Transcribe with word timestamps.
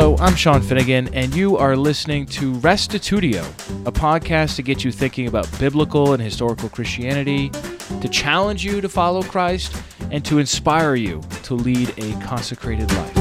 Hello, 0.00 0.16
I'm 0.20 0.36
Sean 0.36 0.62
Finnegan, 0.62 1.12
and 1.12 1.34
you 1.34 1.56
are 1.56 1.76
listening 1.76 2.24
to 2.26 2.52
Restitutio, 2.52 3.42
a 3.84 3.90
podcast 3.90 4.54
to 4.54 4.62
get 4.62 4.84
you 4.84 4.92
thinking 4.92 5.26
about 5.26 5.48
biblical 5.58 6.12
and 6.12 6.22
historical 6.22 6.68
Christianity, 6.68 7.50
to 8.00 8.08
challenge 8.08 8.64
you 8.64 8.80
to 8.80 8.88
follow 8.88 9.24
Christ, 9.24 9.74
and 10.12 10.24
to 10.24 10.38
inspire 10.38 10.94
you 10.94 11.20
to 11.42 11.54
lead 11.54 11.92
a 11.98 12.12
consecrated 12.24 12.88
life. 12.92 13.16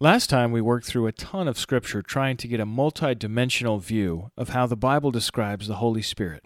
Last 0.00 0.28
time 0.28 0.50
we 0.50 0.60
worked 0.60 0.86
through 0.86 1.06
a 1.06 1.12
ton 1.12 1.46
of 1.46 1.56
scripture 1.56 2.02
trying 2.02 2.36
to 2.38 2.48
get 2.48 2.58
a 2.58 2.66
multi-dimensional 2.66 3.78
view 3.78 4.32
of 4.36 4.48
how 4.48 4.66
the 4.66 4.74
Bible 4.74 5.12
describes 5.12 5.68
the 5.68 5.76
Holy 5.76 6.02
Spirit. 6.02 6.42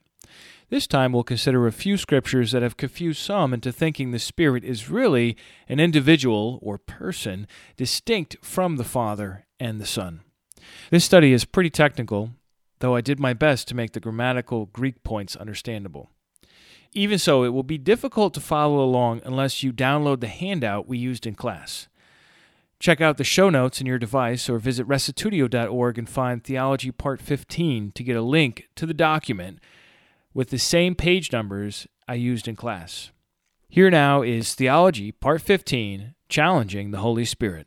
This 0.70 0.87
time 0.87 1.12
we'll 1.12 1.24
consider 1.24 1.66
a 1.66 1.73
few 1.73 1.97
scriptures 1.97 2.52
that 2.52 2.62
have 2.62 2.77
confused 2.77 3.20
some 3.20 3.52
into 3.52 3.73
thinking 3.73 4.12
the 4.12 4.20
Spirit 4.20 4.62
is 4.62 4.88
really 4.88 5.37
an 5.69 5.80
individual 5.80 6.61
or 6.62 6.78
person 6.78 7.48
distinct 7.77 8.37
from 8.41 8.77
the 8.77 8.84
Father 8.84 9.47
and 9.59 9.80
the 9.80 9.87
Son. 9.87 10.20
This 10.91 11.05
study 11.05 11.33
is 11.33 11.45
pretty 11.45 11.70
technical, 11.70 12.30
though 12.78 12.95
I 12.95 13.01
did 13.01 13.19
my 13.19 13.33
best 13.33 13.66
to 13.69 13.75
make 13.75 13.95
the 13.95 14.01
grammatical 14.01 14.66
Greek 14.66 15.02
points 15.02 15.34
understandable. 15.34 16.09
Even 16.92 17.19
so, 17.19 17.42
it 17.42 17.48
will 17.48 17.64
be 17.64 17.78
difficult 17.78 18.33
to 18.34 18.41
follow 18.41 18.78
along 18.78 19.23
unless 19.25 19.64
you 19.64 19.73
download 19.73 20.20
the 20.20 20.28
handout 20.28 20.87
we 20.87 20.98
used 20.98 21.27
in 21.27 21.34
class. 21.34 21.89
Check 22.78 23.00
out 23.00 23.16
the 23.16 23.25
show 23.25 23.50
notes 23.50 23.80
in 23.80 23.89
your 23.89 23.98
device 23.98 24.48
or 24.48 24.61
visit 24.61 24.87
restitutio.org 24.87 25.98
and 25.98 26.09
find 26.09 26.45
Theology 26.45 26.92
Part 26.92 27.20
15 27.20 27.91
to 27.91 28.05
get 28.05 28.17
a 28.17 28.23
link 28.23 28.69
to 28.77 28.86
the 28.86 28.95
document 28.95 29.58
with 30.33 30.50
the 30.50 30.59
same 30.59 30.95
page 30.95 31.33
numbers 31.33 31.86
I 32.06 32.14
used 32.14 32.47
in 32.47 32.56
class. 32.56 33.11
Here 33.69 33.91
now 33.91 34.23
is 34.23 34.55
Theology, 34.55 35.12
Part 35.12 35.42
15 35.42 36.14
Challenging 36.28 36.92
the 36.92 36.98
Holy 36.98 37.25
Spirit. 37.25 37.67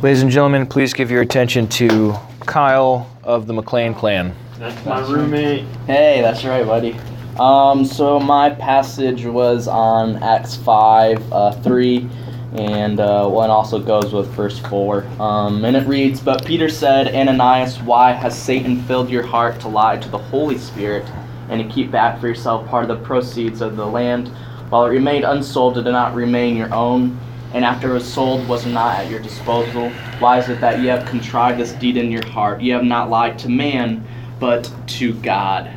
Ladies 0.00 0.22
and 0.22 0.30
gentlemen, 0.30 0.64
please 0.64 0.94
give 0.94 1.10
your 1.10 1.22
attention 1.22 1.66
to 1.70 2.14
Kyle 2.46 3.10
of 3.24 3.48
the 3.48 3.52
McLean 3.52 3.94
clan. 3.94 4.32
That's 4.56 4.86
my 4.86 5.00
roommate. 5.00 5.64
Hey, 5.86 6.20
that's 6.22 6.44
right, 6.44 6.64
buddy. 6.64 6.96
Um, 7.40 7.84
so 7.84 8.20
my 8.20 8.50
passage 8.50 9.24
was 9.24 9.66
on 9.66 10.22
Acts 10.22 10.54
5, 10.54 11.32
uh, 11.32 11.50
3 11.62 12.08
and 12.52 12.98
uh, 12.98 13.28
one 13.28 13.50
also 13.50 13.78
goes 13.78 14.12
with 14.12 14.28
verse 14.28 14.58
4. 14.58 15.04
Um, 15.20 15.64
and 15.64 15.76
it 15.76 15.86
reads 15.86 16.20
But 16.20 16.44
Peter 16.46 16.68
said, 16.68 17.14
Ananias, 17.14 17.80
why 17.82 18.12
has 18.12 18.40
Satan 18.40 18.82
filled 18.82 19.10
your 19.10 19.22
heart 19.22 19.60
to 19.60 19.68
lie 19.68 19.98
to 19.98 20.08
the 20.08 20.18
Holy 20.18 20.56
Spirit 20.56 21.06
and 21.50 21.62
to 21.62 21.74
keep 21.74 21.90
back 21.90 22.20
for 22.20 22.28
yourself 22.28 22.66
part 22.68 22.88
of 22.88 22.98
the 22.98 23.04
proceeds 23.04 23.60
of 23.60 23.76
the 23.76 23.86
land? 23.86 24.28
While 24.70 24.86
it 24.86 24.90
remained 24.90 25.24
unsold, 25.24 25.78
it 25.78 25.82
did 25.82 25.92
not 25.92 26.14
remain 26.14 26.56
your 26.56 26.72
own? 26.74 27.18
And 27.54 27.64
after 27.64 27.90
it 27.90 27.94
was 27.94 28.12
sold, 28.12 28.46
was 28.46 28.66
not 28.66 28.98
at 28.98 29.10
your 29.10 29.20
disposal? 29.20 29.90
Why 30.18 30.38
is 30.38 30.48
it 30.48 30.60
that 30.60 30.80
you 30.80 30.88
have 30.88 31.06
contrived 31.06 31.58
this 31.58 31.72
deed 31.72 31.96
in 31.96 32.10
your 32.10 32.26
heart? 32.26 32.60
You 32.60 32.74
have 32.74 32.84
not 32.84 33.08
lied 33.08 33.38
to 33.40 33.48
man, 33.48 34.06
but 34.38 34.70
to 34.88 35.14
God. 35.14 35.70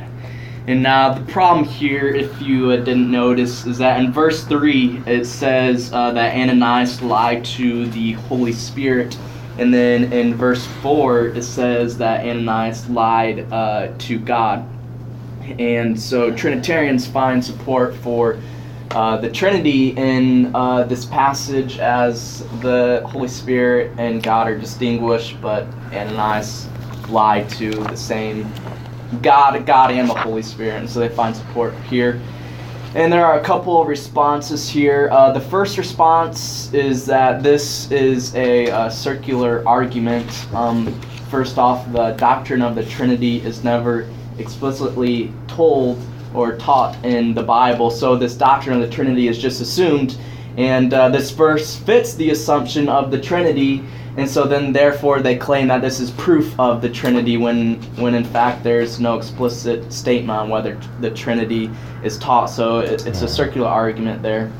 And 0.68 0.80
now 0.82 1.12
the 1.12 1.32
problem 1.32 1.64
here, 1.64 2.06
if 2.08 2.40
you 2.40 2.70
uh, 2.70 2.76
didn't 2.76 3.10
notice, 3.10 3.66
is 3.66 3.78
that 3.78 4.00
in 4.00 4.12
verse 4.12 4.44
3 4.44 5.02
it 5.06 5.24
says 5.24 5.92
uh, 5.92 6.12
that 6.12 6.36
Ananias 6.36 7.02
lied 7.02 7.44
to 7.46 7.86
the 7.88 8.12
Holy 8.12 8.52
Spirit. 8.52 9.18
And 9.58 9.74
then 9.74 10.12
in 10.12 10.34
verse 10.34 10.64
4 10.82 11.28
it 11.28 11.42
says 11.42 11.98
that 11.98 12.24
Ananias 12.24 12.88
lied 12.88 13.52
uh, 13.52 13.88
to 13.98 14.18
God. 14.20 14.68
And 15.58 16.00
so 16.00 16.32
Trinitarians 16.34 17.08
find 17.08 17.44
support 17.44 17.94
for 17.96 18.38
uh, 18.92 19.16
the 19.16 19.30
Trinity 19.30 19.88
in 19.96 20.54
uh, 20.54 20.84
this 20.84 21.06
passage 21.06 21.78
as 21.78 22.46
the 22.60 23.02
Holy 23.06 23.26
Spirit 23.26 23.98
and 23.98 24.22
God 24.22 24.46
are 24.46 24.58
distinguished, 24.58 25.40
but 25.40 25.64
Ananias 25.92 26.68
lied 27.08 27.48
to 27.50 27.70
the 27.70 27.96
same 27.96 28.44
God, 29.20 29.66
God 29.66 29.90
and 29.90 30.08
the 30.08 30.14
Holy 30.14 30.42
Spirit, 30.42 30.78
and 30.78 30.88
so 30.88 31.00
they 31.00 31.08
find 31.08 31.36
support 31.36 31.74
here. 31.90 32.20
And 32.94 33.12
there 33.12 33.24
are 33.24 33.40
a 33.40 33.42
couple 33.42 33.80
of 33.80 33.88
responses 33.88 34.68
here. 34.68 35.08
Uh, 35.10 35.32
the 35.32 35.40
first 35.40 35.78
response 35.78 36.72
is 36.74 37.06
that 37.06 37.42
this 37.42 37.90
is 37.90 38.34
a, 38.34 38.66
a 38.66 38.90
circular 38.90 39.66
argument. 39.66 40.28
Um, 40.54 41.00
first 41.30 41.56
off, 41.56 41.90
the 41.92 42.12
doctrine 42.12 42.60
of 42.60 42.74
the 42.74 42.84
Trinity 42.84 43.38
is 43.40 43.64
never 43.64 44.08
explicitly 44.38 45.32
told 45.48 45.98
or 46.34 46.56
taught 46.56 47.02
in 47.04 47.34
the 47.34 47.42
Bible, 47.42 47.90
so 47.90 48.16
this 48.16 48.34
doctrine 48.34 48.80
of 48.80 48.82
the 48.82 48.94
Trinity 48.94 49.28
is 49.28 49.38
just 49.38 49.60
assumed. 49.60 50.18
And 50.56 50.92
uh, 50.92 51.08
this 51.08 51.30
verse 51.30 51.76
fits 51.76 52.14
the 52.14 52.30
assumption 52.30 52.88
of 52.88 53.10
the 53.10 53.18
Trinity 53.18 53.82
and 54.16 54.28
so 54.28 54.44
then 54.44 54.72
therefore 54.72 55.20
they 55.20 55.36
claim 55.36 55.68
that 55.68 55.80
this 55.80 56.00
is 56.00 56.10
proof 56.12 56.58
of 56.58 56.82
the 56.82 56.88
Trinity 56.88 57.36
when 57.36 57.76
when 57.96 58.14
in 58.14 58.24
fact 58.24 58.62
there's 58.62 59.00
no 59.00 59.16
explicit 59.16 59.92
statement 59.92 60.38
on 60.38 60.48
whether 60.48 60.78
the 61.00 61.10
Trinity 61.10 61.70
is 62.04 62.18
taught. 62.18 62.46
So 62.46 62.80
it, 62.80 63.06
it's 63.06 63.22
a 63.22 63.28
circular 63.28 63.68
argument 63.68 64.22
there. 64.22 64.52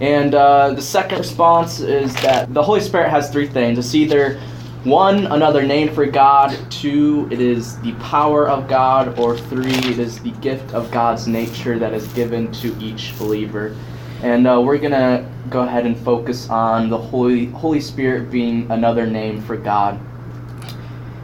And 0.00 0.34
uh, 0.34 0.74
the 0.74 0.82
second 0.82 1.18
response 1.18 1.80
is 1.80 2.14
that 2.16 2.52
the 2.52 2.62
Holy 2.62 2.80
Spirit 2.80 3.10
has 3.10 3.30
three 3.30 3.46
things. 3.46 3.78
It's 3.78 3.94
either 3.94 4.40
one, 4.84 5.26
another 5.28 5.62
name 5.62 5.94
for 5.94 6.04
God, 6.04 6.54
two, 6.70 7.26
it 7.30 7.40
is 7.40 7.80
the 7.80 7.92
power 7.94 8.48
of 8.48 8.68
God, 8.68 9.18
or 9.18 9.38
three, 9.38 9.72
it 9.72 9.98
is 9.98 10.18
the 10.18 10.32
gift 10.32 10.74
of 10.74 10.90
God's 10.90 11.26
nature 11.26 11.78
that 11.78 11.94
is 11.94 12.06
given 12.08 12.52
to 12.52 12.76
each 12.78 13.16
believer. 13.18 13.74
And 14.24 14.46
uh, 14.46 14.58
we're 14.64 14.78
going 14.78 14.92
to 14.92 15.30
go 15.50 15.64
ahead 15.64 15.84
and 15.84 15.94
focus 15.98 16.48
on 16.48 16.88
the 16.88 16.96
Holy, 16.96 17.44
Holy 17.44 17.78
Spirit 17.78 18.30
being 18.30 18.70
another 18.70 19.06
name 19.06 19.42
for 19.42 19.54
God. 19.54 20.00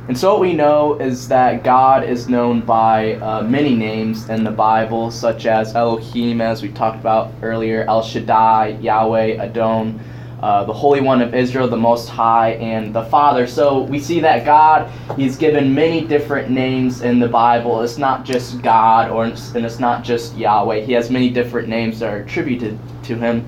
And 0.06 0.18
so, 0.18 0.32
what 0.32 0.42
we 0.42 0.52
know 0.52 0.98
is 0.98 1.26
that 1.28 1.64
God 1.64 2.04
is 2.04 2.28
known 2.28 2.60
by 2.60 3.14
uh, 3.14 3.42
many 3.42 3.74
names 3.74 4.28
in 4.28 4.44
the 4.44 4.50
Bible, 4.50 5.10
such 5.10 5.46
as 5.46 5.74
Elohim, 5.74 6.42
as 6.42 6.60
we 6.60 6.68
talked 6.68 7.00
about 7.00 7.32
earlier, 7.40 7.84
El 7.88 8.02
Shaddai, 8.02 8.78
Yahweh, 8.82 9.42
Adon, 9.42 9.98
uh, 10.42 10.64
the 10.64 10.72
Holy 10.72 11.00
One 11.00 11.20
of 11.20 11.34
Israel, 11.34 11.68
the 11.68 11.76
Most 11.76 12.08
High, 12.08 12.52
and 12.52 12.94
the 12.94 13.04
Father. 13.04 13.46
So 13.46 13.82
we 13.82 14.00
see 14.00 14.20
that 14.20 14.44
God, 14.44 14.90
He's 15.16 15.36
given 15.36 15.74
many 15.74 16.06
different 16.06 16.50
names 16.50 17.02
in 17.02 17.18
the 17.18 17.28
Bible. 17.28 17.82
It's 17.82 17.98
not 17.98 18.24
just 18.24 18.62
God, 18.62 19.10
or 19.10 19.24
and 19.24 19.66
it's 19.66 19.78
not 19.78 20.02
just 20.02 20.36
Yahweh. 20.36 20.80
He 20.80 20.92
has 20.92 21.10
many 21.10 21.30
different 21.30 21.68
names 21.68 21.98
that 22.00 22.12
are 22.12 22.18
attributed 22.18 22.78
to 23.04 23.16
Him. 23.16 23.44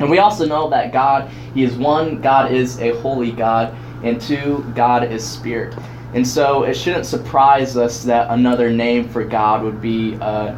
And 0.00 0.10
we 0.10 0.18
also 0.18 0.46
know 0.46 0.68
that 0.70 0.92
God, 0.92 1.30
He 1.54 1.64
is 1.64 1.74
one, 1.74 2.20
God 2.20 2.52
is 2.52 2.78
a 2.80 2.90
holy 3.00 3.32
God, 3.32 3.74
and 4.04 4.20
two, 4.20 4.64
God 4.74 5.10
is 5.10 5.26
Spirit. 5.26 5.74
And 6.14 6.26
so 6.26 6.62
it 6.62 6.74
shouldn't 6.74 7.04
surprise 7.04 7.76
us 7.76 8.02
that 8.04 8.30
another 8.30 8.70
name 8.70 9.08
for 9.08 9.24
God 9.24 9.62
would 9.62 9.80
be 9.80 10.16
uh, 10.20 10.54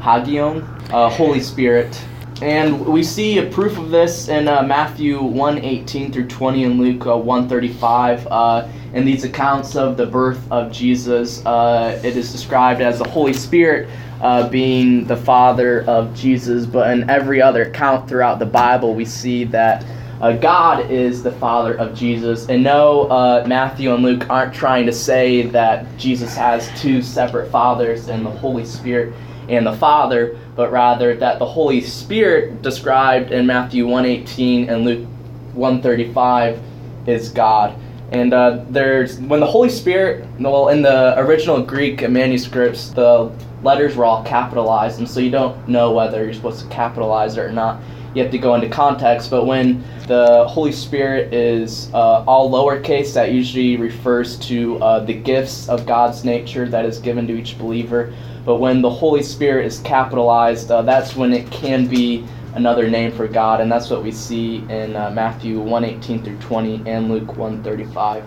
Hagion, 0.00 0.62
uh, 0.92 1.08
Holy 1.10 1.40
Spirit. 1.40 2.00
And 2.40 2.86
we 2.86 3.02
see 3.02 3.38
a 3.38 3.46
proof 3.50 3.78
of 3.78 3.90
this 3.90 4.28
in 4.28 4.46
uh, 4.46 4.62
Matthew 4.62 5.20
1:18 5.20 6.12
through 6.12 6.28
20 6.28 6.64
and 6.64 6.78
Luke 6.78 7.04
uh, 7.04 7.10
1:35. 7.10 8.28
Uh, 8.30 8.68
in 8.94 9.04
these 9.04 9.24
accounts 9.24 9.74
of 9.74 9.96
the 9.96 10.06
birth 10.06 10.40
of 10.52 10.70
Jesus, 10.70 11.44
uh, 11.44 12.00
it 12.04 12.16
is 12.16 12.30
described 12.30 12.80
as 12.80 12.98
the 12.98 13.08
Holy 13.08 13.32
Spirit 13.32 13.88
uh, 14.20 14.48
being 14.48 15.04
the 15.04 15.16
father 15.16 15.82
of 15.88 16.14
Jesus, 16.14 16.64
but 16.64 16.90
in 16.92 17.10
every 17.10 17.42
other 17.42 17.62
account 17.64 18.08
throughout 18.08 18.38
the 18.38 18.46
Bible, 18.46 18.94
we 18.94 19.04
see 19.04 19.42
that 19.44 19.84
uh, 20.20 20.32
God 20.32 20.90
is 20.90 21.22
the 21.22 21.32
father 21.32 21.74
of 21.74 21.94
Jesus. 21.94 22.48
And 22.48 22.62
no, 22.62 23.08
Matthew 23.46 23.92
and 23.92 24.02
Luke 24.02 24.30
aren't 24.30 24.54
trying 24.54 24.86
to 24.86 24.92
say 24.92 25.42
that 25.42 25.96
Jesus 25.98 26.34
has 26.36 26.70
two 26.80 27.02
separate 27.02 27.50
fathers 27.50 28.08
and 28.08 28.24
the 28.24 28.30
Holy 28.30 28.64
Spirit 28.64 29.12
and 29.48 29.66
the 29.66 29.72
Father, 29.72 30.38
but 30.56 30.70
rather 30.70 31.16
that 31.16 31.38
the 31.38 31.46
Holy 31.46 31.80
Spirit 31.80 32.62
described 32.62 33.32
in 33.32 33.46
Matthew 33.46 33.86
1:18 33.86 34.68
and 34.68 34.84
Luke 34.84 35.06
135 35.54 36.60
is 37.06 37.30
God. 37.30 37.74
And 38.10 38.32
uh, 38.32 38.64
there's 38.70 39.18
when 39.18 39.40
the 39.40 39.46
Holy 39.46 39.68
Spirit, 39.68 40.26
well, 40.38 40.68
in 40.68 40.82
the 40.82 41.18
original 41.18 41.62
Greek 41.62 42.08
manuscripts, 42.08 42.90
the 42.90 43.30
letters 43.62 43.96
were 43.96 44.04
all 44.04 44.24
capitalized, 44.24 44.98
and 44.98 45.08
so 45.08 45.20
you 45.20 45.30
don't 45.30 45.68
know 45.68 45.92
whether 45.92 46.24
you're 46.24 46.32
supposed 46.32 46.60
to 46.60 46.74
capitalize 46.74 47.36
it 47.36 47.40
or 47.40 47.52
not. 47.52 47.80
You 48.14 48.22
have 48.22 48.32
to 48.32 48.38
go 48.38 48.54
into 48.54 48.68
context. 48.68 49.30
But 49.30 49.44
when 49.44 49.84
the 50.06 50.46
Holy 50.48 50.72
Spirit 50.72 51.34
is 51.34 51.92
uh, 51.92 52.24
all 52.24 52.50
lowercase, 52.50 53.12
that 53.12 53.32
usually 53.32 53.76
refers 53.76 54.38
to 54.48 54.78
uh, 54.82 55.00
the 55.00 55.12
gifts 55.12 55.68
of 55.68 55.84
God's 55.84 56.24
nature 56.24 56.66
that 56.68 56.86
is 56.86 56.98
given 56.98 57.26
to 57.26 57.34
each 57.34 57.58
believer. 57.58 58.14
But 58.48 58.60
when 58.60 58.80
the 58.80 58.88
Holy 58.88 59.22
Spirit 59.22 59.66
is 59.66 59.80
capitalized, 59.80 60.70
uh, 60.70 60.80
that's 60.80 61.14
when 61.14 61.34
it 61.34 61.50
can 61.50 61.86
be 61.86 62.24
another 62.54 62.88
name 62.88 63.12
for 63.12 63.28
God, 63.28 63.60
and 63.60 63.70
that's 63.70 63.90
what 63.90 64.02
we 64.02 64.10
see 64.10 64.64
in 64.70 64.96
uh, 64.96 65.10
Matthew 65.10 65.60
1:18 65.60 66.24
through 66.24 66.38
20 66.38 66.82
and 66.86 67.10
Luke 67.10 67.36
1:35. 67.36 68.24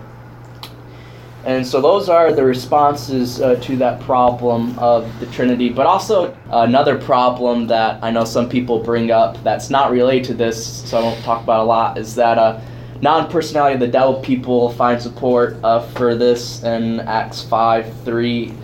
And 1.44 1.66
so 1.66 1.80
those 1.80 2.08
are 2.08 2.32
the 2.32 2.44
responses 2.44 3.40
uh, 3.40 3.56
to 3.62 3.74
that 3.78 3.98
problem 4.02 4.78
of 4.78 5.10
the 5.18 5.26
Trinity. 5.26 5.70
But 5.70 5.86
also 5.86 6.36
another 6.52 6.96
problem 6.98 7.66
that 7.66 7.98
I 8.00 8.12
know 8.12 8.24
some 8.24 8.48
people 8.48 8.78
bring 8.78 9.10
up 9.10 9.42
that's 9.42 9.70
not 9.70 9.90
related 9.90 10.24
to 10.26 10.34
this, 10.34 10.88
so 10.88 10.98
I 10.98 11.02
won't 11.02 11.20
talk 11.24 11.42
about 11.42 11.62
a 11.62 11.64
lot, 11.64 11.98
is 11.98 12.14
that 12.14 12.38
uh, 12.38 12.60
non-personality 13.00 13.74
of 13.74 13.80
the 13.80 13.88
devil 13.88 14.20
people 14.20 14.70
find 14.74 15.02
support 15.02 15.56
uh, 15.64 15.80
for 15.80 16.14
this 16.14 16.62
in 16.62 17.00
Acts 17.00 17.42
5, 17.42 18.04
3, 18.04 18.54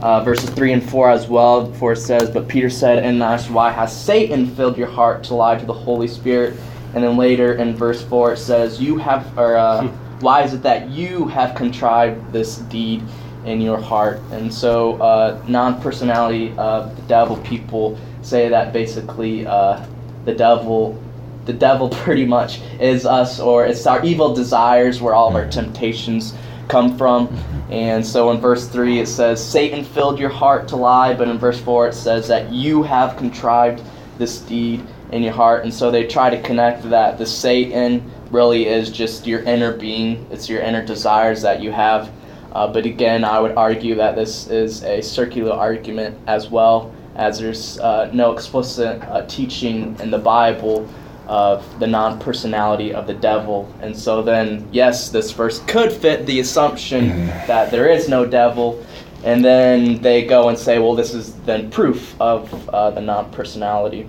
uh, 0.00 0.22
verses 0.22 0.50
3 0.50 0.72
and 0.72 0.90
4 0.90 1.10
as 1.10 1.28
well, 1.28 1.66
before 1.66 1.92
it 1.92 1.96
says, 1.96 2.30
But 2.30 2.48
Peter 2.48 2.68
said, 2.68 3.02
And 3.04 3.22
asked, 3.22 3.50
Why 3.50 3.70
has 3.70 3.98
Satan 3.98 4.46
filled 4.46 4.76
your 4.76 4.88
heart 4.88 5.24
to 5.24 5.34
lie 5.34 5.58
to 5.58 5.66
the 5.66 5.72
Holy 5.72 6.08
Spirit? 6.08 6.54
And 6.94 7.02
then 7.02 7.16
later 7.16 7.54
in 7.54 7.74
verse 7.74 8.02
4 8.02 8.34
it 8.34 8.36
says, 8.38 8.80
You 8.80 8.98
have, 8.98 9.36
or, 9.38 9.56
uh, 9.56 9.86
why 10.20 10.42
is 10.42 10.54
it 10.54 10.62
that 10.62 10.90
you 10.90 11.26
have 11.28 11.54
contrived 11.54 12.32
this 12.32 12.58
deed 12.58 13.02
in 13.44 13.60
your 13.60 13.80
heart? 13.80 14.20
And 14.32 14.52
so, 14.52 15.00
uh, 15.00 15.42
non 15.48 15.80
personality 15.80 16.54
of 16.56 16.94
the 16.96 17.02
devil 17.02 17.36
people 17.38 17.98
say 18.22 18.48
that 18.48 18.72
basically 18.72 19.46
uh, 19.46 19.84
the 20.24 20.34
devil. 20.34 21.02
The 21.46 21.52
devil 21.52 21.88
pretty 22.04 22.24
much 22.26 22.60
is 22.80 23.06
us, 23.06 23.38
or 23.38 23.64
it's 23.66 23.86
our 23.86 24.04
evil 24.04 24.34
desires 24.34 25.00
where 25.00 25.14
all 25.14 25.28
of 25.28 25.36
our 25.36 25.48
temptations 25.48 26.34
come 26.68 26.96
from. 26.96 27.28
And 27.70 28.04
so 28.04 28.30
in 28.30 28.40
verse 28.40 28.68
3 28.68 29.00
it 29.00 29.08
says, 29.08 29.44
Satan 29.44 29.84
filled 29.84 30.18
your 30.18 30.30
heart 30.30 30.68
to 30.68 30.76
lie, 30.76 31.14
but 31.14 31.28
in 31.28 31.38
verse 31.38 31.60
4 31.60 31.88
it 31.88 31.94
says 31.94 32.28
that 32.28 32.52
you 32.52 32.82
have 32.82 33.16
contrived 33.16 33.82
this 34.18 34.40
deed 34.40 34.84
in 35.12 35.22
your 35.22 35.32
heart. 35.32 35.64
And 35.64 35.72
so 35.72 35.90
they 35.90 36.06
try 36.06 36.30
to 36.30 36.40
connect 36.42 36.88
that 36.90 37.18
the 37.18 37.26
Satan 37.26 38.10
really 38.30 38.66
is 38.66 38.90
just 38.90 39.26
your 39.26 39.40
inner 39.42 39.76
being, 39.76 40.26
it's 40.30 40.48
your 40.48 40.60
inner 40.60 40.84
desires 40.84 41.42
that 41.42 41.60
you 41.60 41.70
have. 41.72 42.10
Uh, 42.52 42.66
but 42.66 42.86
again, 42.86 43.24
I 43.24 43.38
would 43.38 43.52
argue 43.56 43.94
that 43.96 44.16
this 44.16 44.48
is 44.48 44.82
a 44.82 45.02
circular 45.02 45.52
argument 45.52 46.18
as 46.26 46.48
well, 46.48 46.92
as 47.14 47.38
there's 47.38 47.78
uh, 47.78 48.10
no 48.12 48.32
explicit 48.32 49.02
uh, 49.02 49.26
teaching 49.26 49.96
in 50.00 50.10
the 50.10 50.18
Bible 50.18 50.88
of 51.26 51.80
the 51.80 51.86
non 51.86 52.18
personality 52.18 52.92
of 52.94 53.06
the 53.06 53.14
devil. 53.14 53.72
And 53.80 53.96
so 53.96 54.22
then, 54.22 54.66
yes, 54.72 55.08
this 55.10 55.30
verse 55.32 55.60
could 55.66 55.92
fit 55.92 56.26
the 56.26 56.40
assumption 56.40 57.26
that 57.46 57.70
there 57.70 57.88
is 57.88 58.08
no 58.08 58.24
devil. 58.26 58.84
And 59.24 59.44
then 59.44 60.00
they 60.02 60.24
go 60.24 60.48
and 60.50 60.58
say, 60.58 60.78
well, 60.78 60.94
this 60.94 61.12
is 61.14 61.34
then 61.42 61.70
proof 61.70 62.14
of 62.20 62.68
uh, 62.70 62.90
the 62.90 63.00
non 63.00 63.30
personality 63.32 64.08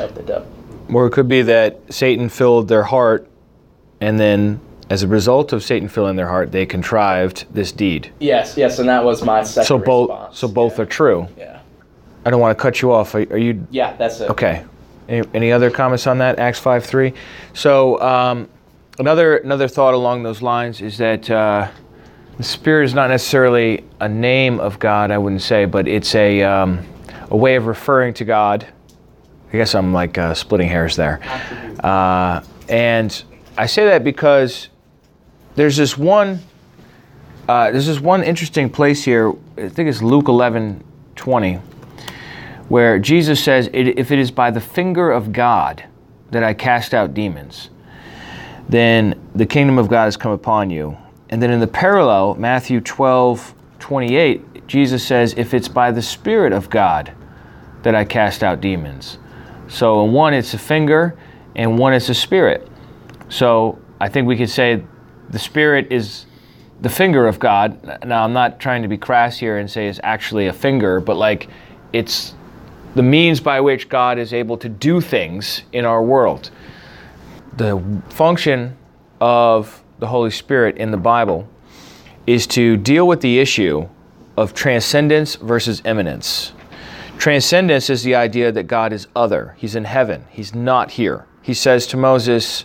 of 0.00 0.14
the 0.14 0.22
devil. 0.22 0.48
Or 0.92 1.06
it 1.06 1.10
could 1.12 1.28
be 1.28 1.42
that 1.42 1.80
Satan 1.90 2.28
filled 2.28 2.68
their 2.68 2.82
heart, 2.82 3.28
and 4.00 4.18
then 4.18 4.60
as 4.90 5.02
a 5.02 5.08
result 5.08 5.52
of 5.52 5.62
Satan 5.62 5.88
filling 5.88 6.16
their 6.16 6.26
heart, 6.28 6.50
they 6.52 6.66
contrived 6.66 7.46
this 7.54 7.72
deed. 7.72 8.12
Yes, 8.18 8.56
yes, 8.56 8.78
and 8.78 8.88
that 8.88 9.04
was 9.04 9.22
my 9.24 9.42
second 9.44 9.66
So 9.68 9.78
both, 9.78 10.10
response. 10.10 10.38
so 10.38 10.48
both 10.48 10.76
yeah. 10.76 10.82
are 10.82 10.86
true. 10.86 11.28
Yeah. 11.38 11.60
I 12.26 12.30
don't 12.30 12.40
want 12.40 12.56
to 12.58 12.60
cut 12.60 12.82
you 12.82 12.92
off. 12.92 13.14
Are, 13.14 13.20
are 13.32 13.38
you 13.38 13.66
Yeah, 13.70 13.96
that's 13.96 14.20
it. 14.20 14.28
okay? 14.30 14.64
Any, 15.12 15.28
any 15.34 15.52
other 15.52 15.70
comments 15.70 16.06
on 16.06 16.18
that? 16.18 16.38
Acts 16.38 16.58
five 16.58 16.86
three. 16.86 17.12
So 17.52 18.00
um, 18.00 18.48
another 18.98 19.36
another 19.36 19.68
thought 19.68 19.92
along 19.92 20.22
those 20.22 20.40
lines 20.40 20.80
is 20.80 20.96
that 20.96 21.28
uh, 21.30 21.68
the 22.38 22.42
Spirit 22.42 22.86
is 22.86 22.94
not 22.94 23.10
necessarily 23.10 23.84
a 24.00 24.08
name 24.08 24.58
of 24.58 24.78
God. 24.78 25.10
I 25.10 25.18
wouldn't 25.18 25.42
say, 25.42 25.66
but 25.66 25.86
it's 25.86 26.14
a 26.14 26.42
um, 26.42 26.86
a 27.30 27.36
way 27.36 27.56
of 27.56 27.66
referring 27.66 28.14
to 28.14 28.24
God. 28.24 28.66
I 29.52 29.56
guess 29.58 29.74
I'm 29.74 29.92
like 29.92 30.16
uh, 30.16 30.32
splitting 30.32 30.68
hairs 30.68 30.96
there. 30.96 31.20
Uh, 31.84 32.42
and 32.70 33.22
I 33.58 33.66
say 33.66 33.84
that 33.84 34.04
because 34.04 34.70
there's 35.56 35.76
this 35.76 35.98
one 35.98 36.40
uh, 37.48 37.70
there's 37.70 37.86
this 37.86 38.00
one 38.00 38.22
interesting 38.22 38.70
place 38.70 39.04
here. 39.04 39.30
I 39.58 39.68
think 39.68 39.90
it's 39.90 40.00
Luke 40.00 40.28
11, 40.28 40.82
20, 41.16 41.60
where 42.72 42.98
Jesus 42.98 43.38
says, 43.38 43.68
"If 43.74 44.10
it 44.10 44.18
is 44.18 44.30
by 44.30 44.50
the 44.50 44.58
finger 44.58 45.10
of 45.10 45.30
God 45.30 45.82
that 46.30 46.42
I 46.42 46.54
cast 46.54 46.94
out 46.94 47.12
demons, 47.12 47.68
then 48.66 49.14
the 49.34 49.44
kingdom 49.44 49.76
of 49.76 49.88
God 49.88 50.04
has 50.04 50.16
come 50.16 50.32
upon 50.32 50.70
you." 50.70 50.96
And 51.28 51.42
then 51.42 51.50
in 51.50 51.60
the 51.60 51.66
parallel, 51.66 52.34
Matthew 52.38 52.80
12, 52.80 53.54
28, 53.78 54.66
Jesus 54.66 55.04
says, 55.04 55.34
"If 55.36 55.52
it's 55.52 55.68
by 55.68 55.90
the 55.90 56.00
Spirit 56.00 56.54
of 56.54 56.70
God 56.70 57.10
that 57.82 57.94
I 57.94 58.04
cast 58.04 58.42
out 58.42 58.62
demons." 58.62 59.18
So 59.68 60.02
in 60.02 60.12
one 60.12 60.32
it's 60.32 60.54
a 60.54 60.58
finger, 60.58 61.14
and 61.54 61.78
one 61.78 61.92
it's 61.92 62.08
a 62.08 62.14
spirit. 62.14 62.66
So 63.28 63.76
I 64.00 64.08
think 64.08 64.26
we 64.26 64.36
could 64.38 64.48
say 64.48 64.80
the 65.28 65.38
spirit 65.38 65.88
is 65.90 66.24
the 66.80 66.88
finger 66.88 67.26
of 67.26 67.38
God. 67.38 67.76
Now 68.06 68.24
I'm 68.24 68.32
not 68.32 68.58
trying 68.58 68.80
to 68.80 68.88
be 68.88 68.96
crass 68.96 69.38
here 69.38 69.58
and 69.58 69.68
say 69.68 69.88
it's 69.88 70.00
actually 70.02 70.46
a 70.46 70.54
finger, 70.54 71.00
but 71.00 71.18
like 71.18 71.48
it's 71.92 72.34
the 72.94 73.02
means 73.02 73.40
by 73.40 73.60
which 73.60 73.88
God 73.88 74.18
is 74.18 74.32
able 74.32 74.56
to 74.58 74.68
do 74.68 75.00
things 75.00 75.62
in 75.72 75.84
our 75.84 76.02
world. 76.02 76.50
The 77.56 77.82
function 78.10 78.76
of 79.20 79.82
the 79.98 80.06
Holy 80.06 80.30
Spirit 80.30 80.76
in 80.78 80.90
the 80.90 80.96
Bible 80.96 81.48
is 82.26 82.46
to 82.48 82.76
deal 82.76 83.06
with 83.06 83.20
the 83.20 83.38
issue 83.38 83.88
of 84.36 84.54
transcendence 84.54 85.36
versus 85.36 85.82
immanence. 85.84 86.52
Transcendence 87.18 87.90
is 87.90 88.02
the 88.02 88.14
idea 88.14 88.50
that 88.50 88.64
God 88.64 88.92
is 88.92 89.06
other. 89.14 89.54
He's 89.58 89.76
in 89.76 89.84
heaven. 89.84 90.24
He's 90.30 90.54
not 90.54 90.90
here. 90.90 91.26
He 91.42 91.54
says 91.54 91.86
to 91.88 91.96
Moses, 91.96 92.64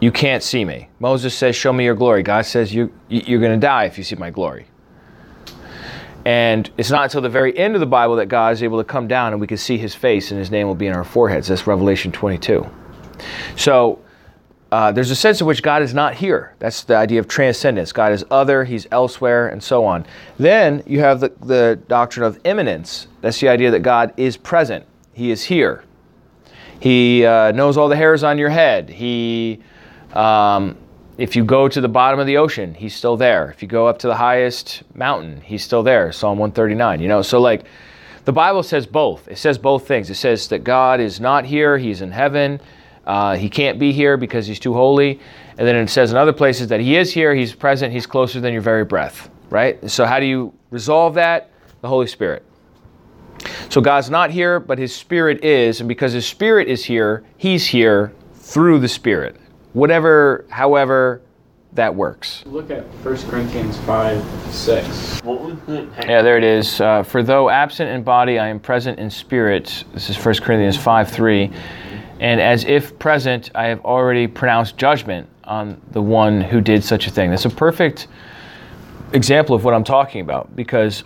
You 0.00 0.10
can't 0.10 0.42
see 0.42 0.64
me. 0.64 0.88
Moses 0.98 1.34
says, 1.34 1.54
Show 1.54 1.72
me 1.72 1.84
your 1.84 1.94
glory. 1.94 2.22
God 2.22 2.44
says, 2.46 2.74
you, 2.74 2.92
You're 3.08 3.40
going 3.40 3.58
to 3.58 3.66
die 3.66 3.84
if 3.84 3.98
you 3.98 4.04
see 4.04 4.16
my 4.16 4.30
glory. 4.30 4.66
And 6.28 6.70
it's 6.76 6.90
not 6.90 7.04
until 7.04 7.22
the 7.22 7.30
very 7.30 7.56
end 7.56 7.72
of 7.72 7.80
the 7.80 7.86
Bible 7.86 8.16
that 8.16 8.26
God 8.26 8.52
is 8.52 8.62
able 8.62 8.76
to 8.76 8.84
come 8.84 9.08
down 9.08 9.32
and 9.32 9.40
we 9.40 9.46
can 9.46 9.56
see 9.56 9.78
his 9.78 9.94
face 9.94 10.30
and 10.30 10.38
his 10.38 10.50
name 10.50 10.66
will 10.66 10.74
be 10.74 10.86
in 10.86 10.92
our 10.92 11.02
foreheads. 11.02 11.48
That's 11.48 11.66
Revelation 11.66 12.12
22. 12.12 12.68
So 13.56 13.98
uh, 14.70 14.92
there's 14.92 15.10
a 15.10 15.16
sense 15.16 15.40
in 15.40 15.46
which 15.46 15.62
God 15.62 15.80
is 15.80 15.94
not 15.94 16.14
here. 16.14 16.54
That's 16.58 16.84
the 16.84 16.96
idea 16.96 17.18
of 17.18 17.28
transcendence. 17.28 17.92
God 17.92 18.12
is 18.12 18.26
other, 18.30 18.62
he's 18.64 18.86
elsewhere, 18.92 19.48
and 19.48 19.62
so 19.62 19.86
on. 19.86 20.04
Then 20.38 20.82
you 20.86 21.00
have 21.00 21.20
the, 21.20 21.32
the 21.46 21.80
doctrine 21.88 22.26
of 22.26 22.38
immanence. 22.44 23.06
That's 23.22 23.40
the 23.40 23.48
idea 23.48 23.70
that 23.70 23.80
God 23.80 24.12
is 24.18 24.36
present, 24.36 24.84
he 25.14 25.30
is 25.30 25.44
here. 25.44 25.82
He 26.78 27.24
uh, 27.24 27.52
knows 27.52 27.78
all 27.78 27.88
the 27.88 27.96
hairs 27.96 28.22
on 28.22 28.36
your 28.36 28.50
head. 28.50 28.90
He, 28.90 29.62
um, 30.12 30.76
if 31.18 31.34
you 31.34 31.44
go 31.44 31.68
to 31.68 31.80
the 31.80 31.88
bottom 31.88 32.20
of 32.20 32.26
the 32.26 32.36
ocean, 32.36 32.74
he's 32.74 32.94
still 32.94 33.16
there. 33.16 33.50
If 33.50 33.60
you 33.60 33.68
go 33.68 33.88
up 33.88 33.98
to 33.98 34.06
the 34.06 34.14
highest 34.14 34.84
mountain, 34.94 35.40
he's 35.40 35.64
still 35.64 35.82
there. 35.82 36.12
Psalm 36.12 36.38
139. 36.38 37.00
You 37.00 37.08
know, 37.08 37.22
so 37.22 37.40
like 37.40 37.64
the 38.24 38.32
Bible 38.32 38.62
says 38.62 38.86
both. 38.86 39.26
It 39.26 39.36
says 39.36 39.58
both 39.58 39.86
things. 39.88 40.08
It 40.10 40.14
says 40.14 40.46
that 40.48 40.62
God 40.62 41.00
is 41.00 41.18
not 41.18 41.44
here, 41.44 41.76
he's 41.76 42.02
in 42.02 42.12
heaven. 42.12 42.60
Uh, 43.04 43.36
he 43.36 43.48
can't 43.48 43.78
be 43.78 43.90
here 43.90 44.16
because 44.16 44.46
he's 44.46 44.60
too 44.60 44.74
holy. 44.74 45.18
And 45.56 45.66
then 45.66 45.74
it 45.74 45.88
says 45.88 46.12
in 46.12 46.16
other 46.16 46.32
places 46.32 46.68
that 46.68 46.78
he 46.78 46.96
is 46.96 47.12
here, 47.12 47.34
he's 47.34 47.54
present, 47.54 47.92
he's 47.92 48.06
closer 48.06 48.40
than 48.40 48.52
your 48.52 48.62
very 48.62 48.84
breath, 48.84 49.28
right? 49.50 49.90
So, 49.90 50.04
how 50.04 50.20
do 50.20 50.26
you 50.26 50.52
resolve 50.70 51.14
that? 51.14 51.50
The 51.80 51.88
Holy 51.88 52.06
Spirit. 52.06 52.44
So, 53.70 53.80
God's 53.80 54.10
not 54.10 54.30
here, 54.30 54.60
but 54.60 54.78
his 54.78 54.94
Spirit 54.94 55.42
is. 55.42 55.80
And 55.80 55.88
because 55.88 56.12
his 56.12 56.26
Spirit 56.26 56.68
is 56.68 56.84
here, 56.84 57.24
he's 57.38 57.66
here 57.66 58.12
through 58.34 58.78
the 58.78 58.88
Spirit. 58.88 59.36
Whatever, 59.72 60.46
however, 60.48 61.22
that 61.74 61.94
works. 61.94 62.42
Look 62.46 62.70
at 62.70 62.84
1 63.04 63.16
Corinthians 63.28 63.76
5 63.80 64.24
6. 64.52 65.20
What 65.22 65.40
was 65.42 65.56
the 65.66 65.88
Yeah, 66.00 66.22
there 66.22 66.38
it 66.38 66.44
is. 66.44 66.80
Uh, 66.80 67.02
For 67.02 67.22
though 67.22 67.50
absent 67.50 67.90
in 67.90 68.02
body, 68.02 68.38
I 68.38 68.48
am 68.48 68.58
present 68.58 68.98
in 68.98 69.10
spirit. 69.10 69.84
This 69.92 70.08
is 70.10 70.16
1 70.16 70.36
Corinthians 70.36 70.76
5 70.76 71.10
3. 71.10 71.50
And 72.20 72.40
as 72.40 72.64
if 72.64 72.98
present, 72.98 73.50
I 73.54 73.66
have 73.66 73.84
already 73.84 74.26
pronounced 74.26 74.76
judgment 74.76 75.28
on 75.44 75.80
the 75.92 76.02
one 76.02 76.40
who 76.40 76.60
did 76.60 76.82
such 76.82 77.06
a 77.06 77.10
thing. 77.10 77.30
That's 77.30 77.44
a 77.44 77.50
perfect 77.50 78.08
example 79.12 79.54
of 79.54 79.64
what 79.64 79.74
I'm 79.74 79.84
talking 79.84 80.20
about 80.20 80.54
because 80.56 81.04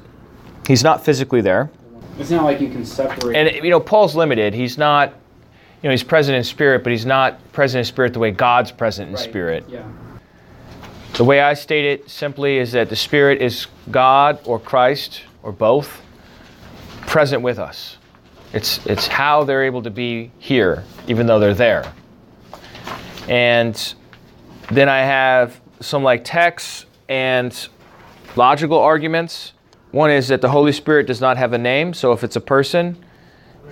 he's 0.66 0.82
not 0.82 1.04
physically 1.04 1.40
there. 1.40 1.70
It's 2.18 2.30
not 2.30 2.44
like 2.44 2.60
you 2.60 2.68
can 2.68 2.84
separate. 2.84 3.36
And, 3.36 3.64
you 3.64 3.70
know, 3.70 3.80
Paul's 3.80 4.14
limited. 4.14 4.54
He's 4.54 4.78
not, 4.78 5.14
you 5.82 5.88
know, 5.88 5.90
he's 5.90 6.04
present 6.04 6.36
in 6.36 6.44
spirit, 6.44 6.84
but 6.84 6.92
he's 6.92 7.06
not 7.06 7.52
present 7.52 7.80
in 7.80 7.84
spirit 7.84 8.12
the 8.12 8.18
way 8.18 8.30
God's 8.30 8.70
present 8.70 9.08
in 9.08 9.14
Right, 9.14 9.24
spirit. 9.24 9.64
Yeah. 9.68 9.84
The 11.14 11.24
way 11.24 11.40
I 11.42 11.52
state 11.52 11.84
it 11.84 12.08
simply 12.08 12.56
is 12.56 12.72
that 12.72 12.88
the 12.88 12.96
Spirit 12.96 13.42
is 13.42 13.66
God 13.90 14.38
or 14.46 14.58
Christ 14.58 15.24
or 15.42 15.52
both 15.52 16.00
present 17.02 17.42
with 17.42 17.58
us. 17.58 17.98
It's, 18.54 18.84
it's 18.86 19.08
how 19.08 19.44
they're 19.44 19.64
able 19.64 19.82
to 19.82 19.90
be 19.90 20.30
here, 20.38 20.84
even 21.08 21.26
though 21.26 21.38
they're 21.38 21.52
there. 21.52 21.92
And 23.28 23.94
then 24.70 24.88
I 24.88 25.00
have 25.00 25.60
some 25.80 26.02
like 26.02 26.24
texts 26.24 26.86
and 27.10 27.68
logical 28.34 28.78
arguments. 28.78 29.52
One 29.90 30.10
is 30.10 30.28
that 30.28 30.40
the 30.40 30.48
Holy 30.48 30.72
Spirit 30.72 31.06
does 31.06 31.20
not 31.20 31.36
have 31.36 31.52
a 31.52 31.58
name, 31.58 31.92
so 31.92 32.12
if 32.12 32.24
it's 32.24 32.36
a 32.36 32.40
person, 32.40 32.96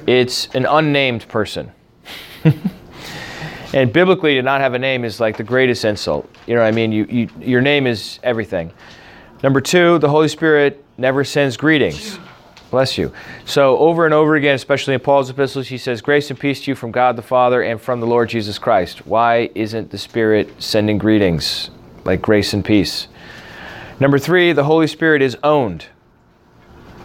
it's 0.07 0.47
an 0.55 0.67
unnamed 0.67 1.26
person. 1.29 1.73
and 3.75 3.92
biblically, 3.92 4.35
to 4.35 4.42
not 4.42 4.61
have 4.61 4.75
a 4.75 4.78
name 4.78 5.04
is 5.04 5.20
like 5.20 5.37
the 5.37 5.44
greatest 5.44 5.85
insult. 5.85 6.28
You 6.47 6.54
know 6.54 6.62
what 6.62 6.68
I 6.68 6.73
mean? 6.73 6.92
You, 6.92 7.04
you, 7.04 7.28
your 7.40 7.61
name 7.61 7.87
is 7.87 8.18
everything. 8.23 8.73
Number 9.42 9.61
two, 9.61 9.99
the 9.99 10.09
Holy 10.09 10.28
Spirit 10.28 10.85
never 10.99 11.25
sends 11.25 11.56
greetings. 11.56 12.18
Bless 12.70 12.97
you. 12.97 13.12
So, 13.47 13.76
over 13.78 14.04
and 14.04 14.14
over 14.14 14.37
again, 14.37 14.54
especially 14.54 14.94
in 14.94 15.00
Paul's 15.00 15.28
epistles, 15.28 15.66
he 15.66 15.78
says, 15.78 16.00
Grace 16.00 16.30
and 16.30 16.38
peace 16.38 16.62
to 16.64 16.70
you 16.70 16.75
from 16.76 16.92
God 16.92 17.16
the 17.16 17.23
Father 17.23 17.62
and 17.62 17.80
from 17.80 17.99
the 17.99 18.06
Lord 18.06 18.28
Jesus 18.28 18.59
Christ. 18.59 19.06
Why 19.06 19.50
isn't 19.56 19.90
the 19.90 19.99
Spirit 19.99 20.62
sending 20.62 20.97
greetings 20.97 21.70
like 22.04 22.23
grace 22.23 22.52
and 22.52 22.64
peace? 22.64 23.09
Number 23.99 24.18
three, 24.18 24.52
the 24.52 24.64
Holy 24.64 24.87
Spirit 24.87 25.20
is 25.20 25.37
owned 25.42 25.87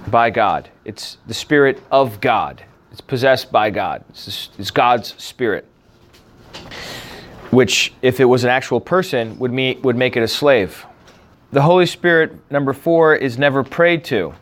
by 0.07 0.29
God. 0.29 0.69
It's 0.85 1.17
the 1.25 1.33
Spirit 1.33 1.81
of 1.91 2.21
God, 2.21 2.63
it's 2.95 3.01
possessed 3.01 3.51
by 3.51 3.69
God, 3.71 4.05
it's, 4.07 4.49
it's 4.57 4.71
God's 4.71 5.21
Spirit. 5.21 5.65
Which, 7.51 7.93
if 8.01 8.21
it 8.21 8.25
was 8.25 8.45
an 8.45 8.49
actual 8.49 8.79
person, 8.79 9.37
would, 9.37 9.51
me, 9.51 9.75
would 9.83 9.97
make 9.97 10.15
it 10.15 10.23
a 10.23 10.29
slave. 10.29 10.85
The 11.51 11.61
Holy 11.61 11.87
Spirit, 11.87 12.49
number 12.49 12.71
four, 12.71 13.13
is 13.13 13.37
never 13.37 13.65
prayed 13.65 14.05
to. 14.05 14.33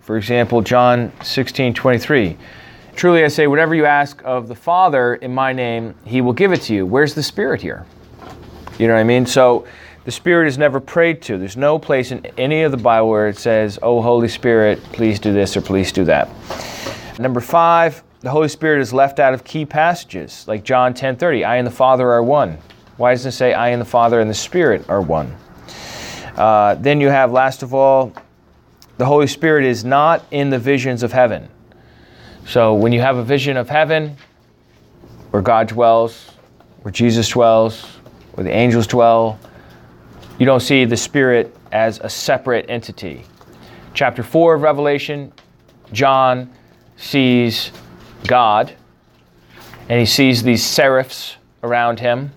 For 0.00 0.18
example, 0.18 0.60
John 0.60 1.10
16 1.22 1.72
23. 1.72 2.36
Truly 2.94 3.24
I 3.24 3.28
say, 3.28 3.46
whatever 3.46 3.74
you 3.74 3.86
ask 3.86 4.20
of 4.26 4.46
the 4.46 4.54
Father 4.54 5.14
in 5.14 5.34
my 5.34 5.54
name, 5.54 5.94
he 6.04 6.20
will 6.20 6.34
give 6.34 6.52
it 6.52 6.60
to 6.64 6.74
you. 6.74 6.84
Where's 6.84 7.14
the 7.14 7.22
Spirit 7.22 7.62
here? 7.62 7.86
You 8.78 8.88
know 8.88 8.92
what 8.92 9.00
I 9.00 9.04
mean? 9.04 9.24
So 9.24 9.66
the 10.04 10.10
Spirit 10.10 10.48
is 10.48 10.58
never 10.58 10.80
prayed 10.80 11.22
to. 11.22 11.38
There's 11.38 11.56
no 11.56 11.78
place 11.78 12.12
in 12.12 12.26
any 12.36 12.60
of 12.60 12.72
the 12.72 12.76
Bible 12.76 13.08
where 13.08 13.28
it 13.28 13.38
says, 13.38 13.78
Oh, 13.80 14.02
Holy 14.02 14.28
Spirit, 14.28 14.82
please 14.92 15.18
do 15.18 15.32
this 15.32 15.56
or 15.56 15.62
please 15.62 15.92
do 15.92 16.04
that. 16.04 16.28
Number 17.22 17.40
five, 17.40 18.02
the 18.18 18.30
Holy 18.30 18.48
Spirit 18.48 18.80
is 18.80 18.92
left 18.92 19.20
out 19.20 19.32
of 19.32 19.44
key 19.44 19.64
passages, 19.64 20.44
like 20.48 20.64
John 20.64 20.92
10 20.92 21.14
30. 21.14 21.44
I 21.44 21.56
and 21.56 21.64
the 21.64 21.70
Father 21.70 22.10
are 22.10 22.22
one. 22.22 22.58
Why 22.96 23.12
doesn't 23.12 23.28
it 23.28 23.32
say, 23.32 23.54
I 23.54 23.68
and 23.68 23.80
the 23.80 23.86
Father 23.86 24.18
and 24.18 24.28
the 24.28 24.34
Spirit 24.34 24.88
are 24.88 25.00
one? 25.00 25.36
Uh, 26.36 26.74
then 26.74 27.00
you 27.00 27.08
have, 27.10 27.30
last 27.30 27.62
of 27.62 27.74
all, 27.74 28.12
the 28.98 29.04
Holy 29.04 29.28
Spirit 29.28 29.64
is 29.64 29.84
not 29.84 30.24
in 30.32 30.50
the 30.50 30.58
visions 30.58 31.04
of 31.04 31.12
heaven. 31.12 31.48
So 32.44 32.74
when 32.74 32.90
you 32.90 33.00
have 33.00 33.16
a 33.16 33.24
vision 33.24 33.56
of 33.56 33.68
heaven, 33.68 34.16
where 35.30 35.42
God 35.42 35.68
dwells, 35.68 36.32
where 36.82 36.90
Jesus 36.90 37.28
dwells, 37.28 37.84
where 38.32 38.42
the 38.42 38.50
angels 38.50 38.88
dwell, 38.88 39.38
you 40.40 40.46
don't 40.46 40.60
see 40.60 40.84
the 40.84 40.96
Spirit 40.96 41.56
as 41.70 42.00
a 42.00 42.10
separate 42.10 42.66
entity. 42.68 43.22
Chapter 43.94 44.24
4 44.24 44.54
of 44.54 44.62
Revelation, 44.62 45.32
John 45.92 46.50
sees 47.02 47.72
God, 48.26 48.72
and 49.88 49.98
he 49.98 50.06
sees 50.06 50.42
these 50.42 50.64
seraphs 50.64 51.36
around 51.62 52.00
him. 52.00 52.32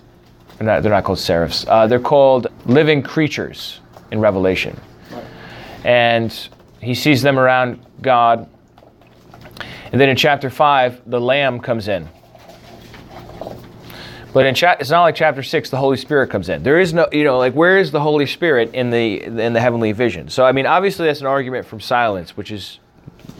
They're 0.57 0.67
not, 0.67 0.83
they're 0.83 0.91
not 0.91 1.03
called 1.03 1.19
seraphs, 1.19 1.65
uh, 1.67 1.87
they're 1.87 1.99
called 1.99 2.47
living 2.65 3.03
creatures 3.03 3.79
in 4.11 4.19
Revelation. 4.19 4.79
And 5.83 6.35
he 6.81 6.95
sees 6.95 7.21
them 7.21 7.37
around 7.37 7.85
God. 8.01 8.49
And 9.91 10.01
then 10.01 10.09
in 10.09 10.15
chapter 10.15 10.49
5, 10.49 11.09
the 11.09 11.21
Lamb 11.21 11.59
comes 11.59 11.87
in. 11.87 12.09
But 14.33 14.45
in 14.45 14.55
cha- 14.55 14.75
it's 14.79 14.89
not 14.89 15.03
like 15.03 15.15
chapter 15.15 15.43
6, 15.43 15.69
the 15.69 15.77
Holy 15.77 15.95
Spirit 15.95 16.29
comes 16.29 16.49
in. 16.49 16.63
There 16.63 16.79
is 16.79 16.93
no, 16.93 17.07
you 17.11 17.23
know, 17.23 17.37
like 17.37 17.53
where 17.53 17.77
is 17.77 17.91
the 17.91 18.01
Holy 18.01 18.25
Spirit 18.25 18.73
in 18.73 18.89
the 18.89 19.23
in 19.23 19.53
the 19.53 19.61
heavenly 19.61 19.93
vision? 19.93 20.27
So 20.27 20.43
I 20.43 20.51
mean, 20.51 20.65
obviously 20.65 21.05
that's 21.05 21.21
an 21.21 21.27
argument 21.27 21.65
from 21.65 21.79
silence, 21.79 22.35
which 22.35 22.51
is 22.51 22.79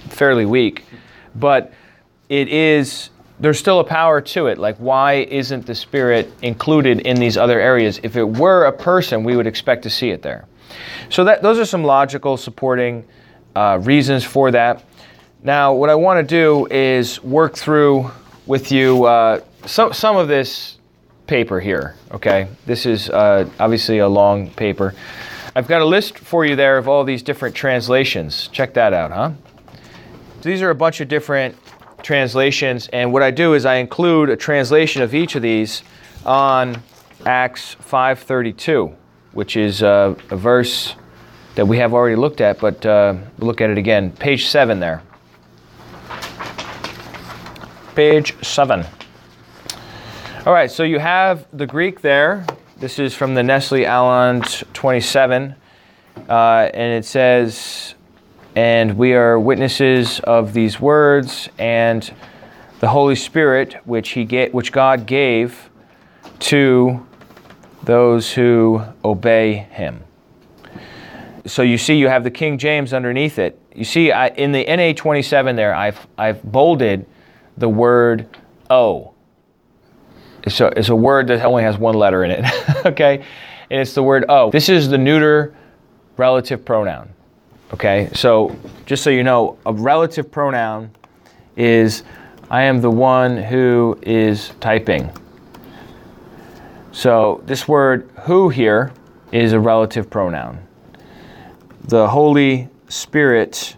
fairly 0.08 0.46
weak, 0.46 0.86
but 1.36 1.74
it 2.30 2.48
is 2.48 3.10
there's 3.40 3.60
still 3.60 3.80
a 3.80 3.84
power 3.84 4.22
to 4.22 4.48
it. 4.48 4.58
Like, 4.58 4.78
why 4.78 5.16
isn't 5.16 5.66
the 5.66 5.76
Spirit 5.76 6.32
included 6.42 7.02
in 7.02 7.18
these 7.18 7.36
other 7.38 7.60
areas? 7.60 8.00
If 8.02 8.16
it 8.16 8.24
were 8.24 8.66
a 8.66 8.72
person, 8.72 9.24
we 9.24 9.36
would 9.36 9.48
expect 9.48 9.84
to 9.84 9.90
see 9.90 10.10
it 10.10 10.22
there. 10.22 10.46
So 11.10 11.26
that 11.26 11.42
those 11.42 11.60
are 11.60 11.66
some 11.66 11.84
logical 11.84 12.38
supporting 12.38 13.06
uh, 13.56 13.80
reasons 13.82 14.24
for 14.24 14.52
that. 14.52 14.84
Now, 15.44 15.74
what 15.74 15.90
I 15.90 15.96
want 15.96 16.28
to 16.28 16.36
do 16.36 16.66
is 16.72 17.24
work 17.24 17.56
through 17.56 18.10
with 18.46 18.72
you 18.72 19.06
uh, 19.06 19.42
some 19.66 19.94
some 19.94 20.16
of 20.16 20.28
this 20.28 20.78
paper 21.28 21.60
here. 21.60 21.96
Okay, 22.12 22.48
this 22.66 22.86
is 22.86 23.10
uh, 23.10 23.48
obviously 23.60 24.00
a 24.00 24.08
long 24.08 24.50
paper. 24.52 24.96
I've 25.56 25.68
got 25.68 25.82
a 25.82 25.86
list 25.86 26.20
for 26.20 26.46
you 26.46 26.56
there 26.56 26.78
of 26.78 26.88
all 26.88 27.04
these 27.04 27.24
different 27.24 27.56
translations. 27.56 28.50
Check 28.50 28.74
that 28.74 28.94
out, 28.94 29.12
huh? 29.12 29.32
These 30.46 30.62
are 30.62 30.70
a 30.70 30.76
bunch 30.76 31.02
of 31.02 31.08
different 31.08 31.58
translations, 32.04 32.88
and 32.90 33.12
what 33.12 33.24
I 33.24 33.32
do 33.32 33.56
is 33.56 33.66
I 33.66 33.78
include 33.78 34.30
a 34.30 34.36
translation 34.36 35.02
of 35.02 35.16
each 35.16 35.34
of 35.34 35.42
these 35.42 35.82
on 36.24 36.84
Acts 37.26 37.76
5:32, 37.82 38.94
which 39.32 39.58
is 39.58 39.82
uh, 39.82 40.14
a 40.30 40.36
verse 40.36 40.94
that 41.56 41.68
we 41.68 41.80
have 41.80 41.96
already 41.96 42.16
looked 42.16 42.42
at, 42.42 42.60
but 42.60 42.86
uh, 42.86 43.16
we'll 43.40 43.48
look 43.48 43.60
at 43.60 43.72
it 43.72 43.80
again. 43.80 44.12
Page 44.12 44.46
seven 44.46 44.80
there. 44.80 45.02
Page 47.96 48.36
seven. 48.44 48.86
All 50.46 50.54
right, 50.54 50.70
so 50.70 50.84
you 50.84 51.00
have 51.00 51.48
the 51.54 51.66
Greek 51.66 52.02
there. 52.02 52.46
This 52.78 53.00
is 53.00 53.16
from 53.16 53.34
the 53.34 53.42
Nestle 53.42 53.88
Aland 53.88 54.64
27, 54.76 55.56
uh, 56.30 56.70
and 56.72 56.94
it 56.94 57.04
says, 57.04 57.95
"And 58.56 58.98
we 58.98 59.14
are 59.14 59.40
witnesses 59.40 60.20
of 60.22 60.54
these 60.54 60.80
words, 60.80 61.50
and 61.58 62.12
the 62.80 62.88
Holy 62.88 63.16
Spirit, 63.16 63.76
which 63.86 64.10
He 64.10 64.26
ga- 64.26 64.50
which 64.50 64.72
God 64.72 65.06
gave 65.06 65.70
to 66.40 67.06
those 67.84 68.32
who 68.32 68.82
obey 69.04 69.68
Him." 69.72 70.04
So 71.46 71.62
you 71.62 71.78
see, 71.78 71.96
you 71.96 72.08
have 72.08 72.24
the 72.24 72.32
King 72.32 72.58
James 72.58 72.94
underneath 72.94 73.38
it. 73.38 73.60
You 73.76 73.84
see, 73.86 74.12
I, 74.12 74.28
in 74.30 74.52
the 74.52 74.64
NA 74.64 74.94
27 74.94 75.56
there, 75.56 75.76
I've 75.76 76.08
I've 76.18 76.42
bolded 76.44 77.06
the 77.58 77.70
word 77.70 78.28
"O." 78.70 79.14
It's 80.44 80.62
a, 80.62 80.68
it's 80.78 80.90
a 80.90 80.96
word 80.96 81.28
that 81.28 81.44
only 81.44 81.64
has 81.64 81.78
one 81.78 81.96
letter 81.96 82.24
in 82.24 82.32
it, 82.32 82.46
okay? 82.86 83.24
And 83.70 83.82
it's 83.82 83.94
the 83.94 84.04
word 84.04 84.26
O. 84.30 84.52
This 84.52 84.70
is 84.70 84.90
the 84.90 84.98
neuter 84.98 85.56
relative 86.18 86.64
pronoun, 86.64 87.10
okay? 87.76 88.10
So 88.14 88.56
just 88.86 89.04
so 89.04 89.10
you 89.10 89.24
know, 89.24 89.58
a 89.66 89.74
relative 89.74 90.32
pronoun 90.32 90.92
is 91.56 92.04
I 92.50 92.64
am 92.64 92.82
the 92.82 92.90
one 92.90 93.38
who 93.38 94.00
is 94.02 94.52
typing. 94.60 95.12
So 96.92 97.44
this 97.46 97.68
word 97.68 98.10
who 98.22 98.50
here 98.50 98.94
is 99.32 99.52
a 99.52 99.60
relative 99.60 100.10
pronoun. 100.10 100.66
The 101.84 102.08
Holy 102.08 102.70
Spirit, 102.88 103.76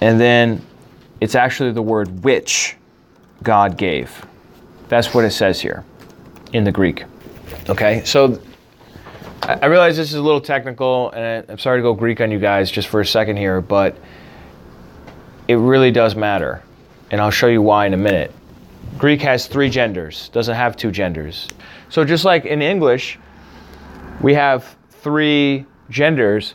and 0.00 0.18
then 0.18 0.64
it's 1.20 1.34
actually 1.34 1.72
the 1.72 1.82
word 1.82 2.24
which 2.24 2.76
God 3.42 3.76
gave. 3.76 4.24
That's 4.88 5.12
what 5.12 5.24
it 5.24 5.32
says 5.32 5.60
here 5.60 5.84
in 6.52 6.64
the 6.64 6.72
Greek. 6.72 7.04
Okay, 7.68 8.02
so 8.04 8.40
I 9.42 9.66
realize 9.66 9.96
this 9.96 10.08
is 10.08 10.14
a 10.14 10.22
little 10.22 10.40
technical, 10.40 11.10
and 11.10 11.44
I'm 11.48 11.58
sorry 11.58 11.78
to 11.78 11.82
go 11.82 11.94
Greek 11.94 12.20
on 12.20 12.30
you 12.30 12.38
guys 12.38 12.70
just 12.70 12.88
for 12.88 13.00
a 13.00 13.06
second 13.06 13.36
here, 13.36 13.60
but 13.60 13.96
it 15.46 15.56
really 15.56 15.90
does 15.90 16.16
matter, 16.16 16.62
and 17.10 17.20
I'll 17.20 17.30
show 17.30 17.46
you 17.46 17.62
why 17.62 17.86
in 17.86 17.94
a 17.94 17.98
minute. 17.98 18.32
Greek 18.98 19.20
has 19.22 19.46
three 19.46 19.70
genders, 19.70 20.30
doesn't 20.30 20.54
have 20.54 20.76
two 20.76 20.90
genders. 20.90 21.48
So 21.90 22.04
just 22.04 22.24
like 22.24 22.44
in 22.44 22.62
English, 22.62 23.18
we 24.20 24.34
have 24.34 24.76
three 24.90 25.66
genders 25.90 26.54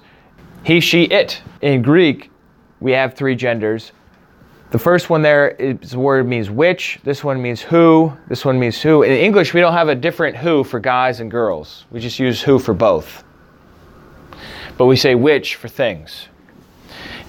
he, 0.63 0.79
she, 0.79 1.03
it. 1.05 1.41
In 1.61 1.81
Greek, 1.81 2.29
we 2.79 2.91
have 2.91 3.15
three 3.15 3.35
genders. 3.35 3.91
The 4.71 4.79
first 4.79 5.09
one 5.09 5.21
there 5.21 5.49
is 5.49 5.91
the 5.91 5.99
word 5.99 6.25
means 6.25 6.49
which. 6.49 6.99
This 7.03 7.25
one 7.25 7.41
means 7.41 7.61
who. 7.61 8.13
This 8.29 8.45
one 8.45 8.57
means 8.57 8.81
who. 8.81 9.03
In 9.03 9.11
English, 9.11 9.53
we 9.53 9.59
don't 9.59 9.73
have 9.73 9.89
a 9.89 9.95
different 9.95 10.37
who 10.37 10.63
for 10.63 10.79
guys 10.79 11.19
and 11.19 11.29
girls. 11.29 11.85
We 11.91 11.99
just 11.99 12.19
use 12.19 12.41
who 12.41 12.57
for 12.57 12.73
both. 12.73 13.25
But 14.77 14.85
we 14.85 14.95
say 14.95 15.13
which 15.13 15.55
for 15.55 15.67
things. 15.67 16.27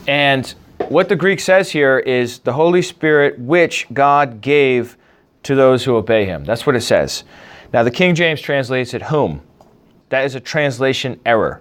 And 0.07 0.55
what 0.89 1.09
the 1.09 1.17
Greek 1.17 1.41
says 1.41 1.73
here 1.73 1.99
is 1.99 2.39
the 2.39 2.53
Holy 2.53 2.81
Spirit 2.81 3.41
which 3.41 3.89
God 3.93 4.41
gave 4.41 4.97
to 5.43 5.57
those 5.57 5.83
who 5.85 5.97
obey 5.97 6.25
him. 6.25 6.45
That's 6.45 6.65
what 6.65 6.77
it 6.77 6.83
says. 6.83 7.25
Now, 7.73 7.83
the 7.83 7.91
King 7.91 8.15
James 8.15 8.41
translates 8.41 8.95
it 8.95 9.03
whom. 9.03 9.43
That 10.11 10.25
is 10.25 10.37
a 10.37 10.41
translation 10.41 11.19
error. 11.27 11.61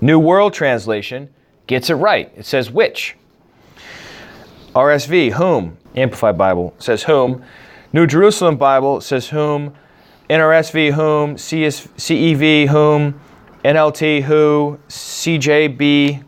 New 0.00 0.18
World 0.18 0.54
Translation 0.54 1.28
gets 1.66 1.90
it 1.90 1.94
right. 1.94 2.32
It 2.36 2.46
says 2.46 2.70
which. 2.70 3.16
RSV, 4.74 5.32
whom. 5.32 5.76
Amplified 5.96 6.36
Bible 6.36 6.74
says 6.78 7.04
whom. 7.04 7.44
New 7.92 8.06
Jerusalem 8.06 8.56
Bible 8.56 9.00
says 9.00 9.28
whom. 9.28 9.74
NRSV, 10.28 10.92
whom. 10.92 11.38
CS, 11.38 11.86
CEV, 11.96 12.68
whom. 12.68 13.20
NLT, 13.64 14.22
who. 14.22 14.78
CJB, 14.88 16.24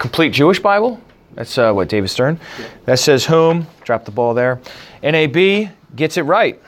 Complete 0.00 0.30
Jewish 0.32 0.58
Bible. 0.58 0.98
That's 1.34 1.58
uh, 1.58 1.72
what 1.74 1.90
David 1.90 2.08
Stern. 2.08 2.40
That 2.86 2.98
says 2.98 3.26
whom. 3.26 3.66
Drop 3.84 4.06
the 4.06 4.10
ball 4.10 4.32
there. 4.32 4.58
NAB 5.02 5.70
gets 5.94 6.16
it 6.16 6.22
right. 6.22 6.60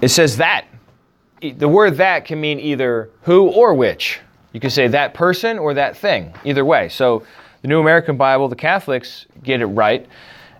It 0.00 0.08
says 0.08 0.38
that. 0.38 0.64
The 1.42 1.68
word 1.68 1.98
that 1.98 2.24
can 2.24 2.40
mean 2.40 2.58
either 2.58 3.10
who 3.22 3.48
or 3.48 3.74
which. 3.74 4.20
You 4.54 4.60
can 4.60 4.70
say 4.70 4.88
that 4.88 5.12
person 5.12 5.58
or 5.58 5.74
that 5.74 5.94
thing, 5.96 6.32
either 6.44 6.64
way. 6.64 6.88
So 6.88 7.26
the 7.60 7.68
New 7.68 7.80
American 7.80 8.16
Bible, 8.16 8.48
the 8.48 8.56
Catholics 8.56 9.26
get 9.42 9.60
it 9.60 9.66
right. 9.66 10.06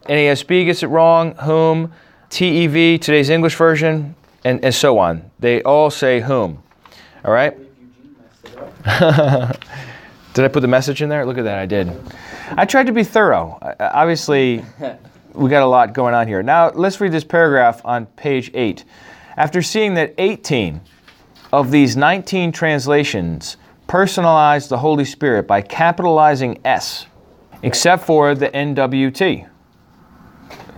NASB 0.09 0.67
gets 0.67 0.83
it 0.83 0.89
wrong, 0.89 1.35
whom, 1.37 1.93
TEV, 2.31 3.01
today's 3.01 3.31
English 3.31 3.57
version, 3.57 4.15
and, 4.45 4.65
and 4.65 4.75
so 4.75 4.99
on. 4.99 5.31
They 5.39 5.63
all 5.63 5.91
say 5.91 6.21
whom. 6.21 6.63
All 7.25 7.33
right? 7.33 7.57
did 10.35 10.45
I 10.45 10.49
put 10.49 10.61
the 10.61 10.69
message 10.69 11.03
in 11.03 11.09
there? 11.09 11.25
Look 11.25 11.39
at 11.39 11.45
that, 11.45 11.59
I 11.59 11.67
did. 11.67 11.93
I 12.51 12.65
tried 12.65 12.87
to 12.87 12.93
be 12.93 13.05
thorough. 13.05 13.59
Obviously, 13.79 14.65
we 15.35 15.51
got 15.51 15.63
a 15.63 15.67
lot 15.67 15.93
going 15.93 16.15
on 16.15 16.27
here. 16.27 16.43
Now, 16.43 16.71
let's 16.71 17.01
read 17.01 17.13
this 17.13 17.25
paragraph 17.25 17.81
on 17.85 18.07
page 18.07 18.51
8. 18.55 18.85
After 19.37 19.63
seeing 19.63 19.95
that 19.95 20.15
18 20.19 20.81
of 21.53 21.71
these 21.71 21.97
19 21.97 22.53
translations 22.53 23.57
personalize 23.89 24.69
the 24.69 24.79
Holy 24.79 25.05
Spirit 25.05 25.47
by 25.47 25.61
capitalizing 25.61 26.59
S, 26.65 27.07
except 27.63 28.05
for 28.05 28.35
the 28.35 28.49
NWT, 28.49 29.49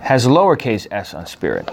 has 0.05 0.27
lowercase 0.27 0.85
s 0.91 1.15
on 1.15 1.25
Spirit. 1.25 1.67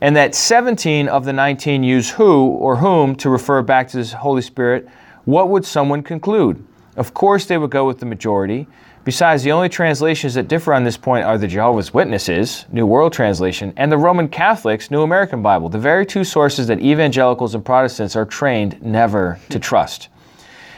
And 0.00 0.14
that 0.14 0.36
17 0.36 1.08
of 1.08 1.24
the 1.24 1.32
19 1.32 1.82
use 1.82 2.10
who 2.10 2.46
or 2.46 2.76
whom 2.76 3.16
to 3.16 3.28
refer 3.28 3.60
back 3.62 3.88
to 3.88 4.04
the 4.04 4.16
Holy 4.16 4.40
Spirit, 4.40 4.88
what 5.24 5.48
would 5.48 5.64
someone 5.64 6.04
conclude? 6.04 6.64
Of 6.96 7.12
course, 7.12 7.44
they 7.46 7.58
would 7.58 7.72
go 7.72 7.88
with 7.88 7.98
the 7.98 8.06
majority. 8.06 8.68
Besides, 9.02 9.42
the 9.42 9.50
only 9.50 9.68
translations 9.68 10.34
that 10.34 10.46
differ 10.46 10.72
on 10.72 10.84
this 10.84 10.96
point 10.96 11.24
are 11.24 11.36
the 11.36 11.48
Jehovah's 11.48 11.92
Witnesses, 11.92 12.66
New 12.70 12.86
World 12.86 13.12
Translation, 13.12 13.72
and 13.76 13.90
the 13.90 13.98
Roman 13.98 14.28
Catholics, 14.28 14.88
New 14.88 15.02
American 15.02 15.42
Bible, 15.42 15.68
the 15.68 15.78
very 15.78 16.06
two 16.06 16.22
sources 16.22 16.68
that 16.68 16.80
evangelicals 16.80 17.56
and 17.56 17.64
Protestants 17.64 18.14
are 18.14 18.24
trained 18.24 18.80
never 18.80 19.40
to 19.48 19.58
trust. 19.58 20.08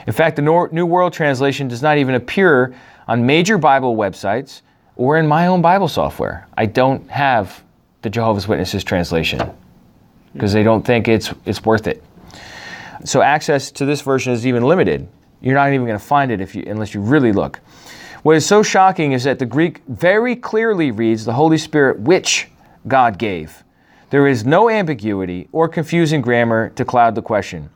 In 0.06 0.14
fact, 0.14 0.36
the 0.36 0.68
New 0.72 0.86
World 0.86 1.12
Translation 1.12 1.68
does 1.68 1.82
not 1.82 1.98
even 1.98 2.14
appear 2.14 2.74
on 3.06 3.26
major 3.26 3.58
Bible 3.58 3.94
websites 3.94 4.62
or 4.98 5.16
in 5.16 5.26
my 5.26 5.46
own 5.46 5.62
Bible 5.62 5.88
software. 5.88 6.46
I 6.58 6.66
don't 6.66 7.08
have 7.08 7.64
the 8.02 8.10
Jehovah's 8.10 8.46
Witnesses 8.46 8.84
translation 8.84 9.40
because 10.34 10.52
they 10.52 10.62
don't 10.62 10.84
think 10.84 11.08
it's, 11.08 11.32
it's 11.46 11.64
worth 11.64 11.86
it. 11.86 12.04
So 13.04 13.22
access 13.22 13.70
to 13.72 13.86
this 13.86 14.02
version 14.02 14.32
is 14.32 14.46
even 14.46 14.64
limited. 14.64 15.08
You're 15.40 15.54
not 15.54 15.72
even 15.72 15.86
going 15.86 15.98
to 15.98 16.04
find 16.04 16.30
it 16.30 16.40
if 16.40 16.54
you, 16.54 16.64
unless 16.66 16.92
you 16.92 17.00
really 17.00 17.32
look. 17.32 17.60
What 18.24 18.36
is 18.36 18.44
so 18.44 18.62
shocking 18.62 19.12
is 19.12 19.24
that 19.24 19.38
the 19.38 19.46
Greek 19.46 19.82
very 19.86 20.34
clearly 20.34 20.90
reads 20.90 21.24
the 21.24 21.32
Holy 21.32 21.58
Spirit 21.58 22.00
which 22.00 22.48
God 22.88 23.18
gave. 23.18 23.62
There 24.10 24.26
is 24.26 24.44
no 24.44 24.68
ambiguity 24.68 25.48
or 25.52 25.68
confusing 25.68 26.20
grammar 26.20 26.70
to 26.70 26.84
cloud 26.84 27.14
the 27.14 27.22
question. 27.22 27.70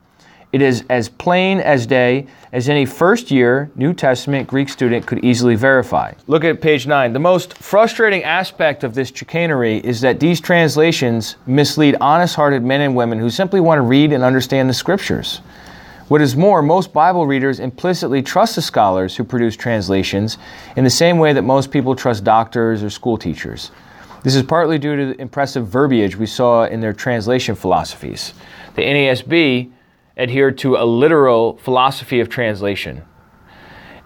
It 0.52 0.60
is 0.60 0.84
as 0.90 1.08
plain 1.08 1.60
as 1.60 1.86
day 1.86 2.26
as 2.52 2.68
any 2.68 2.84
first 2.84 3.30
year 3.30 3.70
New 3.74 3.94
Testament 3.94 4.46
Greek 4.46 4.68
student 4.68 5.06
could 5.06 5.24
easily 5.24 5.54
verify. 5.54 6.12
Look 6.26 6.44
at 6.44 6.60
page 6.60 6.86
9. 6.86 7.14
The 7.14 7.18
most 7.18 7.56
frustrating 7.56 8.22
aspect 8.22 8.84
of 8.84 8.94
this 8.94 9.10
chicanery 9.10 9.78
is 9.78 10.02
that 10.02 10.20
these 10.20 10.42
translations 10.42 11.36
mislead 11.46 11.96
honest 12.02 12.34
hearted 12.34 12.62
men 12.62 12.82
and 12.82 12.94
women 12.94 13.18
who 13.18 13.30
simply 13.30 13.60
want 13.60 13.78
to 13.78 13.82
read 13.82 14.12
and 14.12 14.22
understand 14.22 14.68
the 14.68 14.74
scriptures. 14.74 15.40
What 16.08 16.20
is 16.20 16.36
more, 16.36 16.60
most 16.60 16.92
Bible 16.92 17.26
readers 17.26 17.58
implicitly 17.58 18.20
trust 18.20 18.56
the 18.56 18.60
scholars 18.60 19.16
who 19.16 19.24
produce 19.24 19.56
translations 19.56 20.36
in 20.76 20.84
the 20.84 20.90
same 20.90 21.16
way 21.16 21.32
that 21.32 21.40
most 21.40 21.70
people 21.70 21.96
trust 21.96 22.24
doctors 22.24 22.82
or 22.82 22.90
school 22.90 23.16
teachers. 23.16 23.70
This 24.22 24.34
is 24.36 24.42
partly 24.42 24.78
due 24.78 24.96
to 24.96 25.06
the 25.06 25.20
impressive 25.22 25.66
verbiage 25.66 26.16
we 26.16 26.26
saw 26.26 26.64
in 26.64 26.80
their 26.80 26.92
translation 26.92 27.54
philosophies. 27.54 28.34
The 28.74 28.82
NASB 28.82 29.70
adhered 30.16 30.58
to 30.58 30.76
a 30.76 30.84
literal 30.84 31.56
philosophy 31.58 32.20
of 32.20 32.28
translation 32.28 33.02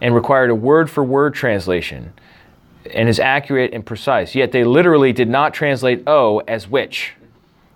and 0.00 0.14
required 0.14 0.50
a 0.50 0.54
word 0.54 0.90
for 0.90 1.02
word 1.02 1.34
translation 1.34 2.12
and 2.92 3.08
is 3.08 3.18
accurate 3.18 3.72
and 3.72 3.84
precise. 3.84 4.34
Yet 4.34 4.52
they 4.52 4.64
literally 4.64 5.12
did 5.12 5.28
not 5.28 5.54
translate 5.54 6.06
O 6.06 6.38
as 6.46 6.68
which. 6.68 7.14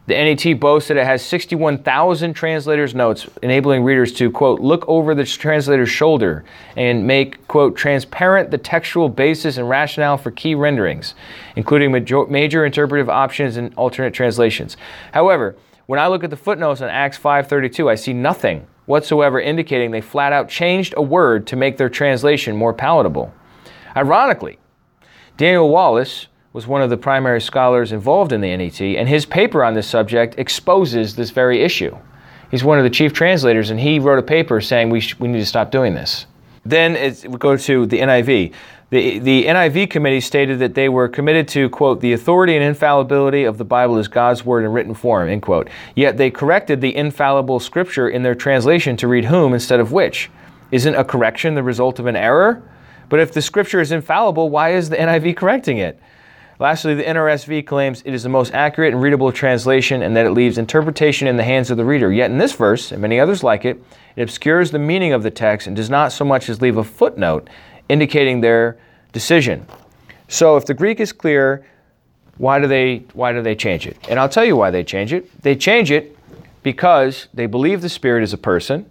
The 0.07 0.15
NET 0.15 0.59
boasts 0.59 0.89
that 0.89 0.97
it 0.97 1.07
has 1.07 1.25
61,000 1.25 2.35
translators' 2.35 2.97
notes, 2.97 3.29
enabling 3.43 3.85
readers 3.85 4.13
to, 4.15 4.29
quote, 4.31 4.59
look 4.59 4.85
over 4.89 5.15
the 5.15 5.25
translator's 5.25 5.91
shoulder 5.91 6.45
and 6.77 7.07
make, 7.07 7.47
quote, 7.47 7.77
transparent 7.77 8.51
the 8.51 8.59
textual 8.59 9.09
basis 9.09 9.57
and 9.57 9.69
rationale 9.69 10.17
for 10.17 10.33
key 10.33 10.57
renderings, 10.57 11.15
including 11.55 11.93
major, 11.93 12.27
major 12.27 12.65
interpretive 12.65 13.09
options 13.09 13.57
and 13.57 13.73
alternate 13.77 14.13
translations. 14.13 14.77
However, 15.13 15.55
when 15.91 15.99
I 15.99 16.07
look 16.07 16.23
at 16.23 16.31
the 16.31 16.37
footnotes 16.37 16.83
in 16.83 16.89
Acts 16.89 17.19
5.32, 17.19 17.91
I 17.91 17.97
see 17.97 18.13
nothing 18.13 18.65
whatsoever 18.87 19.41
indicating 19.41 19.91
they 19.91 20.01
flat 20.01 20.33
out 20.33 20.49
changed 20.49 20.95
a 20.97 21.03
word 21.03 21.49
to 21.49 21.57
make 21.57 21.79
their 21.79 21.89
translation 21.89 22.57
more 22.57 22.73
palatable. 22.73 23.35
Ironically, 23.97 24.61
Daniel 25.37 25.69
Wallace, 25.69 26.29
was 26.53 26.69
one 26.69 26.81
of 26.81 26.91
the 26.91 26.97
primary 26.97 27.41
scholars 27.41 27.91
involved 27.91 28.31
in 28.31 28.41
the 28.41 28.57
NET, 28.57 28.81
and 28.81 29.09
his 29.09 29.27
paper 29.27 29.65
on 29.65 29.75
this 29.75 29.89
subject 29.89 30.37
exposes 30.39 31.17
this 31.17 31.31
very 31.31 31.61
issue. 31.61 31.97
He's 32.53 32.63
one 32.63 32.79
of 32.79 32.85
the 32.85 32.91
chief 32.91 33.13
translators, 33.13 33.71
and 33.71 33.81
he 33.81 33.99
wrote 33.99 34.21
a 34.21 34.23
paper 34.23 34.61
saying 34.61 34.91
we, 34.91 35.01
sh- 35.01 35.19
we 35.19 35.27
need 35.27 35.41
to 35.41 35.47
stop 35.47 35.73
doing 35.73 35.95
this. 35.95 36.27
Then 36.65 36.93
we 37.27 37.37
go 37.37 37.57
to 37.57 37.87
the 37.87 37.99
NIV. 37.99 38.53
The, 38.91 39.21
the 39.21 39.45
NIV 39.45 39.89
committee 39.89 40.21
stated 40.21 40.59
that 40.59 40.75
they 40.75 40.89
were 40.89 41.09
committed 41.09 41.47
to, 41.49 41.71
quote, 41.71 42.01
the 42.01 42.13
authority 42.13 42.57
and 42.57 42.65
infallibility 42.65 43.45
of 43.45 43.57
the 43.57 43.65
Bible 43.65 43.99
as 43.99 44.09
God's 44.09 44.45
word 44.45 44.65
in 44.65 44.73
written 44.73 44.95
form, 44.95 45.29
end 45.29 45.43
quote. 45.43 45.69
Yet 45.95 46.17
they 46.17 46.29
corrected 46.29 46.81
the 46.81 46.95
infallible 46.97 47.61
scripture 47.61 48.09
in 48.09 48.25
their 48.25 48.35
translation 48.35 48.97
to 48.97 49.07
read 49.07 49.27
whom 49.27 49.55
instead 49.55 49.79
of 49.79 49.93
which. 49.93 50.29
Isn't 50.73 50.97
a 50.97 51.05
correction 51.05 51.55
the 51.55 51.63
result 51.63 52.01
of 52.01 52.07
an 52.07 52.17
error? 52.17 52.65
But 53.09 53.21
if 53.21 53.33
the 53.33 53.43
scripture 53.43 53.81
is 53.81 53.93
infallible, 53.93 54.51
why 54.51 54.71
is 54.71 54.89
the 54.89 54.97
NIV 54.97 55.37
correcting 55.37 55.79
it? 55.79 56.01
Lastly, 56.59 56.95
the 56.95 57.05
NRSV 57.05 57.67
claims 57.67 58.03
it 58.05 58.13
is 58.13 58.25
the 58.25 58.29
most 58.29 58.53
accurate 58.53 58.93
and 58.93 59.03
readable 59.03 59.33
translation 59.33 60.03
and 60.03 60.17
that 60.17 60.27
it 60.27 60.33
leaves 60.33 60.59
interpretation 60.59 61.27
in 61.27 61.37
the 61.37 61.43
hands 61.45 61.71
of 61.71 61.77
the 61.77 61.85
reader. 61.85 62.13
Yet 62.13 62.31
in 62.31 62.39
this 62.39 62.53
verse, 62.53 62.93
and 62.93 63.01
many 63.01 63.19
others 63.19 63.43
like 63.43 63.65
it, 63.65 63.83
it 64.17 64.23
obscures 64.23 64.71
the 64.71 64.79
meaning 64.79 65.13
of 65.13 65.23
the 65.23 65.31
text 65.31 65.67
and 65.67 65.75
does 65.75 65.89
not 65.89 66.13
so 66.13 66.25
much 66.25 66.49
as 66.49 66.61
leave 66.61 66.77
a 66.77 66.85
footnote 66.85 67.49
indicating 67.91 68.41
their 68.41 68.79
decision. 69.13 69.67
So 70.29 70.57
if 70.57 70.65
the 70.65 70.75
Greek 70.75 71.01
is 71.01 71.13
clear, 71.13 71.67
why 72.39 72.59
do 72.61 72.67
they 72.67 73.05
why 73.13 73.33
do 73.33 73.43
they 73.43 73.55
change 73.55 73.87
it? 73.87 73.99
And 74.09 74.19
I'll 74.19 74.29
tell 74.29 74.45
you 74.45 74.57
why 74.57 74.71
they 74.71 74.85
change 74.85 75.13
it. 75.13 75.43
They 75.43 75.57
change 75.57 75.91
it 75.91 76.17
because 76.63 77.29
they 77.35 77.47
believe 77.47 77.83
the 77.83 77.89
Spirit 77.89 78.23
is 78.23 78.33
a 78.33 78.39
person. 78.39 78.87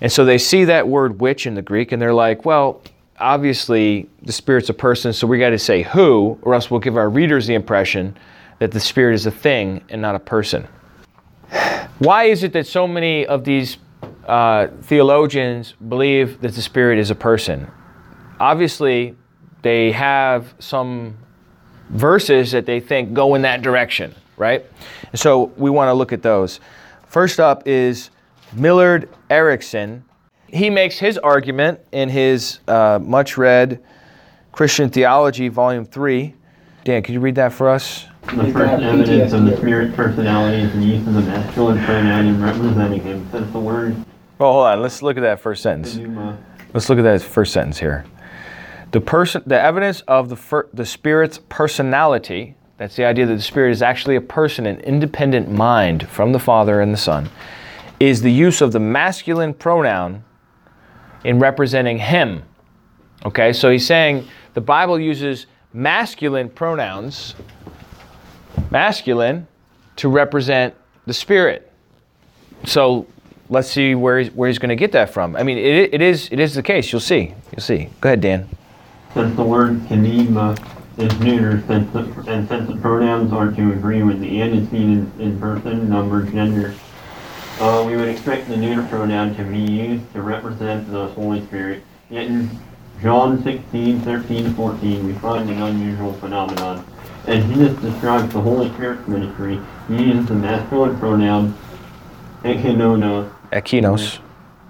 And 0.00 0.10
so 0.10 0.24
they 0.24 0.38
see 0.38 0.64
that 0.64 0.88
word 0.88 1.20
which 1.20 1.46
in 1.46 1.54
the 1.54 1.62
Greek 1.62 1.92
and 1.92 2.00
they're 2.00 2.14
like, 2.14 2.44
well, 2.44 2.82
obviously 3.18 4.08
the 4.22 4.32
Spirit's 4.32 4.70
a 4.70 4.74
person, 4.74 5.12
so 5.12 5.26
we 5.26 5.38
got 5.38 5.50
to 5.50 5.58
say 5.58 5.82
who, 5.82 6.38
or 6.42 6.54
else 6.54 6.70
we'll 6.70 6.80
give 6.80 6.96
our 6.96 7.10
readers 7.10 7.46
the 7.46 7.54
impression 7.54 8.16
that 8.58 8.72
the 8.72 8.80
Spirit 8.80 9.14
is 9.14 9.26
a 9.26 9.30
thing 9.30 9.84
and 9.90 10.00
not 10.00 10.14
a 10.14 10.20
person. 10.20 10.66
Why 11.98 12.24
is 12.24 12.42
it 12.42 12.52
that 12.54 12.66
so 12.66 12.88
many 12.88 13.26
of 13.26 13.44
these 13.44 13.76
uh, 14.26 14.68
theologians 14.82 15.74
believe 15.88 16.40
that 16.40 16.54
the 16.54 16.62
Spirit 16.62 16.98
is 16.98 17.10
a 17.10 17.14
person? 17.14 17.70
Obviously, 18.40 19.14
they 19.62 19.92
have 19.92 20.54
some 20.58 21.16
verses 21.90 22.50
that 22.52 22.66
they 22.66 22.80
think 22.80 23.12
go 23.12 23.34
in 23.34 23.42
that 23.42 23.62
direction, 23.62 24.14
right? 24.36 24.64
so 25.14 25.52
we 25.56 25.70
want 25.70 25.88
to 25.88 25.94
look 25.94 26.12
at 26.12 26.22
those. 26.22 26.60
First 27.06 27.38
up 27.38 27.66
is 27.66 28.10
Millard 28.52 29.08
Erickson 29.28 30.04
he 30.52 30.70
makes 30.70 30.98
his 30.98 31.18
argument 31.18 31.80
in 31.92 32.08
his 32.08 32.60
uh, 32.66 32.98
much 33.00 33.36
read 33.36 33.82
Christian 34.52 34.90
Theology, 34.90 35.48
Volume 35.48 35.84
3. 35.84 36.34
Dan, 36.84 37.02
could 37.02 37.14
you 37.14 37.20
read 37.20 37.36
that 37.36 37.52
for 37.52 37.68
us? 37.68 38.06
The 38.22 38.52
first 38.52 38.82
evidence 38.82 39.32
of 39.32 39.44
the 39.44 39.56
Spirit's 39.56 39.94
personality 39.94 40.62
is 40.62 40.72
the 40.72 40.82
use 40.82 41.06
of 41.06 41.14
the 41.14 41.22
masculine 41.22 41.82
pronoun 41.84 42.26
in 42.26 42.42
representing 42.42 43.00
him, 43.00 43.30
says 43.30 43.50
the 43.52 43.58
word. 43.58 43.94
Well, 44.38 44.52
hold 44.52 44.66
on. 44.66 44.82
Let's 44.82 45.02
look 45.02 45.16
at 45.16 45.22
that 45.22 45.40
first 45.40 45.62
sentence. 45.62 45.96
Let's 46.72 46.88
look 46.88 46.98
at 46.98 47.02
that 47.02 47.22
first 47.22 47.52
sentence 47.52 47.78
here. 47.78 48.04
The 48.92 49.00
person, 49.00 49.42
the 49.46 49.60
evidence 49.60 50.00
of 50.02 50.28
the 50.28 50.36
fir- 50.36 50.68
the 50.72 50.84
Spirit's 50.84 51.38
personality. 51.48 52.56
That's 52.76 52.96
the 52.96 53.04
idea 53.04 53.26
that 53.26 53.34
the 53.34 53.42
Spirit 53.42 53.72
is 53.72 53.82
actually 53.82 54.16
a 54.16 54.20
person, 54.20 54.66
an 54.66 54.80
independent 54.80 55.50
mind 55.50 56.08
from 56.08 56.32
the 56.32 56.38
Father 56.38 56.80
and 56.80 56.92
the 56.92 56.98
Son, 56.98 57.28
is 58.00 58.22
the 58.22 58.32
use 58.32 58.60
of 58.60 58.72
the 58.72 58.80
masculine 58.80 59.52
pronoun 59.54 60.24
in 61.24 61.38
representing 61.38 61.98
him. 61.98 62.42
Okay, 63.26 63.52
so 63.52 63.70
he's 63.70 63.86
saying 63.86 64.26
the 64.54 64.60
Bible 64.62 64.98
uses 64.98 65.46
masculine 65.74 66.48
pronouns, 66.48 67.34
masculine, 68.70 69.46
to 69.96 70.08
represent 70.08 70.74
the 71.06 71.12
Spirit. 71.12 71.70
So 72.64 73.06
let's 73.50 73.70
see 73.70 73.94
where 73.94 74.20
he's, 74.20 74.32
where 74.32 74.48
he's 74.48 74.58
going 74.58 74.70
to 74.70 74.76
get 74.76 74.92
that 74.92 75.10
from. 75.10 75.36
I 75.36 75.42
mean, 75.42 75.58
it, 75.58 75.94
it 75.94 76.00
is 76.00 76.28
it 76.32 76.40
is 76.40 76.54
the 76.54 76.62
case. 76.62 76.90
You'll 76.90 77.00
see. 77.00 77.34
You'll 77.52 77.60
see. 77.60 77.90
Go 78.00 78.08
ahead, 78.08 78.22
Dan. 78.22 78.48
Since 79.14 79.36
the 79.36 79.42
word 79.42 79.90
pneuma 79.90 80.56
is 80.96 81.18
neuter 81.20 81.62
since 81.66 81.92
the, 81.92 82.00
and 82.28 82.46
since 82.48 82.68
the 82.68 82.76
pronouns 82.76 83.32
are 83.32 83.50
to 83.50 83.72
agree 83.72 84.02
with 84.02 84.20
the 84.20 84.40
antecedents 84.42 85.18
in 85.18 85.38
person, 85.40 85.88
number, 85.88 86.22
gender. 86.24 86.74
Uh, 87.58 87.84
we 87.86 87.96
would 87.96 88.08
expect 88.08 88.48
the 88.48 88.56
neuter 88.56 88.86
pronoun 88.88 89.34
to 89.36 89.44
be 89.44 89.58
used 89.58 90.12
to 90.12 90.22
represent 90.22 90.90
the 90.90 91.08
Holy 91.08 91.44
Spirit. 91.46 91.82
Yet 92.08 92.26
in 92.26 92.50
John 93.02 93.42
16, 93.42 94.00
13, 94.00 94.54
14, 94.54 95.06
we 95.06 95.12
find 95.14 95.50
an 95.50 95.60
unusual 95.62 96.12
phenomenon. 96.14 96.84
As 97.26 97.44
Jesus 97.46 97.78
describes 97.80 98.32
the 98.32 98.40
Holy 98.40 98.68
Spirit's 98.74 99.06
ministry, 99.08 99.60
he 99.88 100.04
uses 100.04 100.26
the 100.26 100.34
masculine 100.34 100.98
pronoun 100.98 101.56
ekinonos, 102.44 103.30
Ekinos. 103.52 104.16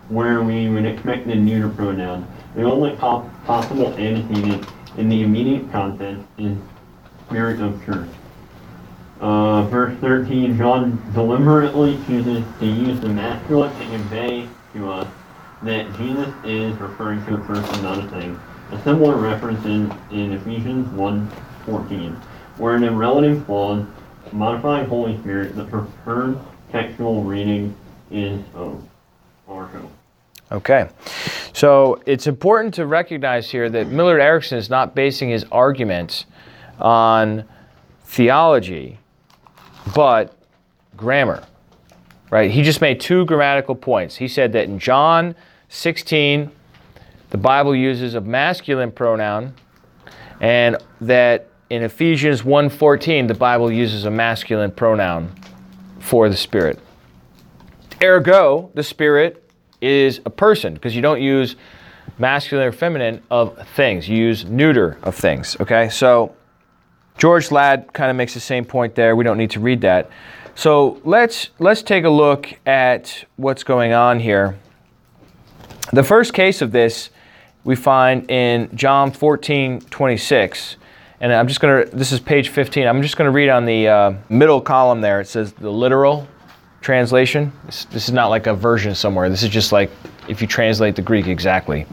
where 0.09 0.43
we 0.43 0.69
would 0.69 0.85
expect 0.85 1.27
the 1.27 1.35
neuter 1.35 1.69
pronoun. 1.69 2.27
The 2.57 2.63
only 2.65 2.97
po- 2.97 3.31
possible 3.51 3.93
antecedent 3.95 4.65
in 4.97 5.09
the 5.09 5.25
immediate 5.25 5.69
context 5.73 6.23
is 6.39 6.57
spirit 7.27 7.61
of 7.61 7.85
truth. 7.85 8.09
Uh, 9.21 9.63
verse 9.63 9.99
13, 9.99 10.57
John 10.57 11.03
deliberately 11.15 11.99
chooses 12.07 12.45
to 12.61 12.67
use 12.67 13.01
the 13.01 13.09
masculine 13.09 13.77
to 13.77 13.85
convey 13.87 14.49
to 14.73 14.89
us 14.89 15.09
that 15.65 15.93
Jesus 15.97 16.33
is 16.45 16.77
referring 16.77 17.27
to 17.27 17.35
a 17.35 17.39
person, 17.39 17.83
not 17.83 17.99
a 17.99 18.09
thing. 18.11 18.39
A 18.71 18.81
similar 18.85 19.17
reference 19.17 19.65
in, 19.65 19.93
in 20.13 20.31
Ephesians 20.31 20.87
1.14, 20.97 22.15
where 22.57 22.77
in 22.77 22.85
a 22.85 22.93
relative 22.93 23.45
clause, 23.47 23.85
modifying 24.31 24.87
Holy 24.89 25.19
Spirit, 25.19 25.57
the 25.57 25.65
preferred 25.65 26.39
textual 26.71 27.25
reading 27.25 27.75
is 28.13 28.41
O, 28.55 28.81
or 29.49 29.65
O. 29.75 30.00
Okay. 30.53 30.89
So 31.53 32.03
it's 32.07 32.27
important 32.27 32.75
to 32.75 32.87
recognize 32.87 33.51
here 33.51 33.71
that 33.71 33.87
Millard 33.87 34.21
Erickson 34.21 34.59
is 34.59 34.69
not 34.69 34.95
basing 34.95 35.31
his 35.31 35.45
arguments 35.53 36.27
on 36.81 37.45
theology, 38.05 38.99
but 39.95 40.37
grammar. 40.97 41.45
Right? 42.31 42.51
He 42.51 42.63
just 42.63 42.81
made 42.81 43.01
two 43.01 43.25
grammatical 43.27 43.75
points. 43.75 44.17
He 44.17 44.29
said 44.29 44.53
that 44.53 44.65
in 44.65 44.79
John 44.79 45.35
16, 45.69 46.51
the 47.31 47.39
Bible 47.39 47.75
uses 47.75 48.15
a 48.15 48.21
masculine 48.21 48.91
pronoun, 48.91 49.55
and 50.41 50.77
that 51.01 51.49
in 51.71 51.83
Ephesians 51.83 52.43
1:14, 52.43 53.29
the 53.29 53.35
Bible 53.35 53.71
uses 53.71 54.05
a 54.05 54.11
masculine 54.11 54.73
pronoun 54.73 55.33
for 56.01 56.29
the 56.29 56.37
Spirit. 56.37 56.79
Ergo, 58.03 58.71
the 58.75 58.83
Spirit 58.83 59.50
is 59.81 60.21
a 60.25 60.31
person 60.31 60.75
because 60.75 60.95
you 60.95 61.03
don't 61.03 61.21
use 61.21 61.57
masculine 62.19 62.67
or 62.67 62.73
feminine 62.73 63.23
of 63.31 63.67
things. 63.75 64.09
You 64.09 64.17
use 64.17 64.45
neuter 64.45 64.99
of 65.03 65.15
things. 65.15 65.57
Okay, 65.61 65.89
so 65.89 66.35
George 67.19 67.51
Ladd 67.51 67.93
kind 67.93 68.11
of 68.11 68.17
makes 68.17 68.35
the 68.35 68.41
same 68.41 68.65
point 68.65 68.95
there. 68.95 69.17
We 69.17 69.25
don't 69.25 69.39
need 69.39 69.51
to 69.53 69.61
read 69.61 69.81
that. 69.83 70.11
So 70.55 71.01
let's 71.05 71.51
let's 71.59 71.83
take 71.83 72.05
a 72.05 72.11
look 72.11 72.53
at 72.67 73.25
what's 73.37 73.63
going 73.63 73.93
on 73.93 74.21
here. 74.21 74.59
The 75.93 76.05
first 76.05 76.35
case 76.35 76.63
of 76.63 76.73
this 76.73 77.11
we 77.65 77.77
find 77.77 78.31
in 78.31 78.75
John 78.75 79.11
14, 79.11 79.81
26. 79.83 80.77
And 81.21 81.33
I'm 81.33 81.49
just 81.49 81.61
going 81.61 81.85
to, 81.85 81.97
this 81.97 82.13
is 82.13 82.21
page 82.21 82.49
15. 82.49 82.87
I'm 82.87 83.03
just 83.03 83.17
going 83.17 83.27
to 83.27 83.33
read 83.33 83.51
on 83.51 83.67
the 83.67 83.89
uh, 83.89 84.13
middle 84.31 84.61
column 84.61 85.03
there. 85.03 85.21
It 85.21 85.29
says 85.29 85.53
the 85.53 85.71
literal 85.71 86.27
translation. 86.81 87.53
This, 87.67 87.85
this 87.87 88.09
is 88.09 88.13
not 88.13 88.29
like 88.29 88.47
a 88.47 88.55
version 88.55 88.95
somewhere. 88.95 89.29
This 89.29 89.43
is 89.43 89.51
just 89.51 89.73
like 89.73 89.91
if 90.29 90.41
you 90.41 90.47
translate 90.47 90.97
the 90.97 91.03
Greek 91.03 91.27
exactly. 91.27 91.87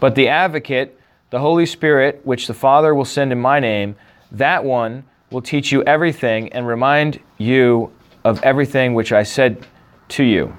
But 0.00 0.14
the 0.14 0.28
advocate, 0.28 0.98
the 1.30 1.38
Holy 1.38 1.66
Spirit, 1.66 2.20
which 2.24 2.46
the 2.46 2.54
Father 2.54 2.94
will 2.94 3.04
send 3.04 3.32
in 3.32 3.40
my 3.40 3.60
name, 3.60 3.96
that 4.32 4.64
one 4.64 5.04
will 5.30 5.42
teach 5.42 5.72
you 5.72 5.82
everything 5.84 6.52
and 6.52 6.66
remind 6.66 7.20
you 7.38 7.92
of 8.24 8.42
everything 8.42 8.94
which 8.94 9.12
I 9.12 9.22
said 9.22 9.66
to 10.08 10.24
you. 10.24 10.56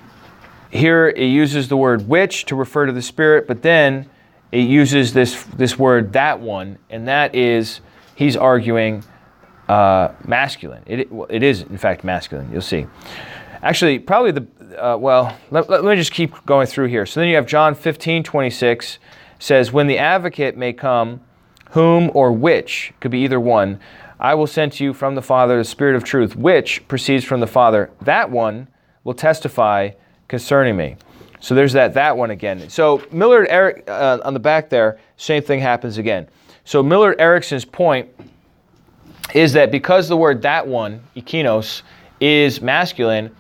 Here 0.69 1.07
it 1.09 1.27
uses 1.27 1.67
the 1.67 1.77
word 1.77 2.07
which 2.07 2.45
to 2.45 2.55
refer 2.55 2.85
to 2.85 2.91
the 2.91 3.01
Spirit, 3.01 3.47
but 3.47 3.61
then 3.61 4.09
it 4.51 4.67
uses 4.67 5.13
this, 5.13 5.43
this 5.55 5.77
word 5.77 6.13
that 6.13 6.39
one, 6.39 6.77
and 6.89 7.07
that 7.07 7.35
is, 7.35 7.81
he's 8.15 8.35
arguing 8.35 9.03
uh, 9.69 10.09
masculine. 10.25 10.83
It, 10.85 11.09
it 11.29 11.43
is, 11.43 11.61
in 11.61 11.77
fact, 11.77 12.03
masculine. 12.03 12.49
You'll 12.51 12.61
see. 12.61 12.87
Actually, 13.61 13.99
probably 13.99 14.31
the, 14.31 14.47
uh, 14.83 14.97
well, 14.97 15.37
let, 15.51 15.69
let, 15.69 15.83
me 15.83 15.95
just 15.95 16.11
keep 16.11 16.45
going 16.45 16.67
through 16.67 16.87
here. 16.87 17.05
So 17.05 17.19
then 17.19 17.29
you 17.29 17.35
have 17.35 17.47
John 17.47 17.75
15, 17.75 18.23
26 18.23 18.99
says, 19.39 19.71
When 19.71 19.87
the 19.87 19.97
advocate 19.97 20.57
may 20.57 20.73
come, 20.73 21.21
whom 21.71 22.11
or 22.13 22.31
which, 22.31 22.93
could 22.99 23.11
be 23.11 23.19
either 23.19 23.39
one, 23.39 23.79
I 24.19 24.33
will 24.35 24.47
send 24.47 24.73
to 24.73 24.83
you 24.83 24.93
from 24.93 25.15
the 25.15 25.21
Father 25.21 25.57
the 25.57 25.63
Spirit 25.63 25.95
of 25.95 26.03
truth, 26.03 26.35
which 26.35 26.87
proceeds 26.87 27.23
from 27.23 27.39
the 27.39 27.47
Father. 27.47 27.91
That 28.01 28.31
one 28.31 28.67
will 29.03 29.13
testify 29.13 29.91
concerning 30.27 30.75
me. 30.75 30.97
So 31.39 31.53
there's 31.53 31.73
that 31.73 31.93
that 31.93 32.17
one 32.17 32.31
again. 32.31 32.67
So 32.69 33.03
Millard 33.11 33.47
Eric 33.49 33.83
uh, 33.87 34.19
on 34.23 34.33
the 34.33 34.39
back 34.39 34.69
there, 34.69 34.99
same 35.17 35.43
thing 35.43 35.59
happens 35.59 35.97
again. 35.97 36.27
So 36.65 36.81
Millard 36.81 37.19
Erickson's 37.19 37.63
point 37.63 38.09
is 39.33 39.53
that 39.53 39.71
because 39.71 40.07
the 40.07 40.17
word 40.17 40.41
that 40.41 40.65
one, 40.67 41.01
ikinos, 41.15 41.83
is 42.19 42.61
masculine, 42.61 43.35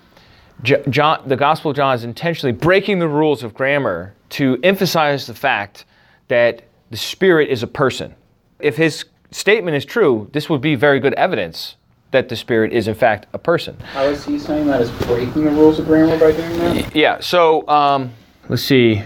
John, 0.63 1.21
the 1.27 1.35
Gospel 1.35 1.71
of 1.71 1.77
John 1.77 1.93
is 1.95 2.03
intentionally 2.03 2.51
breaking 2.51 2.99
the 2.99 3.07
rules 3.07 3.43
of 3.43 3.53
grammar 3.53 4.15
to 4.29 4.59
emphasize 4.63 5.27
the 5.27 5.33
fact 5.33 5.85
that 6.27 6.63
the 6.89 6.97
Spirit 6.97 7.49
is 7.49 7.63
a 7.63 7.67
person. 7.67 8.15
If 8.59 8.75
his 8.75 9.05
statement 9.31 9.77
is 9.77 9.85
true, 9.85 10.29
this 10.33 10.49
would 10.49 10.61
be 10.61 10.75
very 10.75 10.99
good 10.99 11.13
evidence 11.13 11.75
that 12.11 12.29
the 12.29 12.35
Spirit 12.35 12.73
is 12.73 12.87
in 12.87 12.95
fact 12.95 13.27
a 13.33 13.37
person. 13.37 13.77
How 13.79 14.03
is 14.03 14.25
he 14.25 14.39
saying 14.39 14.67
that 14.67 14.81
is 14.81 14.89
breaking 15.05 15.43
the 15.43 15.51
rules 15.51 15.77
of 15.79 15.85
grammar 15.85 16.17
by 16.17 16.31
doing 16.31 16.57
that? 16.59 16.95
Yeah, 16.95 17.19
so 17.19 17.67
um, 17.67 18.11
let's 18.49 18.63
see. 18.63 19.03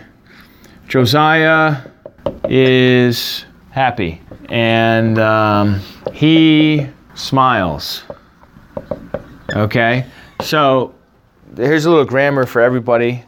Josiah 0.88 1.82
is 2.46 3.46
happy 3.72 4.22
and 4.50 5.18
um, 5.20 5.82
he 6.14 6.88
smiles. 7.16 8.04
Okay, 9.54 10.06
so 10.42 10.94
here's 11.56 11.86
a 11.86 11.90
little 11.90 12.06
grammar 12.06 12.46
for 12.46 12.62
everybody, 12.62 13.24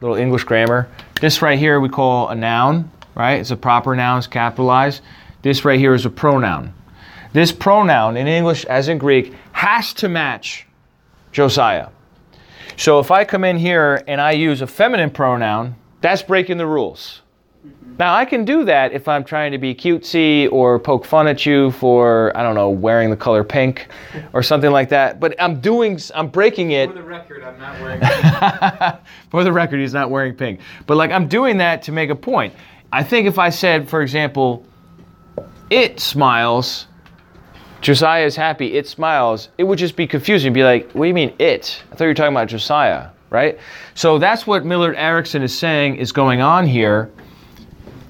little 0.00 0.16
English 0.16 0.44
grammar. 0.44 0.88
This 1.20 1.42
right 1.42 1.58
here 1.58 1.80
we 1.80 1.88
call 1.88 2.28
a 2.28 2.34
noun, 2.34 2.90
right? 3.14 3.40
It's 3.40 3.50
a 3.50 3.56
proper 3.56 3.94
noun, 3.94 4.18
it's 4.18 4.26
capitalized. 4.26 5.02
This 5.42 5.64
right 5.64 5.78
here 5.78 5.94
is 5.94 6.06
a 6.06 6.10
pronoun. 6.10 6.72
This 7.32 7.52
pronoun 7.52 8.16
in 8.16 8.26
English, 8.26 8.64
as 8.64 8.88
in 8.88 8.98
Greek, 8.98 9.34
has 9.52 9.92
to 9.94 10.08
match 10.08 10.66
Josiah. 11.32 11.88
So 12.76 13.00
if 13.00 13.10
I 13.10 13.24
come 13.24 13.44
in 13.44 13.58
here 13.58 14.02
and 14.06 14.20
I 14.20 14.32
use 14.32 14.62
a 14.62 14.66
feminine 14.66 15.10
pronoun, 15.10 15.76
that's 16.00 16.22
breaking 16.22 16.58
the 16.58 16.66
rules. 16.66 17.22
Now 17.98 18.14
I 18.14 18.24
can 18.24 18.44
do 18.44 18.64
that 18.64 18.92
if 18.92 19.08
I'm 19.08 19.24
trying 19.24 19.50
to 19.50 19.58
be 19.58 19.74
cutesy 19.74 20.50
or 20.52 20.78
poke 20.78 21.04
fun 21.04 21.26
at 21.26 21.44
you 21.44 21.72
for 21.72 22.30
I 22.36 22.44
don't 22.44 22.54
know 22.54 22.70
wearing 22.70 23.10
the 23.10 23.16
color 23.16 23.42
pink 23.42 23.88
or 24.32 24.42
something 24.42 24.70
like 24.70 24.88
that. 24.90 25.18
But 25.18 25.34
I'm 25.40 25.60
doing 25.60 25.98
I'm 26.14 26.28
breaking 26.28 26.70
it. 26.70 26.90
For 26.90 26.94
the 26.94 27.02
record, 27.02 27.42
I'm 27.42 27.58
not 27.58 27.80
wearing. 27.80 28.00
for 29.30 29.42
the 29.42 29.52
record, 29.52 29.80
he's 29.80 29.94
not 29.94 30.10
wearing 30.10 30.34
pink. 30.34 30.60
But 30.86 30.96
like 30.96 31.10
I'm 31.10 31.26
doing 31.26 31.58
that 31.58 31.82
to 31.82 31.92
make 31.92 32.10
a 32.10 32.14
point. 32.14 32.54
I 32.92 33.02
think 33.02 33.26
if 33.26 33.38
I 33.38 33.50
said, 33.50 33.88
for 33.88 34.00
example, 34.00 34.64
it 35.68 36.00
smiles, 36.00 36.86
Josiah 37.80 38.24
is 38.24 38.34
happy, 38.34 38.74
it 38.74 38.86
smiles, 38.86 39.50
it 39.58 39.64
would 39.64 39.78
just 39.78 39.96
be 39.96 40.06
confusing. 40.06 40.52
Be 40.52 40.64
like, 40.64 40.90
what 40.92 41.04
do 41.04 41.08
you 41.08 41.14
mean 41.14 41.34
it? 41.38 41.82
I 41.90 41.96
thought 41.96 42.04
you 42.04 42.10
were 42.10 42.14
talking 42.14 42.34
about 42.34 42.48
Josiah, 42.48 43.08
right? 43.30 43.58
So 43.94 44.18
that's 44.18 44.46
what 44.46 44.64
Millard 44.64 44.96
Erickson 44.96 45.42
is 45.42 45.56
saying 45.56 45.96
is 45.96 46.12
going 46.12 46.40
on 46.40 46.66
here, 46.66 47.10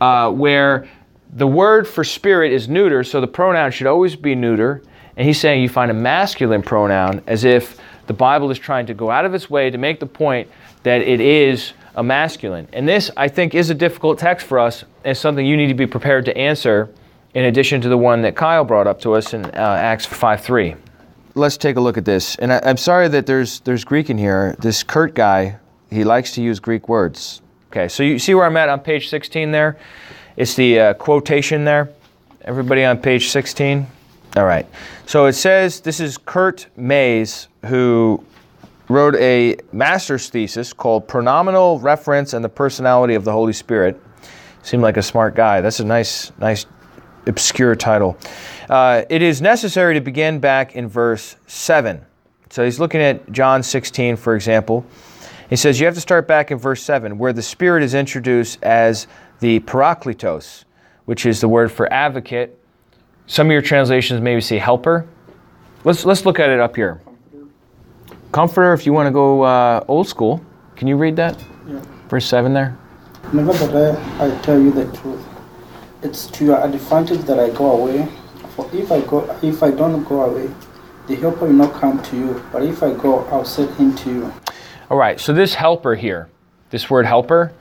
uh, 0.01 0.31
where 0.31 0.89
the 1.35 1.47
word 1.47 1.87
for 1.87 2.05
spirit 2.05 2.53
is 2.53 2.69
neuter, 2.69 3.05
so 3.05 3.21
the 3.21 3.27
pronoun 3.27 3.71
should 3.71 3.87
always 3.87 4.17
be 4.17 4.35
neuter. 4.35 4.83
And 5.17 5.27
he's 5.27 5.41
saying 5.41 5.63
you 5.63 5.69
find 5.69 5.91
a 5.91 5.95
masculine 5.95 6.63
pronoun 6.63 7.23
as 7.27 7.45
if 7.45 7.79
the 8.07 8.15
Bible 8.15 8.51
is 8.51 8.59
trying 8.59 8.87
to 8.87 8.95
go 8.95 9.11
out 9.11 9.25
of 9.25 9.35
its 9.35 9.51
way 9.51 9.71
to 9.71 9.79
make 9.79 10.01
the 10.01 10.07
point 10.07 10.49
that 10.85 11.03
it 11.03 11.21
is 11.21 11.73
a 11.97 12.03
masculine. 12.03 12.69
And 12.73 12.89
this, 12.89 13.11
I 13.17 13.29
think, 13.29 13.55
is 13.55 13.71
a 13.71 13.75
difficult 13.75 14.19
text 14.19 14.47
for 14.47 14.59
us 14.59 14.85
and 15.05 15.17
something 15.17 15.45
you 15.45 15.57
need 15.57 15.67
to 15.67 15.75
be 15.75 15.87
prepared 15.87 16.25
to 16.27 16.37
answer 16.37 16.89
in 17.35 17.45
addition 17.45 17.81
to 17.83 17.89
the 17.89 17.99
one 17.99 18.23
that 18.23 18.37
Kyle 18.37 18.65
brought 18.65 18.87
up 18.87 19.01
to 19.01 19.15
us 19.15 19.35
in 19.35 19.45
uh, 19.45 19.77
Acts 19.81 20.07
5:3. 20.07 20.77
Let's 21.35 21.57
take 21.57 21.77
a 21.77 21.81
look 21.81 21.99
at 21.99 22.05
this. 22.05 22.37
And 22.37 22.53
I, 22.53 22.59
am 22.59 22.77
sorry 22.77 23.09
that 23.09 23.27
there's 23.27 23.61
there's 23.61 23.85
Greek 23.85 24.11
in 24.11 24.19
here. 24.19 24.57
This 24.61 24.83
Kurt 24.83 25.15
guy, 25.15 25.59
he 25.91 26.05
likes 26.05 26.33
to 26.33 26.43
use 26.43 26.59
Greek 26.61 26.89
words. 26.89 27.43
Okay, 27.71 27.89
so 27.89 28.03
you 28.03 28.19
see 28.19 28.35
where 28.35 28.47
I'm 28.47 28.57
at 28.57 28.71
on 28.71 28.81
page 28.81 29.09
16 29.09 29.51
there? 29.51 29.79
It's 30.37 30.55
the 30.55 30.81
uh, 30.81 30.95
quotation 30.95 31.65
there. 31.65 31.91
Everybody 32.43 32.83
on 32.83 32.97
page 32.97 33.29
16? 33.29 33.87
All 34.37 34.47
right. 34.47 34.67
So 35.05 35.27
it 35.27 35.35
says 35.35 35.81
this 35.81 36.01
is 36.01 36.17
Kurt 36.17 36.67
Mays 36.77 37.49
who 37.67 38.25
wrote 38.89 39.17
a 39.17 39.57
master's 39.71 40.31
thesis 40.31 40.73
called 40.73 41.07
Pronominal 41.07 41.83
Reference 41.83 42.33
and 42.33 42.43
the 42.43 42.49
Personality 42.49 43.15
of 43.15 43.25
the 43.25 43.33
Holy 43.33 43.53
Spirit. 43.53 44.01
Seemed 44.63 44.83
like 44.83 44.97
a 44.97 45.03
smart 45.03 45.35
guy. 45.35 45.61
That's 45.61 45.81
a 45.81 45.85
nice 45.85 46.33
nice 46.39 46.65
obscure 47.27 47.77
title. 47.77 48.17
Uh, 48.71 49.03
it 49.11 49.21
is 49.21 49.43
necessary 49.43 49.93
to 49.93 50.01
begin 50.01 50.41
back 50.41 50.75
in 50.75 50.89
verse 50.89 51.37
7. 51.47 52.01
So 52.49 52.65
he's 52.65 52.81
looking 52.81 53.03
at 53.03 53.31
John 53.31 53.63
16, 53.63 54.17
for 54.17 54.35
example. 54.35 54.87
He 55.49 55.57
says 55.57 55.81
you 55.81 55.87
have 55.87 55.95
to 55.95 56.01
start 56.01 56.29
back 56.29 56.51
in 56.51 56.59
verse 56.59 56.83
7, 56.83 57.17
where 57.19 57.33
the 57.33 57.43
Spirit 57.43 57.83
is 57.83 57.95
introduced 57.95 58.63
as 58.63 59.07
the 59.41 59.61
parakletos, 59.61 60.65
which 61.07 61.25
is 61.25 61.41
the 61.41 61.49
word 61.49 61.73
for 61.73 61.91
advocate. 61.93 62.59
Some 63.27 63.47
of 63.47 63.53
your 63.53 63.63
translations 63.63 64.21
maybe 64.21 64.41
say 64.41 64.59
helper. 64.59 65.09
Let's, 65.85 66.05
let's 66.05 66.27
look 66.27 66.39
at 66.39 66.51
it 66.51 66.61
up 66.61 66.77
here. 66.77 67.01
Comforter, 68.33 68.75
if 68.75 68.85
you 68.85 68.93
want 68.93 69.07
to 69.07 69.11
go 69.11 69.43
uh, 69.43 69.85
old 69.89 70.07
school, 70.07 70.45
can 70.77 70.87
you 70.87 70.97
read 70.97 71.17
that? 71.17 71.43
Yeah. 71.67 71.83
Verse 72.09 72.27
7 72.27 72.53
there? 72.53 72.77
Nevertheless, 73.33 73.99
I 74.21 74.43
tell 74.43 74.61
you 74.61 74.71
the 74.71 74.85
truth. 74.99 75.25
It's 76.03 76.27
to 76.27 76.45
your 76.45 76.63
advantage 76.63 77.21
that 77.23 77.39
I 77.39 77.51
go 77.51 77.73
away. 77.73 78.07
For 78.55 78.69
if 78.73 78.93
I 78.93 79.01
go, 79.01 79.39
if 79.43 79.63
I 79.63 79.71
don't 79.71 80.05
go 80.05 80.23
away, 80.23 80.51
the 81.07 81.17
helper 81.17 81.47
will 81.47 81.55
not 81.55 81.75
come 81.75 82.03
to 82.03 82.17
you. 82.17 82.45
But 82.53 82.65
if 82.65 82.83
I 82.83 82.93
go, 82.93 83.25
I'll 83.27 83.45
send 83.45 83.75
him 83.77 83.97
to 83.97 84.11
you. 84.11 84.33
All 84.91 84.97
right, 84.97 85.21
so 85.21 85.35
this 85.35 85.53
helper 85.53 85.95
here, 85.95 86.31
this 86.71 86.89
word 86.89 87.05
helper, 87.05 87.53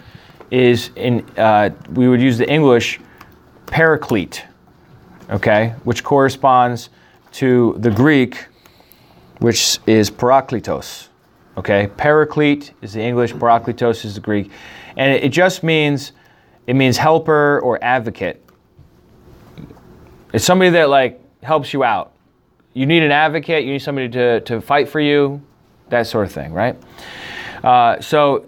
is 0.50 0.92
in, 0.96 1.26
uh, 1.38 1.72
we 1.92 2.08
would 2.08 2.22
use 2.22 2.38
the 2.38 2.50
English 2.50 3.02
paraclete, 3.66 4.46
okay, 5.30 5.74
which 5.84 6.06
corresponds 6.06 6.90
to 7.34 7.76
the 7.80 7.92
Greek, 7.92 8.46
which 9.40 9.80
is 9.86 10.10
parakletos, 10.10 11.10
okay. 11.58 11.90
Paraclete 11.98 12.72
is 12.82 12.94
the 12.94 13.02
English, 13.02 13.34
parakletos 13.34 14.06
is 14.06 14.16
the 14.16 14.22
Greek, 14.22 14.50
and 14.96 15.13
it, 15.13 15.26
it 15.26 15.30
just 15.30 15.63
means, 15.63 16.13
it 16.66 16.78
means 16.78 16.96
helper 16.96 17.60
or 17.60 17.78
advocate. 17.84 18.42
It's 20.32 20.46
somebody 20.46 20.72
that 20.72 20.88
like 20.88 21.20
helps 21.44 21.74
you 21.74 21.84
out. 21.84 22.13
You 22.74 22.86
need 22.86 23.04
an 23.04 23.12
advocate, 23.12 23.66
you 23.66 23.74
need 23.74 23.82
somebody 23.82 24.08
to, 24.10 24.40
to 24.42 24.62
fight 24.62 24.88
for 24.88 25.02
you, 25.02 25.42
that 25.89 26.08
sort 26.08 26.26
of 26.26 26.32
thing, 26.32 26.54
right? 26.54 26.76
Uh, 27.63 28.00
so, 28.02 28.45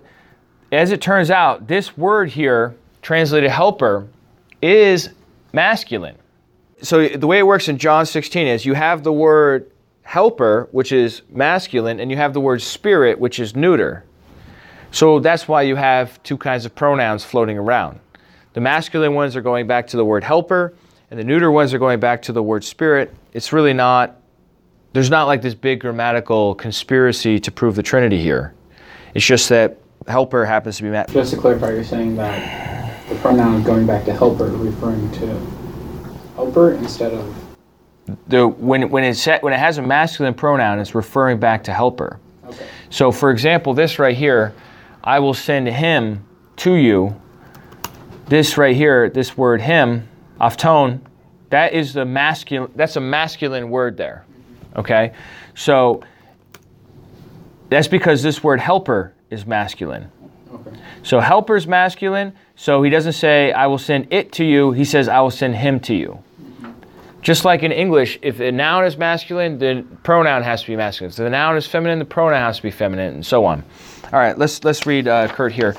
as 0.71 0.91
it 0.91 1.01
turns 1.01 1.31
out, 1.31 1.67
this 1.67 1.97
word 1.97 2.29
here, 2.29 2.75
translated 3.01 3.49
helper, 3.49 4.07
is 4.61 5.09
masculine. 5.53 6.15
So, 6.81 7.07
the 7.07 7.27
way 7.27 7.39
it 7.39 7.47
works 7.47 7.67
in 7.67 7.77
John 7.77 8.05
16 8.05 8.47
is 8.47 8.65
you 8.65 8.73
have 8.73 9.03
the 9.03 9.13
word 9.13 9.71
helper, 10.03 10.67
which 10.71 10.91
is 10.91 11.21
masculine, 11.29 11.99
and 11.99 12.11
you 12.11 12.17
have 12.17 12.33
the 12.33 12.41
word 12.41 12.61
spirit, 12.61 13.19
which 13.19 13.39
is 13.39 13.55
neuter. 13.55 14.05
So, 14.91 15.19
that's 15.19 15.47
why 15.47 15.63
you 15.63 15.75
have 15.75 16.21
two 16.23 16.37
kinds 16.37 16.65
of 16.65 16.75
pronouns 16.75 17.23
floating 17.23 17.57
around. 17.57 17.99
The 18.53 18.61
masculine 18.61 19.13
ones 19.13 19.35
are 19.35 19.41
going 19.41 19.67
back 19.67 19.87
to 19.87 19.97
the 19.97 20.05
word 20.05 20.23
helper, 20.23 20.73
and 21.11 21.19
the 21.19 21.23
neuter 21.23 21.51
ones 21.51 21.73
are 21.73 21.79
going 21.79 21.99
back 21.99 22.21
to 22.23 22.33
the 22.33 22.43
word 22.43 22.63
spirit. 22.63 23.13
It's 23.33 23.53
really 23.53 23.73
not, 23.73 24.18
there's 24.93 25.09
not 25.09 25.25
like 25.25 25.41
this 25.41 25.53
big 25.53 25.81
grammatical 25.81 26.55
conspiracy 26.55 27.39
to 27.39 27.51
prove 27.51 27.75
the 27.75 27.83
Trinity 27.83 28.21
here. 28.21 28.53
It's 29.13 29.25
just 29.25 29.49
that 29.49 29.77
helper 30.07 30.45
happens 30.45 30.77
to 30.77 30.83
be 30.83 30.89
ma- 30.89 31.05
Just 31.05 31.31
to 31.33 31.37
clarify, 31.37 31.71
you're 31.71 31.83
saying 31.83 32.15
that 32.15 33.07
the 33.09 33.15
pronoun 33.15 33.63
going 33.63 33.85
back 33.85 34.05
to 34.05 34.13
helper, 34.13 34.47
referring 34.47 35.11
to 35.13 35.27
helper 36.35 36.73
instead 36.73 37.13
of 37.13 37.35
the 38.27 38.47
when 38.47 38.89
when 38.89 39.03
it 39.03 39.15
set, 39.15 39.43
when 39.43 39.53
it 39.53 39.59
has 39.59 39.77
a 39.77 39.81
masculine 39.81 40.33
pronoun, 40.33 40.79
it's 40.79 40.95
referring 40.95 41.39
back 41.39 41.63
to 41.65 41.73
helper. 41.73 42.19
okay. 42.45 42.65
So, 42.89 43.11
for 43.11 43.29
example, 43.29 43.75
this 43.75 43.99
right 43.99 44.17
here, 44.17 44.53
I 45.03 45.19
will 45.19 45.35
send 45.35 45.67
him 45.67 46.25
to 46.57 46.73
you. 46.73 47.19
This 48.27 48.57
right 48.57 48.75
here, 48.75 49.09
this 49.09 49.37
word 49.37 49.61
him, 49.61 50.07
aftone, 50.39 51.01
that 51.49 51.73
is 51.73 51.93
the 51.93 52.05
masculine. 52.05 52.71
That's 52.75 52.95
a 52.95 53.01
masculine 53.01 53.69
word 53.69 53.97
there. 53.97 54.25
Okay, 54.75 55.13
so 55.55 56.03
that's 57.69 57.87
because 57.87 58.23
this 58.23 58.43
word 58.43 58.59
helper 58.59 59.13
is 59.29 59.45
masculine. 59.45 60.11
Okay. 60.51 60.71
So 61.03 61.19
helper 61.19 61.55
is 61.55 61.67
masculine. 61.67 62.33
So 62.55 62.83
he 62.83 62.89
doesn't 62.89 63.13
say, 63.13 63.51
I 63.51 63.67
will 63.67 63.77
send 63.77 64.11
it 64.11 64.31
to 64.33 64.43
you. 64.43 64.71
He 64.71 64.85
says, 64.85 65.07
I 65.07 65.21
will 65.21 65.31
send 65.31 65.55
him 65.55 65.79
to 65.81 65.93
you. 65.93 66.21
Just 67.21 67.43
like 67.43 67.63
in 67.63 67.71
English, 67.71 68.17
if 68.21 68.39
a 68.39 68.51
noun 68.51 68.85
is 68.85 68.97
masculine, 68.97 69.59
the 69.59 69.85
pronoun 70.03 70.41
has 70.41 70.61
to 70.61 70.67
be 70.67 70.75
masculine. 70.75 71.09
If 71.09 71.17
the 71.17 71.29
noun 71.29 71.57
is 71.57 71.67
feminine, 71.67 71.99
the 71.99 72.05
pronoun 72.05 72.39
has 72.39 72.57
to 72.57 72.63
be 72.63 72.71
feminine, 72.71 73.15
and 73.15 73.25
so 73.25 73.43
on. 73.45 73.63
All 74.05 74.19
right, 74.19 74.37
let's, 74.37 74.63
let's 74.63 74.85
read 74.85 75.07
uh, 75.07 75.27
Kurt 75.27 75.51
here. 75.51 75.75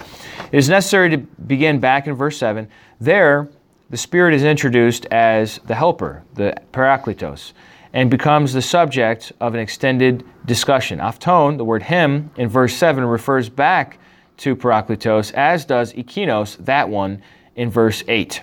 It 0.53 0.59
is 0.59 0.69
necessary 0.69 1.11
to 1.11 1.17
begin 1.19 1.81
back 1.81 2.07
in 2.07 2.15
verse 2.15 2.37
7. 2.37 2.69
There, 3.01 3.49
the 3.89 3.97
Spirit 3.97 4.35
is 4.35 4.45
introduced 4.45 5.07
as 5.07 5.59
the 5.67 5.75
helper, 5.75 6.23
the 6.35 6.55
parakletos, 6.73 7.53
and 7.93 8.11
becomes 8.11 8.53
the 8.53 8.63
subject 8.63 9.33
of 9.41 9.55
an 9.55 9.61
extended 9.61 10.25
discussion. 10.47 11.01
Afton, 11.01 11.57
the 11.57 11.65
word 11.65 11.83
him, 11.83 12.31
in 12.37 12.49
verse 12.49 12.75
7 12.75 13.05
refers 13.05 13.49
back 13.49 13.99
to 14.39 14.57
parakletos, 14.57 15.33
as 15.35 15.65
does 15.65 15.93
ikinos, 15.93 16.57
that 16.65 16.89
one, 16.89 17.23
in 17.57 17.71
verse 17.71 18.03
8. 18.09 18.43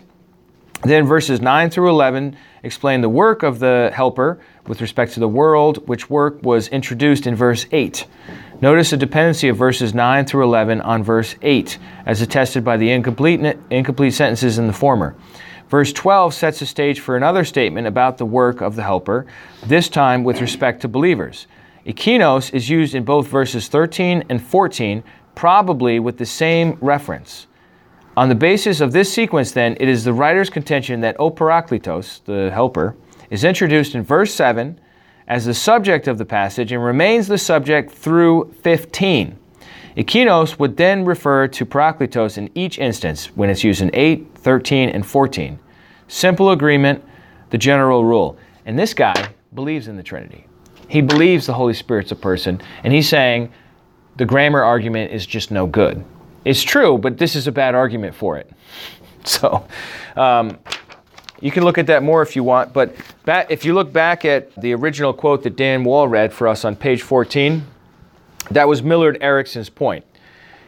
Then 0.84 1.06
verses 1.06 1.42
9 1.42 1.70
through 1.72 1.90
11 1.90 2.38
explain 2.62 3.02
the 3.02 3.10
work 3.10 3.42
of 3.42 3.60
the 3.60 3.92
helper 3.94 4.40
with 4.68 4.82
respect 4.82 5.14
to 5.14 5.20
the 5.20 5.28
world, 5.28 5.88
which 5.88 6.10
work 6.10 6.44
was 6.44 6.68
introduced 6.68 7.26
in 7.26 7.36
verse 7.36 7.66
8. 7.72 8.06
Notice 8.62 8.92
the 8.92 8.98
dependency 8.98 9.48
of 9.48 9.58
verses 9.58 9.94
9 9.94 10.26
through 10.26 10.44
11 10.44 10.82
on 10.82 11.04
verse 11.04 11.36
8, 11.42 11.78
as 12.06 12.22
attested 12.22 12.64
by 12.64 12.78
the 12.78 12.92
incomplete, 12.92 13.58
incomplete 13.70 14.14
sentences 14.14 14.60
in 14.60 14.68
the 14.68 14.74
former. 14.74 15.16
Verse 15.70 15.92
12 15.92 16.34
sets 16.34 16.60
the 16.60 16.66
stage 16.66 17.00
for 17.00 17.18
another 17.18 17.44
statement 17.44 17.88
about 17.88 18.18
the 18.18 18.26
work 18.26 18.62
of 18.62 18.76
the 18.76 18.84
helper, 18.84 19.26
this 19.66 19.90
time 19.90 20.24
with 20.24 20.40
respect 20.40 20.82
to 20.82 20.88
believers. 20.88 21.48
Ikinos 21.86 22.54
is 22.54 22.70
used 22.70 22.96
in 22.96 23.04
both 23.04 23.28
verses 23.28 23.68
13 23.68 24.24
and 24.30 24.42
14, 24.42 25.04
probably 25.36 26.00
with 26.00 26.18
the 26.18 26.26
same 26.26 26.78
reference. 26.82 27.48
On 28.16 28.30
the 28.30 28.36
basis 28.36 28.82
of 28.82 28.94
this 28.94 29.14
sequence, 29.14 29.52
then, 29.52 29.78
it 29.80 29.88
is 29.88 30.04
the 30.04 30.14
writer's 30.14 30.50
contention 30.50 31.02
that 31.02 31.16
O 31.20 31.30
the 31.30 32.50
helper, 32.52 32.96
is 33.30 33.44
introduced 33.44 33.94
in 33.94 34.04
verse 34.04 34.34
7 34.34 34.80
as 35.28 35.46
the 35.46 35.54
subject 35.54 36.08
of 36.08 36.18
the 36.18 36.26
passage 36.26 36.72
and 36.72 36.84
remains 36.84 37.28
the 37.28 37.38
subject 37.38 37.92
through 37.92 38.54
15. 38.64 39.38
Ikinos 39.98 40.60
would 40.60 40.78
then 40.78 41.06
refer 41.06 41.48
to 41.48 41.66
Parakletos 41.66 42.38
in 42.38 42.52
each 42.54 42.78
instance 42.78 43.36
when 43.36 43.50
it's 43.50 43.64
used 43.64 43.82
in 43.82 43.90
8, 43.96 44.28
13, 44.36 44.90
and 44.90 45.04
14. 45.04 45.58
Simple 46.08 46.52
agreement, 46.52 47.04
the 47.50 47.58
general 47.58 48.06
rule. 48.06 48.38
And 48.68 48.78
this 48.78 48.94
guy 48.94 49.30
believes 49.56 49.88
in 49.88 49.98
the 49.98 50.04
Trinity. 50.04 50.46
He 50.88 51.02
believes 51.02 51.48
the 51.48 51.54
Holy 51.54 51.74
Spirit's 51.74 52.12
a 52.12 52.16
person, 52.16 52.62
and 52.84 52.94
he's 52.94 53.10
saying 53.10 53.52
the 54.18 54.26
grammar 54.26 54.64
argument 54.64 55.12
is 55.12 55.26
just 55.26 55.50
no 55.50 55.66
good. 55.66 56.06
It's 56.46 56.62
true, 56.62 57.00
but 57.00 57.18
this 57.18 57.36
is 57.36 57.48
a 57.48 57.52
bad 57.52 57.74
argument 57.74 58.16
for 58.16 58.38
it. 58.38 58.50
So, 59.24 59.68
um, 60.16 60.58
you 61.42 61.52
can 61.52 61.66
look 61.66 61.78
at 61.78 61.88
that 61.88 62.02
more 62.02 62.22
if 62.22 62.34
you 62.34 62.46
want, 62.46 62.72
but 62.72 62.96
back, 63.26 63.52
if 63.52 63.66
you 63.66 63.74
look 63.74 63.92
back 63.92 64.24
at 64.24 64.56
the 64.56 64.74
original 64.74 65.12
quote 65.12 65.44
that 65.44 65.58
Dan 65.58 65.84
Wall 65.84 66.08
read 66.08 66.32
for 66.32 66.48
us 66.48 66.64
on 66.64 66.78
page 66.78 67.02
14, 67.02 67.62
that 68.52 68.68
was 68.68 68.82
Millard 68.84 69.18
Erickson's 69.22 69.70
point. 69.70 70.06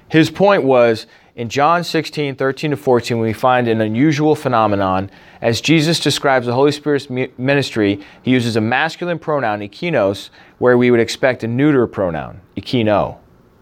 His 0.10 0.30
point 0.30 0.64
was 0.64 1.06
in 1.36 1.48
John 1.48 1.86
16, 1.86 2.36
13 2.36 2.72
to 2.72 2.78
14, 2.78 3.18
we 3.20 3.32
find 3.32 3.70
an 3.70 3.80
unusual 3.80 4.36
phenomenon. 4.36 5.10
As 5.42 5.62
Jesus 5.62 6.00
describes 6.00 6.46
the 6.46 6.54
Holy 6.54 6.74
Spirit's 6.74 7.10
ministry, 7.10 8.02
he 8.24 8.32
uses 8.32 8.58
a 8.58 8.62
masculine 8.62 9.20
pronoun, 9.20 9.62
ikinos, 9.62 10.32
where 10.58 10.78
we 10.78 10.92
would 10.92 11.00
expect 11.00 11.44
a 11.46 11.48
neuter 11.48 11.88
pronoun, 11.88 12.42
ikino, 12.58 13.18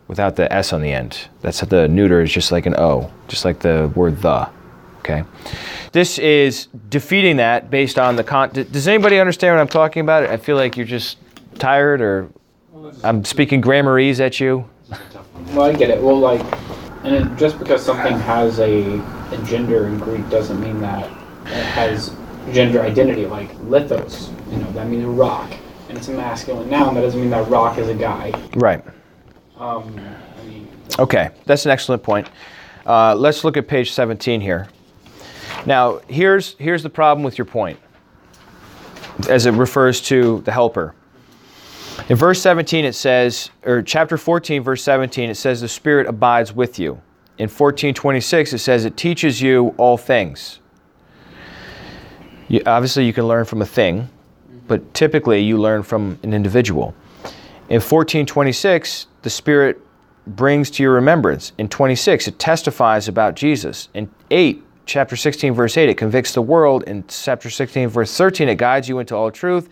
without 0.07 0.37
the 0.37 0.51
S 0.51 0.73
on 0.73 0.81
the 0.81 0.91
end. 0.91 1.27
That's 1.41 1.61
the 1.61 1.87
neuter 1.87 2.21
is 2.21 2.31
just 2.31 2.51
like 2.51 2.65
an 2.65 2.75
O, 2.77 3.11
just 3.27 3.45
like 3.45 3.59
the 3.59 3.91
word 3.93 4.21
the. 4.21 4.49
Okay. 4.99 5.23
This 5.91 6.17
is 6.17 6.67
defeating 6.89 7.37
that 7.37 7.69
based 7.69 7.99
on 7.99 8.15
the 8.15 8.23
con. 8.23 8.49
Does 8.49 8.87
anybody 8.87 9.19
understand 9.19 9.55
what 9.55 9.61
I'm 9.61 9.67
talking 9.67 10.01
about? 10.01 10.23
I 10.23 10.37
feel 10.37 10.55
like 10.55 10.75
you're 10.75 10.85
just 10.85 11.17
tired 11.59 12.01
or 12.01 12.29
I'm 13.03 13.23
speaking 13.25 13.61
grammarese 13.61 14.19
at 14.19 14.39
you. 14.39 14.69
Well, 15.53 15.63
I 15.63 15.73
get 15.73 15.89
it. 15.89 16.01
Well, 16.01 16.17
like, 16.19 16.41
and 17.03 17.15
it, 17.15 17.37
just 17.37 17.59
because 17.59 17.83
something 17.83 18.17
has 18.19 18.59
a, 18.59 18.99
a 19.31 19.43
gender 19.45 19.87
in 19.87 19.97
Greek 19.99 20.27
doesn't 20.29 20.59
mean 20.59 20.81
that 20.81 21.05
it 21.45 21.63
has 21.63 22.15
gender 22.51 22.81
identity. 22.81 23.25
Like 23.25 23.51
lithos, 23.59 24.29
you 24.51 24.57
know, 24.57 24.71
that 24.71 24.87
means 24.87 25.03
a 25.03 25.07
rock, 25.07 25.51
and 25.89 25.97
it's 25.97 26.07
a 26.07 26.13
masculine 26.13 26.69
noun. 26.69 26.95
That 26.95 27.01
doesn't 27.01 27.19
mean 27.19 27.29
that 27.29 27.47
rock 27.49 27.77
is 27.77 27.87
a 27.87 27.95
guy. 27.95 28.31
Right. 28.55 28.83
Um, 29.57 29.99
I 30.39 30.45
mean, 30.45 30.67
Okay, 30.99 31.29
that's 31.45 31.65
an 31.65 31.71
excellent 31.71 32.01
point. 32.03 32.29
Uh, 32.85 33.13
let's 33.15 33.43
look 33.43 33.57
at 33.57 33.67
page 33.67 33.91
17 33.91 34.41
here. 34.41 34.67
Now, 35.65 35.99
here's, 36.07 36.55
here's 36.57 36.83
the 36.83 36.89
problem 36.89 37.23
with 37.23 37.37
your 37.37 37.45
point 37.45 37.79
as 39.29 39.45
it 39.45 39.51
refers 39.51 40.01
to 40.03 40.41
the 40.41 40.51
helper. 40.51 40.95
In 42.09 42.15
verse 42.15 42.41
17, 42.41 42.85
it 42.85 42.93
says, 42.93 43.49
or 43.65 43.81
chapter 43.81 44.17
14, 44.17 44.63
verse 44.63 44.81
17, 44.83 45.29
it 45.29 45.35
says, 45.35 45.59
the 45.59 45.67
Spirit 45.67 46.07
abides 46.07 46.53
with 46.53 46.79
you. 46.79 47.01
In 47.37 47.49
1426, 47.49 48.53
it 48.53 48.59
says, 48.59 48.85
it 48.85 48.95
teaches 48.95 49.41
you 49.41 49.75
all 49.77 49.97
things. 49.97 50.59
You, 52.47 52.61
obviously, 52.65 53.05
you 53.05 53.11
can 53.11 53.27
learn 53.27 53.43
from 53.43 53.61
a 53.61 53.65
thing, 53.65 54.09
but 54.67 54.93
typically 54.93 55.41
you 55.41 55.57
learn 55.57 55.83
from 55.83 56.17
an 56.23 56.33
individual. 56.33 56.95
In 57.69 57.81
1426, 57.81 59.07
the 59.23 59.29
Spirit 59.29 59.81
brings 60.25 60.69
to 60.71 60.83
your 60.83 60.93
remembrance. 60.93 61.51
In 61.57 61.67
26, 61.67 62.29
it 62.29 62.39
testifies 62.39 63.09
about 63.09 63.35
Jesus. 63.35 63.89
In 63.93 64.09
8, 64.31 64.63
chapter 64.85 65.17
16, 65.17 65.53
verse 65.53 65.75
8, 65.75 65.89
it 65.89 65.97
convicts 65.97 66.33
the 66.33 66.41
world. 66.41 66.83
In 66.83 67.03
chapter 67.07 67.49
16, 67.49 67.89
verse 67.89 68.15
13, 68.15 68.47
it 68.47 68.55
guides 68.55 68.87
you 68.87 68.99
into 68.99 69.15
all 69.15 69.29
truth. 69.29 69.69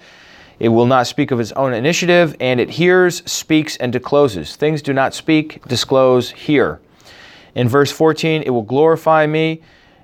It 0.59 0.69
will 0.69 0.85
not 0.85 1.07
speak 1.07 1.31
of 1.31 1.39
its 1.39 1.51
own 1.53 1.73
initiative, 1.73 2.35
and 2.39 2.59
it 2.59 2.69
hears, 2.69 3.23
speaks, 3.29 3.75
and 3.77 3.91
discloses. 3.91 4.55
Things 4.55 4.81
do 4.81 4.93
not 4.93 5.13
speak, 5.13 5.63
disclose, 5.67 6.31
hear. 6.31 6.79
In 7.55 7.67
verse 7.67 7.91
14, 7.91 8.43
it 8.43 8.49
will 8.49 8.61
glorify 8.61 9.25
me. 9.25 9.61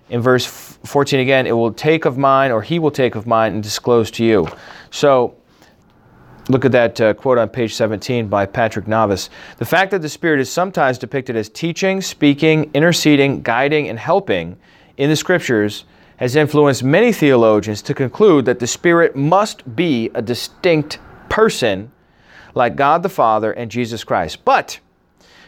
In 0.10 0.20
verse 0.20 0.46
14 0.46 1.20
again, 1.20 1.48
it 1.48 1.54
will 1.54 1.72
take 1.74 2.06
of 2.06 2.18
mine, 2.18 2.52
or 2.52 2.62
he 2.62 2.80
will 2.80 2.92
take 2.92 3.16
of 3.16 3.26
mine, 3.26 3.54
and 3.54 3.64
disclose 3.64 4.12
to 4.12 4.26
you. 4.26 4.48
So, 4.90 5.36
look 6.50 6.66
at 6.66 6.74
that 6.74 7.00
uh, 7.00 7.14
quote 7.14 7.38
on 7.38 7.48
page 7.48 7.74
17 7.76 8.28
by 8.28 8.46
Patrick 8.46 8.88
Navas. 8.88 9.30
The 9.58 9.66
fact 9.66 9.92
that 9.92 10.02
the 10.02 10.10
Spirit 10.10 10.42
is 10.42 10.52
sometimes 10.52 10.98
depicted 10.98 11.38
as 11.38 11.48
teaching, 11.48 12.02
speaking, 12.02 12.70
interceding, 12.74 13.42
guiding, 13.42 13.88
and 13.88 13.98
helping 13.98 14.58
in 14.98 15.10
the 15.10 15.16
Scriptures 15.16 15.86
has 16.22 16.36
influenced 16.36 16.84
many 16.84 17.12
theologians 17.12 17.82
to 17.82 17.96
conclude 17.96 18.46
that 18.46 18.60
the 18.60 18.68
Spirit 18.68 19.16
must 19.16 19.76
be 19.76 20.12
a 20.14 20.22
distinct 20.22 21.00
person 21.30 21.92
like 22.54 22.76
God 22.76 23.02
the 23.02 23.10
Father 23.10 23.52
and 23.54 23.72
Jesus 23.72 24.04
Christ. 24.04 24.46
But 24.46 24.80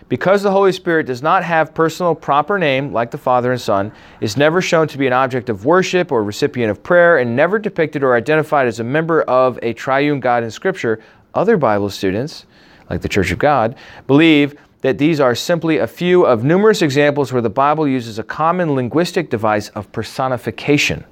because 0.10 0.42
the 0.42 0.50
Holy 0.50 0.72
Spirit 0.72 1.06
does 1.06 1.22
not 1.22 1.44
have 1.44 1.76
personal 1.76 2.16
proper 2.16 2.58
name 2.58 2.92
like 2.92 3.12
the 3.12 3.20
Father 3.20 3.52
and 3.52 3.62
Son, 3.62 3.92
is 4.20 4.36
never 4.36 4.64
shown 4.64 4.88
to 4.88 4.98
be 4.98 5.06
an 5.06 5.14
object 5.14 5.48
of 5.48 5.64
worship 5.64 6.12
or 6.12 6.24
recipient 6.24 6.72
of 6.72 6.82
prayer, 6.82 7.20
and 7.20 7.36
never 7.36 7.60
depicted 7.60 8.04
or 8.04 8.16
identified 8.16 8.66
as 8.66 8.80
a 8.80 8.84
member 8.84 9.22
of 9.22 9.60
a 9.62 9.74
triune 9.74 10.20
God 10.20 10.44
in 10.44 10.50
Scripture, 10.50 11.00
other 11.36 11.56
Bible 11.56 11.92
students, 11.92 12.48
like 12.90 13.02
the 13.02 13.10
Church 13.10 13.32
of 13.32 13.38
God, 13.38 13.76
believe 14.08 14.56
that 14.84 14.98
these 14.98 15.22
are 15.22 15.34
simply 15.34 15.78
a 15.78 15.88
few 15.88 16.26
of 16.26 16.44
numerous 16.44 16.82
examples 16.82 17.32
where 17.32 17.42
the 17.42 17.50
Bible 17.50 17.88
uses 17.88 18.20
a 18.20 18.24
common 18.24 18.76
linguistic 18.76 19.30
device 19.30 19.70
of 19.70 19.90
personification. 19.94 21.06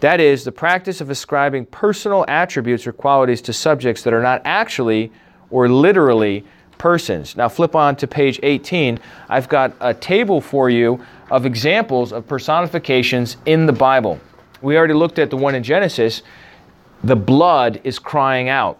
That 0.00 0.20
is, 0.20 0.44
the 0.44 0.52
practice 0.52 1.00
of 1.00 1.08
ascribing 1.08 1.64
personal 1.66 2.26
attributes 2.28 2.86
or 2.86 2.92
qualities 2.92 3.40
to 3.42 3.54
subjects 3.54 4.02
that 4.02 4.12
are 4.12 4.22
not 4.22 4.42
actually 4.44 5.10
or 5.50 5.66
literally 5.66 6.44
persons. 6.76 7.38
Now, 7.38 7.48
flip 7.48 7.74
on 7.74 7.96
to 7.96 8.06
page 8.06 8.38
18. 8.42 9.00
I've 9.30 9.48
got 9.48 9.72
a 9.80 9.94
table 9.94 10.42
for 10.42 10.68
you 10.68 11.02
of 11.30 11.46
examples 11.46 12.12
of 12.12 12.28
personifications 12.28 13.38
in 13.46 13.64
the 13.64 13.72
Bible. 13.72 14.20
We 14.60 14.76
already 14.76 14.92
looked 14.92 15.18
at 15.18 15.30
the 15.30 15.38
one 15.38 15.54
in 15.54 15.62
Genesis. 15.62 16.22
The 17.02 17.16
blood 17.16 17.80
is 17.82 17.98
crying 17.98 18.50
out. 18.50 18.78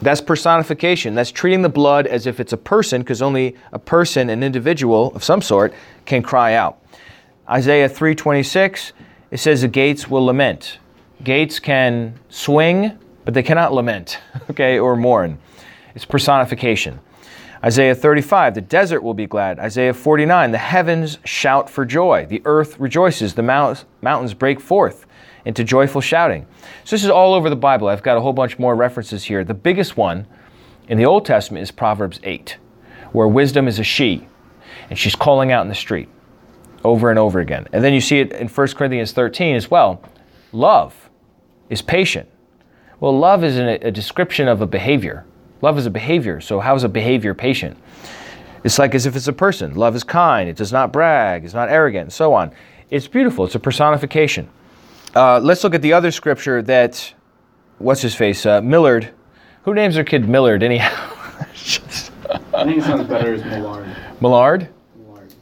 That's 0.00 0.20
personification. 0.20 1.14
That's 1.14 1.32
treating 1.32 1.62
the 1.62 1.68
blood 1.68 2.06
as 2.06 2.26
if 2.26 2.38
it's 2.38 2.52
a 2.52 2.56
person, 2.56 3.02
because 3.02 3.20
only 3.20 3.56
a 3.72 3.78
person, 3.78 4.30
an 4.30 4.42
individual 4.42 5.12
of 5.14 5.24
some 5.24 5.42
sort, 5.42 5.74
can 6.04 6.22
cry 6.22 6.54
out. 6.54 6.78
Isaiah 7.48 7.88
3:26, 7.88 8.92
it 9.30 9.38
says 9.38 9.62
the 9.62 9.68
gates 9.68 10.08
will 10.08 10.24
lament. 10.24 10.78
Gates 11.24 11.58
can 11.58 12.14
swing, 12.28 12.96
but 13.24 13.34
they 13.34 13.42
cannot 13.42 13.72
lament, 13.72 14.20
okay, 14.50 14.78
or 14.78 14.96
mourn. 14.96 15.38
It's 15.94 16.04
personification. 16.04 17.00
Isaiah 17.64 17.94
35, 17.94 18.54
the 18.54 18.60
desert 18.60 19.02
will 19.02 19.14
be 19.14 19.26
glad. 19.26 19.58
Isaiah 19.58 19.92
49, 19.92 20.52
the 20.52 20.58
heavens 20.58 21.18
shout 21.24 21.68
for 21.68 21.84
joy. 21.84 22.24
The 22.26 22.40
earth 22.44 22.78
rejoices. 22.78 23.34
The 23.34 23.42
mount- 23.42 23.84
mountains 24.00 24.32
break 24.32 24.60
forth 24.60 25.06
into 25.44 25.64
joyful 25.64 26.00
shouting. 26.00 26.46
So 26.84 26.96
this 26.96 27.04
is 27.04 27.10
all 27.10 27.34
over 27.34 27.50
the 27.50 27.56
Bible. 27.56 27.88
I've 27.88 28.02
got 28.02 28.16
a 28.16 28.20
whole 28.20 28.32
bunch 28.32 28.58
more 28.58 28.74
references 28.74 29.24
here. 29.24 29.44
The 29.44 29.54
biggest 29.54 29.96
one 29.96 30.26
in 30.88 30.98
the 30.98 31.06
Old 31.06 31.24
Testament 31.24 31.62
is 31.62 31.70
Proverbs 31.70 32.20
8, 32.22 32.56
where 33.12 33.28
wisdom 33.28 33.68
is 33.68 33.78
a 33.78 33.84
she, 33.84 34.26
and 34.90 34.98
she's 34.98 35.14
calling 35.14 35.52
out 35.52 35.62
in 35.62 35.68
the 35.68 35.74
street 35.74 36.08
over 36.84 37.10
and 37.10 37.18
over 37.18 37.40
again. 37.40 37.66
And 37.72 37.82
then 37.82 37.92
you 37.92 38.00
see 38.00 38.20
it 38.20 38.32
in 38.32 38.48
1 38.48 38.68
Corinthians 38.68 39.12
13 39.12 39.56
as 39.56 39.70
well. 39.70 40.02
Love 40.52 41.10
is 41.68 41.82
patient. 41.82 42.28
Well, 43.00 43.16
love 43.16 43.44
is 43.44 43.56
a 43.56 43.90
description 43.90 44.48
of 44.48 44.60
a 44.60 44.66
behavior. 44.66 45.24
Love 45.60 45.78
is 45.78 45.86
a 45.86 45.90
behavior. 45.90 46.40
So, 46.40 46.60
how 46.60 46.74
is 46.74 46.84
a 46.84 46.88
behavior 46.88 47.34
patient? 47.34 47.76
It's 48.64 48.78
like 48.78 48.94
as 48.94 49.06
if 49.06 49.14
it's 49.14 49.28
a 49.28 49.32
person. 49.32 49.74
Love 49.74 49.94
is 49.94 50.04
kind. 50.04 50.48
It 50.48 50.56
does 50.56 50.72
not 50.72 50.92
brag. 50.92 51.44
It's 51.44 51.54
not 51.54 51.68
arrogant, 51.68 52.04
and 52.04 52.12
so 52.12 52.34
on. 52.34 52.52
It's 52.90 53.06
beautiful. 53.06 53.44
It's 53.44 53.54
a 53.54 53.60
personification. 53.60 54.48
Uh, 55.14 55.40
let's 55.40 55.64
look 55.64 55.74
at 55.74 55.82
the 55.82 55.92
other 55.92 56.10
scripture 56.10 56.62
that, 56.62 57.14
what's 57.78 58.02
his 58.02 58.14
face? 58.14 58.44
Uh, 58.44 58.60
Millard. 58.60 59.10
Who 59.64 59.74
names 59.74 59.94
their 59.94 60.04
kid 60.04 60.28
Millard, 60.28 60.62
anyhow? 60.62 60.94
I 62.54 62.64
think 62.64 62.78
it 62.78 62.84
sounds 62.84 63.08
better 63.08 63.34
as 63.34 63.44
Millard. 63.44 63.96
Millard? 64.20 64.68
Millard. 64.96 65.34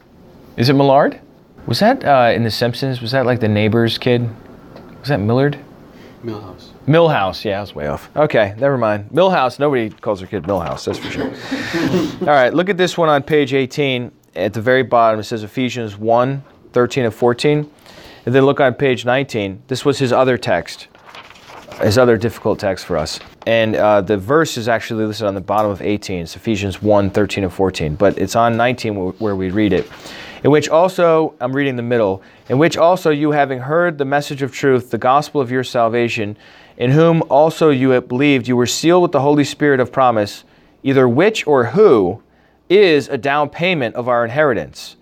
Is 0.55 0.69
it 0.69 0.73
Millard? 0.73 1.19
Was 1.65 1.79
that 1.79 2.03
uh, 2.05 2.31
in 2.33 2.43
The 2.43 2.51
Simpsons? 2.51 3.01
Was 3.01 3.11
that 3.11 3.25
like 3.25 3.39
the 3.39 3.47
neighbor's 3.47 3.97
kid? 3.97 4.29
Was 4.99 5.09
that 5.09 5.19
Millard? 5.19 5.59
Millhouse. 6.23 6.69
Millhouse, 6.87 7.43
yeah, 7.43 7.57
I 7.57 7.61
was 7.61 7.75
way 7.75 7.87
off. 7.87 8.09
Okay, 8.15 8.55
never 8.57 8.77
mind. 8.77 9.09
Millhouse, 9.11 9.59
nobody 9.59 9.89
calls 9.89 10.19
their 10.19 10.27
kid 10.27 10.43
Millhouse, 10.43 10.85
that's 10.85 10.97
for 10.97 11.11
sure. 11.11 11.31
All 12.21 12.33
right, 12.33 12.53
look 12.53 12.69
at 12.69 12.77
this 12.77 12.97
one 12.97 13.09
on 13.09 13.23
page 13.23 13.53
18. 13.53 14.11
At 14.35 14.53
the 14.53 14.61
very 14.61 14.83
bottom, 14.83 15.19
it 15.19 15.23
says 15.23 15.43
Ephesians 15.43 15.97
1 15.97 16.43
13 16.73 17.05
and 17.05 17.13
14. 17.13 17.71
And 18.27 18.35
then 18.35 18.45
look 18.45 18.59
on 18.59 18.73
page 18.73 19.05
19. 19.05 19.63
This 19.67 19.85
was 19.85 19.99
his 19.99 20.11
other 20.11 20.37
text, 20.37 20.89
his 21.81 21.97
other 21.97 22.17
difficult 22.17 22.59
text 22.59 22.85
for 22.85 22.97
us. 22.97 23.21
And 23.45 23.77
uh, 23.77 24.01
the 24.01 24.17
verse 24.17 24.57
is 24.57 24.67
actually 24.67 25.05
listed 25.05 25.27
on 25.27 25.33
the 25.33 25.39
bottom 25.39 25.71
of 25.71 25.81
18. 25.81 26.23
It's 26.23 26.35
Ephesians 26.35 26.81
1 26.81 27.09
13 27.09 27.45
and 27.45 27.53
14. 27.53 27.95
But 27.95 28.17
it's 28.17 28.35
on 28.35 28.57
19 28.57 29.13
where 29.19 29.33
we 29.37 29.49
read 29.49 29.71
it. 29.71 29.89
In 30.43 30.51
which 30.51 30.67
also, 30.67 31.35
I'm 31.39 31.55
reading 31.55 31.77
the 31.77 31.83
middle, 31.83 32.21
in 32.49 32.57
which 32.57 32.75
also 32.75 33.11
you, 33.11 33.31
having 33.31 33.59
heard 33.59 33.97
the 33.97 34.03
message 34.03 34.41
of 34.41 34.53
truth, 34.53 34.91
the 34.91 34.97
gospel 34.97 35.39
of 35.39 35.49
your 35.49 35.63
salvation, 35.63 36.35
in 36.75 36.91
whom 36.91 37.23
also 37.29 37.69
you 37.69 37.91
have 37.91 38.09
believed, 38.09 38.45
you 38.45 38.57
were 38.57 38.67
sealed 38.67 39.03
with 39.03 39.13
the 39.13 39.21
Holy 39.21 39.45
Spirit 39.45 39.79
of 39.79 39.89
promise, 39.89 40.43
either 40.83 41.07
which 41.07 41.47
or 41.47 41.63
who 41.67 42.21
is 42.67 43.07
a 43.07 43.17
down 43.17 43.49
payment 43.49 43.95
of 43.95 44.09
our 44.09 44.25
inheritance. 44.25 44.97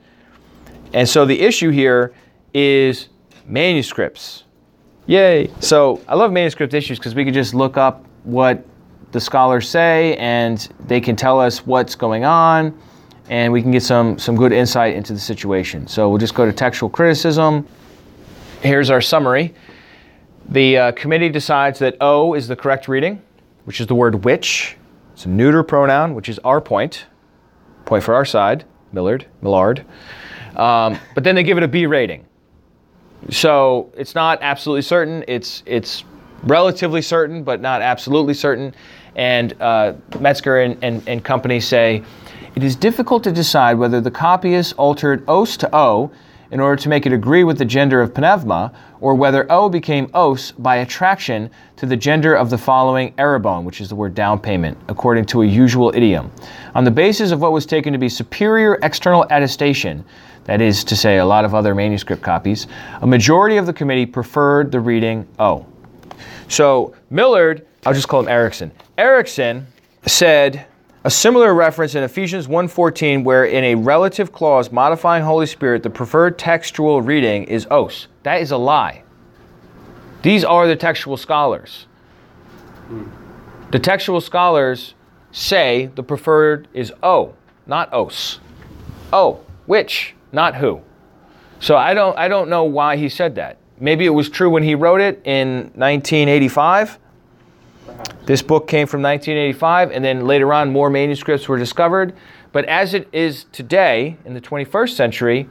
And 0.93 1.09
so 1.09 1.25
the 1.25 1.41
issue 1.41 1.71
here 1.71 2.13
is 2.53 3.09
manuscripts. 3.45 4.43
Yay! 5.07 5.51
So 5.59 6.01
I 6.07 6.15
love 6.15 6.31
manuscript 6.31 6.73
issues 6.73 6.97
because 6.97 7.13
we 7.13 7.23
can 7.23 7.33
just 7.33 7.53
look 7.53 7.77
up 7.77 8.05
what 8.23 8.65
the 9.11 9.19
scholars 9.19 9.69
say 9.69 10.17
and 10.17 10.67
they 10.87 10.99
can 10.99 11.15
tell 11.15 11.39
us 11.39 11.65
what's 11.65 11.95
going 11.95 12.25
on 12.25 12.77
and 13.29 13.51
we 13.51 13.61
can 13.61 13.71
get 13.71 13.83
some, 13.83 14.19
some 14.19 14.35
good 14.35 14.51
insight 14.51 14.95
into 14.95 15.13
the 15.13 15.19
situation. 15.19 15.87
So 15.87 16.09
we'll 16.09 16.17
just 16.17 16.35
go 16.35 16.45
to 16.45 16.53
textual 16.53 16.89
criticism. 16.89 17.67
Here's 18.61 18.89
our 18.89 19.01
summary. 19.01 19.53
The 20.49 20.77
uh, 20.77 20.91
committee 20.91 21.29
decides 21.29 21.79
that 21.79 21.97
O 22.01 22.33
is 22.33 22.47
the 22.47 22.55
correct 22.55 22.87
reading, 22.87 23.21
which 23.65 23.81
is 23.81 23.87
the 23.87 23.95
word 23.95 24.25
which. 24.25 24.77
It's 25.13 25.25
a 25.25 25.29
neuter 25.29 25.63
pronoun, 25.63 26.13
which 26.13 26.29
is 26.29 26.39
our 26.39 26.61
point. 26.61 27.05
Point 27.85 28.03
for 28.03 28.13
our 28.13 28.25
side, 28.25 28.65
Millard, 28.91 29.25
Millard. 29.41 29.85
Um, 30.55 30.97
but 31.13 31.23
then 31.23 31.35
they 31.35 31.43
give 31.43 31.57
it 31.57 31.63
a 31.63 31.67
B 31.67 31.85
rating. 31.85 32.25
So 33.29 33.91
it's 33.97 34.15
not 34.15 34.39
absolutely 34.41 34.83
certain. 34.83 35.23
It's 35.27 35.63
it's 35.65 36.03
relatively 36.43 37.01
certain, 37.01 37.43
but 37.43 37.61
not 37.61 37.81
absolutely 37.81 38.33
certain. 38.33 38.73
And 39.15 39.59
uh, 39.61 39.93
Metzger 40.19 40.59
and, 40.59 40.77
and, 40.83 41.01
and 41.07 41.23
company 41.23 41.59
say 41.59 42.03
it 42.55 42.63
is 42.63 42.75
difficult 42.75 43.23
to 43.23 43.31
decide 43.31 43.77
whether 43.77 43.99
the 43.99 44.11
copyist 44.11 44.73
altered 44.77 45.23
os 45.27 45.57
to 45.57 45.69
o 45.75 46.11
in 46.51 46.59
order 46.59 46.81
to 46.81 46.89
make 46.89 47.05
it 47.05 47.11
agree 47.11 47.43
with 47.43 47.57
the 47.57 47.65
gender 47.65 48.01
of 48.01 48.13
pneuma, 48.15 48.71
or 49.01 49.15
whether 49.15 49.51
o 49.51 49.67
became 49.67 50.09
os 50.13 50.51
by 50.51 50.77
attraction 50.77 51.49
to 51.75 51.85
the 51.85 51.97
gender 51.97 52.35
of 52.35 52.49
the 52.49 52.57
following 52.57 53.11
arabon, 53.13 53.63
which 53.63 53.81
is 53.81 53.89
the 53.89 53.95
word 53.95 54.13
down 54.13 54.39
payment, 54.39 54.77
according 54.87 55.25
to 55.25 55.41
a 55.41 55.45
usual 55.45 55.91
idiom. 55.95 56.31
On 56.75 56.83
the 56.83 56.91
basis 56.91 57.31
of 57.31 57.41
what 57.41 57.51
was 57.51 57.65
taken 57.65 57.91
to 57.93 57.99
be 57.99 58.07
superior 58.07 58.77
external 58.83 59.25
attestation, 59.31 60.05
that 60.45 60.61
is 60.61 60.83
to 60.85 60.95
say, 60.95 61.17
a 61.17 61.25
lot 61.25 61.45
of 61.45 61.53
other 61.53 61.75
manuscript 61.75 62.21
copies, 62.21 62.67
a 63.01 63.07
majority 63.07 63.57
of 63.57 63.65
the 63.65 63.73
committee 63.73 64.05
preferred 64.05 64.71
the 64.71 64.79
reading 64.79 65.27
O. 65.37 65.65
So 66.47 66.95
Millard, 67.09 67.65
I'll 67.85 67.93
just 67.93 68.07
call 68.07 68.21
him 68.21 68.27
Erickson. 68.27 68.71
Erickson 68.97 69.67
said 70.05 70.65
a 71.03 71.09
similar 71.11 71.53
reference 71.53 71.93
in 71.93 72.03
Ephesians 72.03 72.47
1:14 72.47 73.23
where 73.23 73.45
in 73.45 73.63
a 73.63 73.75
relative 73.75 74.31
clause 74.31 74.71
modifying 74.71 75.23
Holy 75.23 75.45
Spirit 75.45 75.83
the 75.83 75.89
preferred 75.89 76.39
textual 76.39 77.01
reading 77.01 77.43
is 77.43 77.67
os. 77.69 78.07
That 78.23 78.41
is 78.41 78.51
a 78.51 78.57
lie. 78.57 79.03
These 80.23 80.43
are 80.43 80.65
the 80.65 80.75
textual 80.75 81.17
scholars. 81.17 81.85
The 83.71 83.79
textual 83.79 84.19
scholars 84.21 84.95
say 85.31 85.91
the 85.93 86.01
preferred 86.01 86.67
is 86.73 86.91
o, 87.03 87.33
not 87.67 87.93
os. 87.93 88.39
O, 89.13 89.39
which, 89.67 90.14
not 90.31 90.55
who. 90.55 90.81
So 91.59 91.75
I 91.75 91.93
don't 91.93 92.17
I 92.17 92.27
don't 92.27 92.49
know 92.49 92.63
why 92.63 92.97
he 92.97 93.09
said 93.09 93.35
that. 93.35 93.57
Maybe 93.79 94.05
it 94.05 94.09
was 94.09 94.29
true 94.29 94.49
when 94.49 94.63
he 94.63 94.75
wrote 94.75 95.01
it 95.01 95.21
in 95.25 95.71
1985. 95.75 96.99
This 98.25 98.41
book 98.41 98.67
came 98.67 98.87
from 98.87 99.01
1985, 99.01 99.91
and 99.91 100.03
then 100.03 100.25
later 100.25 100.51
on, 100.53 100.71
more 100.71 100.89
manuscripts 100.89 101.47
were 101.47 101.57
discovered. 101.57 102.13
But 102.51 102.65
as 102.65 102.93
it 102.93 103.07
is 103.11 103.45
today, 103.51 104.17
in 104.25 104.33
the 104.33 104.41
21st 104.41 104.95
century, 104.95 105.49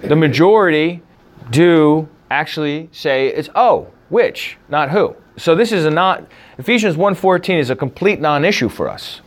the 0.00 0.16
majority 0.16 1.02
do 1.50 2.08
actually 2.30 2.88
say 2.92 3.28
it's 3.28 3.48
oh, 3.54 3.88
which, 4.08 4.56
not 4.68 4.90
who. 4.90 5.16
So 5.36 5.54
this 5.54 5.72
is 5.72 5.84
a 5.84 5.90
not 5.90 6.24
Ephesians 6.58 6.96
1:14 6.96 7.58
is 7.58 7.70
a 7.70 7.76
complete 7.76 8.20
non-issue 8.20 8.68
for 8.68 8.88
us. 8.88 9.20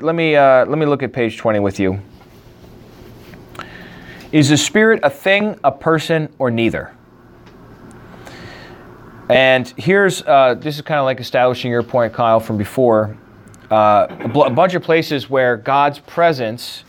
Let 0.00 0.14
me 0.14 0.36
uh, 0.36 0.64
let 0.66 0.78
me 0.78 0.86
look 0.86 1.02
at 1.02 1.12
page 1.12 1.36
20 1.36 1.58
with 1.60 1.78
you. 1.78 2.00
Is 4.34 4.48
the 4.48 4.56
Spirit 4.56 4.98
a 5.04 5.10
thing, 5.10 5.60
a 5.62 5.70
person, 5.70 6.28
or 6.40 6.50
neither? 6.50 6.92
And 9.28 9.72
here's 9.76 10.22
uh, 10.22 10.54
this 10.58 10.74
is 10.74 10.82
kind 10.82 10.98
of 10.98 11.04
like 11.04 11.20
establishing 11.20 11.70
your 11.70 11.84
point, 11.84 12.12
Kyle, 12.12 12.40
from 12.40 12.58
before. 12.58 13.16
Uh, 13.70 14.08
a, 14.10 14.28
bl- 14.28 14.42
a 14.42 14.50
bunch 14.50 14.74
of 14.74 14.82
places 14.82 15.30
where 15.30 15.56
God's 15.56 16.00
presence 16.00 16.82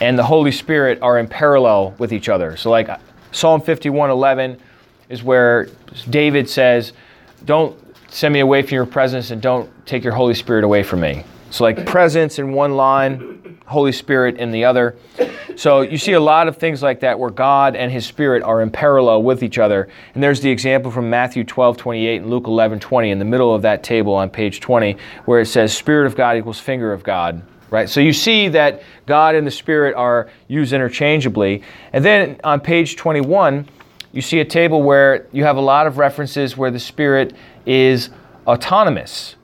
and 0.00 0.18
the 0.18 0.22
Holy 0.22 0.50
Spirit 0.50 0.98
are 1.02 1.18
in 1.18 1.28
parallel 1.28 1.94
with 1.98 2.10
each 2.10 2.30
other. 2.30 2.56
So, 2.56 2.70
like 2.70 2.88
Psalm 3.32 3.60
51:11 3.60 4.58
is 5.10 5.22
where 5.22 5.68
David 6.08 6.48
says, 6.48 6.94
"Don't 7.44 7.76
send 8.10 8.32
me 8.32 8.40
away 8.40 8.62
from 8.62 8.76
your 8.76 8.86
presence, 8.86 9.30
and 9.30 9.42
don't 9.42 9.68
take 9.84 10.04
your 10.04 10.14
Holy 10.14 10.32
Spirit 10.32 10.64
away 10.64 10.82
from 10.82 11.00
me." 11.00 11.24
So, 11.50 11.64
like 11.64 11.84
presence 11.84 12.38
in 12.38 12.54
one 12.54 12.76
line, 12.76 13.37
Holy 13.68 13.92
Spirit 13.92 14.38
in 14.38 14.50
the 14.50 14.64
other. 14.64 14.96
So 15.56 15.82
you 15.82 15.98
see 15.98 16.12
a 16.12 16.20
lot 16.20 16.48
of 16.48 16.56
things 16.56 16.82
like 16.82 17.00
that 17.00 17.18
where 17.18 17.30
God 17.30 17.76
and 17.76 17.92
His 17.92 18.06
Spirit 18.06 18.42
are 18.42 18.62
in 18.62 18.70
parallel 18.70 19.22
with 19.22 19.42
each 19.42 19.58
other. 19.58 19.88
And 20.14 20.22
there's 20.22 20.40
the 20.40 20.50
example 20.50 20.90
from 20.90 21.10
Matthew 21.10 21.44
12, 21.44 21.76
28 21.76 22.22
and 22.22 22.30
Luke 22.30 22.46
11, 22.46 22.80
20 22.80 23.10
in 23.10 23.18
the 23.18 23.24
middle 23.26 23.54
of 23.54 23.62
that 23.62 23.82
table 23.82 24.14
on 24.14 24.30
page 24.30 24.60
20, 24.60 24.96
where 25.26 25.40
it 25.40 25.46
says 25.46 25.76
Spirit 25.76 26.06
of 26.06 26.16
God 26.16 26.36
equals 26.36 26.58
finger 26.58 26.92
of 26.92 27.02
God. 27.02 27.42
Right? 27.70 27.90
So 27.90 28.00
you 28.00 28.14
see 28.14 28.48
that 28.48 28.82
God 29.04 29.34
and 29.34 29.46
the 29.46 29.50
Spirit 29.50 29.94
are 29.94 30.30
used 30.46 30.72
interchangeably. 30.72 31.62
And 31.92 32.02
then 32.02 32.40
on 32.42 32.60
page 32.60 32.96
21, 32.96 33.68
you 34.12 34.22
see 34.22 34.40
a 34.40 34.44
table 34.46 34.82
where 34.82 35.26
you 35.32 35.44
have 35.44 35.58
a 35.58 35.60
lot 35.60 35.86
of 35.86 35.98
references 35.98 36.56
where 36.56 36.70
the 36.70 36.80
Spirit 36.80 37.34
is 37.66 38.08
autonomous. 38.46 39.36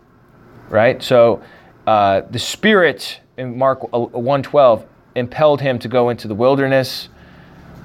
Right? 0.71 1.03
So 1.03 1.43
uh, 1.87 2.23
the 2.31 2.39
Spirit 2.39 3.21
in 3.37 3.57
Mark 3.59 3.83
uh, 3.93 3.99
1:12 3.99 4.85
impelled 5.15 5.61
him 5.61 5.79
to 5.79 5.89
go 5.89 6.09
into 6.09 6.29
the 6.29 6.35
wilderness. 6.35 7.09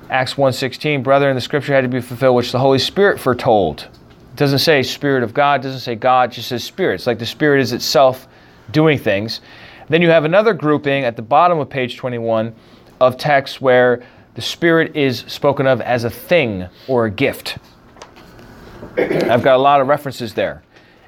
Acts 0.09 0.35
1:16, 0.35 1.03
brother, 1.03 1.29
in 1.29 1.35
the 1.35 1.41
scripture 1.41 1.73
had 1.73 1.81
to 1.81 1.87
be 1.87 2.01
fulfilled, 2.01 2.35
which 2.35 2.51
the 2.51 2.59
Holy 2.59 2.79
Spirit 2.79 3.19
foretold. 3.19 3.87
It 4.33 4.35
doesn't 4.35 4.59
say 4.59 4.81
Spirit 4.83 5.23
of 5.23 5.33
God, 5.33 5.61
doesn't 5.61 5.81
say 5.81 5.95
God, 5.95 6.31
just 6.31 6.49
says 6.49 6.63
Spirit. 6.63 6.95
It's 6.95 7.07
like 7.07 7.19
the 7.19 7.25
Spirit 7.25 7.61
is 7.61 7.73
itself 7.73 8.27
doing 8.71 8.97
things. 8.97 9.41
Then 9.89 10.01
you 10.01 10.09
have 10.09 10.25
another 10.25 10.53
grouping 10.53 11.03
at 11.03 11.15
the 11.15 11.21
bottom 11.21 11.59
of 11.59 11.69
page 11.69 11.97
21 11.97 12.53
of 13.01 13.17
texts 13.17 13.59
where 13.59 14.03
the 14.35 14.41
Spirit 14.41 14.95
is 14.95 15.19
spoken 15.27 15.67
of 15.67 15.81
as 15.81 16.03
a 16.03 16.09
thing 16.09 16.67
or 16.87 17.05
a 17.05 17.11
gift. 17.11 17.57
I've 18.97 19.43
got 19.43 19.55
a 19.55 19.61
lot 19.61 19.81
of 19.81 19.87
references 19.87 20.33
there. 20.33 20.63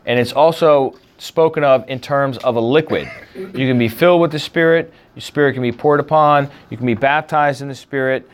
And 0.06 0.20
it's 0.20 0.34
also 0.34 0.96
spoken 1.22 1.63
of 1.63 1.88
in 1.88 1.99
terms 1.99 2.39
of 2.39 2.55
a 2.55 2.59
liquid. 2.59 3.09
You 3.36 3.51
can 3.51 3.78
be 3.78 3.88
filled 3.88 4.22
with 4.22 4.32
the 4.32 4.39
Spirit, 4.39 4.91
your 5.15 5.22
Spirit 5.22 5.53
can 5.53 5.61
be 5.61 5.72
poured 5.72 5.99
upon, 5.99 6.49
you 6.72 6.78
can 6.78 6.88
be 6.88 6.95
baptized 6.95 7.61
in 7.61 7.67
the 7.67 7.76
Spirit, 7.76 8.28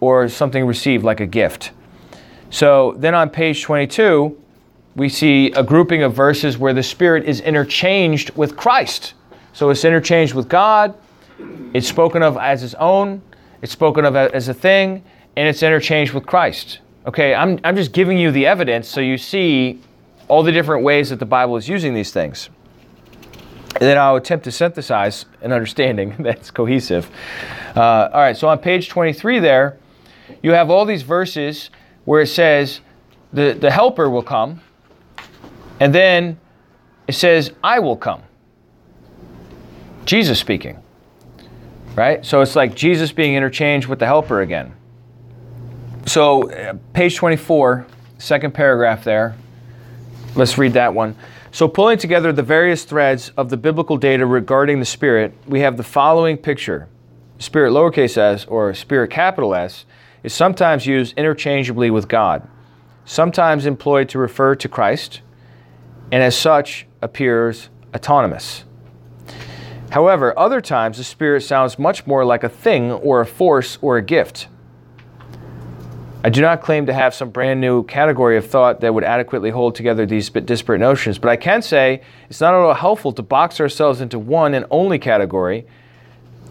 or 0.00 0.28
something 0.28 0.66
received 0.66 1.02
like 1.02 1.20
a 1.20 1.26
gift. 1.26 1.70
So 2.50 2.94
then 2.98 3.14
on 3.14 3.30
page 3.30 3.62
22, 3.62 4.38
we 4.96 5.08
see 5.08 5.50
a 5.52 5.62
grouping 5.62 6.02
of 6.02 6.12
verses 6.12 6.58
where 6.58 6.74
the 6.74 6.82
Spirit 6.82 7.24
is 7.24 7.40
interchanged 7.40 8.30
with 8.36 8.54
Christ. 8.54 9.14
So 9.54 9.70
it's 9.70 9.86
interchanged 9.86 10.34
with 10.34 10.46
God, 10.46 10.94
it's 11.72 11.88
spoken 11.88 12.22
of 12.22 12.36
as 12.36 12.62
its 12.62 12.74
own, 12.74 13.22
it's 13.62 13.72
spoken 13.72 14.04
of 14.04 14.14
as 14.14 14.48
a 14.48 14.54
thing, 14.54 15.02
and 15.36 15.48
it's 15.48 15.62
interchanged 15.62 16.12
with 16.12 16.26
Christ. 16.26 16.80
Okay, 17.06 17.34
I'm, 17.34 17.58
I'm 17.64 17.76
just 17.76 17.92
giving 17.92 18.18
you 18.18 18.30
the 18.30 18.44
evidence 18.44 18.88
so 18.88 19.00
you 19.00 19.16
see 19.16 19.80
all 20.28 20.42
the 20.42 20.52
different 20.52 20.84
ways 20.84 21.10
that 21.10 21.18
the 21.18 21.26
Bible 21.26 21.56
is 21.56 21.68
using 21.68 21.94
these 21.94 22.10
things. 22.10 22.50
And 23.74 23.82
then 23.82 23.98
I'll 23.98 24.16
attempt 24.16 24.44
to 24.44 24.52
synthesize 24.52 25.26
an 25.42 25.52
understanding 25.52 26.14
that's 26.20 26.50
cohesive. 26.50 27.10
Uh, 27.76 28.08
all 28.12 28.20
right, 28.20 28.36
so 28.36 28.48
on 28.48 28.58
page 28.58 28.88
23 28.88 29.38
there, 29.38 29.78
you 30.42 30.52
have 30.52 30.70
all 30.70 30.84
these 30.84 31.02
verses 31.02 31.70
where 32.04 32.22
it 32.22 32.28
says 32.28 32.80
the, 33.32 33.52
the 33.52 33.70
helper 33.70 34.08
will 34.08 34.22
come, 34.22 34.60
and 35.78 35.94
then 35.94 36.38
it 37.06 37.14
says, 37.14 37.52
I 37.62 37.78
will 37.78 37.96
come. 37.96 38.22
Jesus 40.06 40.38
speaking. 40.38 40.78
Right? 41.94 42.24
So 42.24 42.40
it's 42.40 42.56
like 42.56 42.74
Jesus 42.74 43.12
being 43.12 43.34
interchanged 43.34 43.88
with 43.88 43.98
the 43.98 44.06
helper 44.06 44.40
again. 44.40 44.74
So, 46.06 46.50
uh, 46.50 46.74
page 46.92 47.16
24, 47.16 47.86
second 48.18 48.54
paragraph 48.54 49.02
there. 49.02 49.34
Let's 50.36 50.58
read 50.58 50.74
that 50.74 50.92
one. 50.92 51.16
So, 51.50 51.66
pulling 51.66 51.96
together 51.96 52.30
the 52.30 52.42
various 52.42 52.84
threads 52.84 53.32
of 53.38 53.48
the 53.48 53.56
biblical 53.56 53.96
data 53.96 54.26
regarding 54.26 54.80
the 54.80 54.84
Spirit, 54.84 55.32
we 55.46 55.60
have 55.60 55.78
the 55.78 55.82
following 55.82 56.36
picture 56.36 56.88
Spirit 57.38 57.70
lowercase 57.70 58.18
s 58.18 58.44
or 58.44 58.74
Spirit 58.74 59.10
capital 59.10 59.54
S 59.54 59.86
is 60.22 60.34
sometimes 60.34 60.86
used 60.86 61.16
interchangeably 61.16 61.90
with 61.90 62.06
God, 62.06 62.46
sometimes 63.06 63.64
employed 63.64 64.10
to 64.10 64.18
refer 64.18 64.54
to 64.56 64.68
Christ, 64.68 65.22
and 66.12 66.22
as 66.22 66.36
such 66.36 66.86
appears 67.00 67.70
autonomous. 67.94 68.64
However, 69.88 70.38
other 70.38 70.60
times 70.60 70.98
the 70.98 71.04
Spirit 71.04 71.44
sounds 71.44 71.78
much 71.78 72.06
more 72.06 72.26
like 72.26 72.44
a 72.44 72.50
thing 72.50 72.92
or 72.92 73.22
a 73.22 73.26
force 73.26 73.78
or 73.80 73.96
a 73.96 74.02
gift. 74.02 74.48
I 76.26 76.28
do 76.28 76.40
not 76.40 76.60
claim 76.60 76.86
to 76.86 76.92
have 76.92 77.14
some 77.14 77.30
brand 77.30 77.60
new 77.60 77.84
category 77.84 78.36
of 78.36 78.44
thought 78.44 78.80
that 78.80 78.92
would 78.92 79.04
adequately 79.04 79.50
hold 79.50 79.76
together 79.76 80.04
these 80.06 80.28
disparate 80.28 80.80
notions, 80.80 81.18
but 81.18 81.28
I 81.28 81.36
can 81.36 81.62
say 81.62 82.02
it's 82.28 82.40
not 82.40 82.52
at 82.52 82.58
all 82.58 82.74
helpful 82.74 83.12
to 83.12 83.22
box 83.22 83.60
ourselves 83.60 84.00
into 84.00 84.18
one 84.18 84.52
and 84.52 84.66
only 84.68 84.98
category 84.98 85.66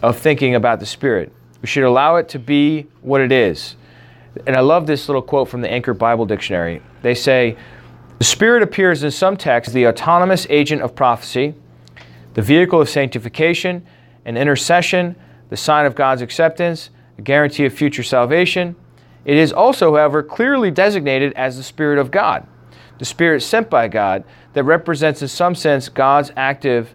of 0.01 0.17
thinking 0.17 0.55
about 0.55 0.79
the 0.79 0.85
Spirit. 0.85 1.29
We 1.61 1.67
should 1.67 1.83
allow 1.83 2.15
it 2.15 2.29
to 2.29 2.39
be 2.39 2.87
what 3.01 3.19
it 3.19 3.33
is. 3.33 3.75
And 4.47 4.55
I 4.55 4.61
love 4.61 4.87
this 4.87 5.09
little 5.09 5.21
quote 5.21 5.49
from 5.49 5.59
the 5.59 5.69
Anchor 5.69 5.93
Bible 5.93 6.25
Dictionary. 6.25 6.81
They 7.01 7.13
say, 7.13 7.57
The 8.19 8.23
Spirit 8.23 8.63
appears 8.63 9.03
in 9.03 9.11
some 9.11 9.35
texts 9.35 9.73
the 9.73 9.87
autonomous 9.87 10.47
agent 10.49 10.83
of 10.83 10.95
prophecy, 10.95 11.53
the 12.33 12.41
vehicle 12.41 12.79
of 12.79 12.87
sanctification, 12.87 13.85
and 14.23 14.37
intercession, 14.37 15.17
the 15.49 15.57
sign 15.57 15.85
of 15.85 15.95
God's 15.95 16.21
acceptance, 16.21 16.91
a 17.17 17.21
guarantee 17.21 17.65
of 17.65 17.73
future 17.73 18.03
salvation 18.03 18.77
it 19.25 19.37
is 19.37 19.51
also, 19.51 19.95
however, 19.95 20.23
clearly 20.23 20.71
designated 20.71 21.33
as 21.33 21.57
the 21.57 21.63
Spirit 21.63 21.99
of 21.99 22.11
God, 22.11 22.47
the 22.99 23.05
Spirit 23.05 23.41
sent 23.41 23.69
by 23.69 23.87
God 23.87 24.23
that 24.53 24.63
represents, 24.63 25.21
in 25.21 25.27
some 25.27 25.55
sense, 25.55 25.89
God's 25.89 26.31
active 26.37 26.93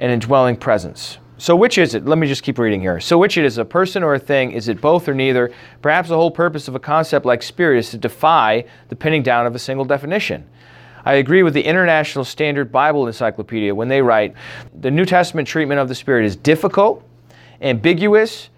and 0.00 0.10
indwelling 0.10 0.56
presence. 0.56 1.18
So, 1.38 1.56
which 1.56 1.76
is 1.76 1.94
it? 1.94 2.06
Let 2.06 2.18
me 2.18 2.28
just 2.28 2.44
keep 2.44 2.56
reading 2.56 2.80
here. 2.80 3.00
So, 3.00 3.18
which 3.18 3.36
it 3.36 3.44
is, 3.44 3.58
a 3.58 3.64
person 3.64 4.04
or 4.04 4.14
a 4.14 4.18
thing? 4.18 4.52
Is 4.52 4.68
it 4.68 4.80
both 4.80 5.08
or 5.08 5.14
neither? 5.14 5.52
Perhaps 5.82 6.08
the 6.08 6.14
whole 6.14 6.30
purpose 6.30 6.68
of 6.68 6.76
a 6.76 6.78
concept 6.78 7.26
like 7.26 7.42
spirit 7.42 7.78
is 7.78 7.90
to 7.90 7.98
defy 7.98 8.64
the 8.88 8.96
pinning 8.96 9.24
down 9.24 9.44
of 9.46 9.54
a 9.56 9.58
single 9.58 9.84
definition. 9.84 10.48
I 11.04 11.14
agree 11.14 11.42
with 11.42 11.54
the 11.54 11.62
International 11.62 12.24
Standard 12.24 12.70
Bible 12.70 13.08
Encyclopedia 13.08 13.74
when 13.74 13.88
they 13.88 14.02
write 14.02 14.34
the 14.80 14.90
New 14.90 15.04
Testament 15.04 15.48
treatment 15.48 15.80
of 15.80 15.88
the 15.88 15.96
Spirit 15.96 16.26
is 16.26 16.36
difficult, 16.36 17.02
ambiguous, 17.60 18.50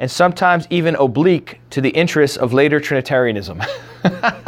and 0.00 0.10
sometimes 0.10 0.66
even 0.70 0.96
oblique 0.96 1.60
to 1.70 1.80
the 1.80 1.90
interests 1.90 2.38
of 2.38 2.52
later 2.52 2.80
Trinitarianism. 2.80 3.62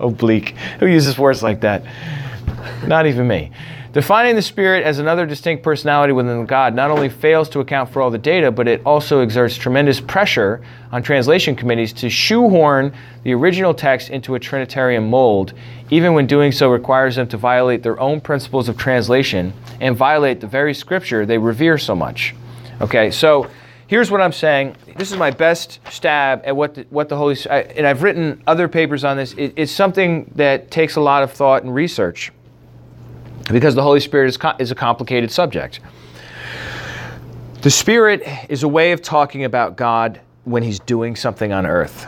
oblique. 0.00 0.50
Who 0.78 0.86
uses 0.86 1.18
words 1.18 1.42
like 1.42 1.60
that? 1.60 1.84
Not 2.86 3.06
even 3.06 3.26
me. 3.26 3.50
Defining 3.92 4.36
the 4.36 4.42
Spirit 4.42 4.84
as 4.84 4.98
another 4.98 5.26
distinct 5.26 5.64
personality 5.64 6.12
within 6.12 6.44
God 6.44 6.74
not 6.74 6.90
only 6.90 7.08
fails 7.08 7.48
to 7.48 7.60
account 7.60 7.90
for 7.90 8.02
all 8.02 8.10
the 8.10 8.18
data, 8.18 8.52
but 8.52 8.68
it 8.68 8.82
also 8.84 9.20
exerts 9.20 9.56
tremendous 9.56 10.00
pressure 10.00 10.62
on 10.92 11.02
translation 11.02 11.56
committees 11.56 11.92
to 11.94 12.10
shoehorn 12.10 12.92
the 13.24 13.32
original 13.32 13.74
text 13.74 14.10
into 14.10 14.34
a 14.34 14.38
Trinitarian 14.38 15.08
mold, 15.08 15.54
even 15.90 16.14
when 16.14 16.26
doing 16.26 16.52
so 16.52 16.70
requires 16.70 17.16
them 17.16 17.26
to 17.28 17.36
violate 17.36 17.82
their 17.82 17.98
own 17.98 18.20
principles 18.20 18.68
of 18.68 18.76
translation 18.76 19.52
and 19.80 19.96
violate 19.96 20.40
the 20.40 20.46
very 20.46 20.74
scripture 20.74 21.26
they 21.26 21.38
revere 21.38 21.78
so 21.78 21.96
much. 21.96 22.34
Okay, 22.80 23.10
so 23.10 23.48
here's 23.86 24.10
what 24.10 24.20
I'm 24.20 24.32
saying. 24.32 24.76
This 24.96 25.10
is 25.10 25.16
my 25.16 25.30
best 25.30 25.80
stab 25.90 26.42
at 26.44 26.54
what 26.54 26.74
the, 26.74 26.86
what 26.90 27.08
the 27.08 27.16
Holy 27.16 27.34
Spirit, 27.34 27.72
and 27.76 27.86
I've 27.86 28.02
written 28.02 28.42
other 28.46 28.68
papers 28.68 29.04
on 29.04 29.16
this. 29.16 29.32
It, 29.34 29.54
it's 29.56 29.72
something 29.72 30.30
that 30.34 30.70
takes 30.70 30.96
a 30.96 31.00
lot 31.00 31.22
of 31.22 31.32
thought 31.32 31.62
and 31.62 31.74
research 31.74 32.32
because 33.50 33.74
the 33.74 33.82
Holy 33.82 34.00
Spirit 34.00 34.28
is, 34.28 34.38
is 34.58 34.70
a 34.70 34.74
complicated 34.74 35.30
subject. 35.30 35.80
The 37.62 37.70
Spirit 37.70 38.22
is 38.48 38.62
a 38.62 38.68
way 38.68 38.92
of 38.92 39.00
talking 39.00 39.44
about 39.44 39.76
God 39.76 40.20
when 40.44 40.62
He's 40.62 40.78
doing 40.80 41.16
something 41.16 41.52
on 41.52 41.66
earth. 41.66 42.06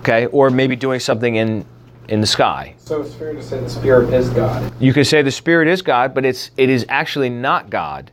Okay, 0.00 0.26
or 0.26 0.50
maybe 0.50 0.76
doing 0.76 1.00
something 1.00 1.36
in 1.36 1.64
in 2.08 2.20
the 2.20 2.26
sky. 2.26 2.74
So 2.78 3.00
it's 3.00 3.14
fair 3.14 3.32
to 3.32 3.42
say 3.42 3.60
the 3.60 3.70
Spirit 3.70 4.12
is 4.12 4.28
God. 4.30 4.72
You 4.80 4.92
could 4.92 5.06
say 5.06 5.22
the 5.22 5.30
Spirit 5.30 5.68
is 5.68 5.82
God, 5.82 6.14
but 6.14 6.24
it's 6.24 6.50
it 6.56 6.68
is 6.68 6.84
actually 6.88 7.30
not 7.30 7.70
God, 7.70 8.10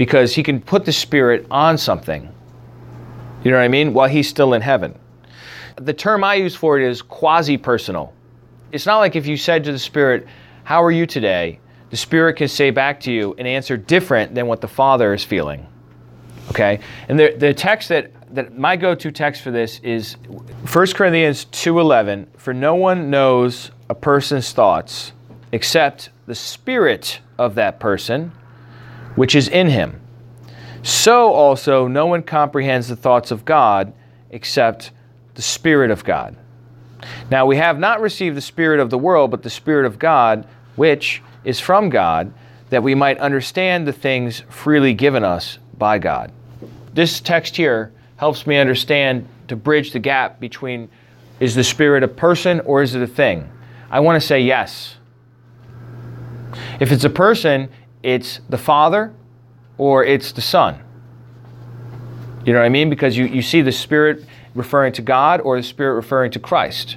because 0.00 0.34
He 0.34 0.42
can 0.42 0.62
put 0.62 0.86
the 0.86 0.92
Spirit 0.92 1.46
on 1.50 1.76
something. 1.76 2.32
You 3.44 3.50
know 3.50 3.58
what 3.58 3.64
I 3.64 3.68
mean? 3.68 3.92
While 3.92 4.08
He's 4.08 4.26
still 4.26 4.54
in 4.54 4.62
heaven. 4.62 4.98
The 5.76 5.92
term 5.92 6.24
I 6.24 6.36
use 6.36 6.56
for 6.56 6.80
it 6.80 6.88
is 6.88 7.02
quasi-personal. 7.02 8.10
It's 8.72 8.86
not 8.86 8.96
like 8.96 9.14
if 9.14 9.26
you 9.26 9.36
said 9.36 9.62
to 9.64 9.72
the 9.72 9.78
Spirit, 9.78 10.26
"How 10.64 10.82
are 10.82 10.90
you 10.90 11.04
today?" 11.04 11.60
The 11.90 11.98
Spirit 11.98 12.36
can 12.36 12.48
say 12.48 12.70
back 12.70 12.98
to 13.00 13.12
you 13.12 13.34
an 13.36 13.44
answer 13.44 13.76
different 13.76 14.34
than 14.34 14.46
what 14.46 14.62
the 14.62 14.68
Father 14.68 15.12
is 15.12 15.22
feeling. 15.22 15.66
Okay, 16.48 16.80
and 17.10 17.20
the 17.20 17.34
the 17.36 17.52
text 17.52 17.90
that 17.90 18.10
that 18.34 18.56
my 18.56 18.76
go-to 18.76 19.10
text 19.10 19.42
for 19.42 19.50
this 19.50 19.80
is 19.80 20.16
1 20.64 20.94
Corinthians 20.94 21.44
2:11 21.52 22.26
for 22.38 22.54
no 22.54 22.74
one 22.74 23.10
knows 23.10 23.70
a 23.90 23.94
person's 23.94 24.50
thoughts 24.54 25.12
except 25.52 26.08
the 26.24 26.34
spirit 26.34 27.20
of 27.36 27.54
that 27.56 27.78
person 27.78 28.32
which 29.16 29.34
is 29.34 29.48
in 29.48 29.68
him 29.68 30.00
so 30.82 31.32
also 31.32 31.86
no 31.86 32.06
one 32.06 32.22
comprehends 32.22 32.88
the 32.88 32.96
thoughts 32.96 33.30
of 33.30 33.44
God 33.44 33.92
except 34.30 34.90
the 35.34 35.42
spirit 35.42 35.90
of 35.90 36.04
God 36.04 36.36
now 37.30 37.46
we 37.46 37.56
have 37.56 37.78
not 37.78 38.00
received 38.00 38.36
the 38.36 38.42
spirit 38.42 38.80
of 38.80 38.90
the 38.90 38.98
world 38.98 39.30
but 39.30 39.42
the 39.42 39.50
spirit 39.50 39.86
of 39.86 39.98
God 39.98 40.46
which 40.76 41.22
is 41.44 41.60
from 41.60 41.90
God 41.90 42.32
that 42.70 42.82
we 42.82 42.94
might 42.94 43.18
understand 43.18 43.86
the 43.86 43.92
things 43.92 44.40
freely 44.48 44.94
given 44.94 45.24
us 45.24 45.58
by 45.76 45.98
God 45.98 46.32
this 46.92 47.20
text 47.20 47.56
here 47.56 47.92
helps 48.16 48.46
me 48.46 48.58
understand 48.58 49.26
to 49.48 49.56
bridge 49.56 49.92
the 49.92 49.98
gap 49.98 50.40
between 50.40 50.88
is 51.40 51.54
the 51.54 51.64
spirit 51.64 52.02
a 52.02 52.08
person 52.08 52.60
or 52.60 52.82
is 52.82 52.94
it 52.94 53.02
a 53.02 53.06
thing? 53.06 53.50
I 53.90 54.00
want 54.00 54.20
to 54.20 54.26
say 54.26 54.42
yes. 54.42 54.96
If 56.78 56.92
it's 56.92 57.04
a 57.04 57.10
person, 57.10 57.70
it's 58.02 58.40
the 58.48 58.58
Father 58.58 59.14
or 59.78 60.04
it's 60.04 60.32
the 60.32 60.40
Son. 60.40 60.82
You 62.44 62.52
know 62.52 62.60
what 62.60 62.66
I 62.66 62.70
mean? 62.70 62.88
Because 62.90 63.16
you, 63.16 63.26
you 63.26 63.42
see 63.42 63.62
the 63.62 63.72
Spirit 63.72 64.24
referring 64.54 64.92
to 64.94 65.02
God 65.02 65.40
or 65.40 65.56
the 65.56 65.62
Spirit 65.62 65.94
referring 65.94 66.30
to 66.32 66.38
Christ. 66.38 66.96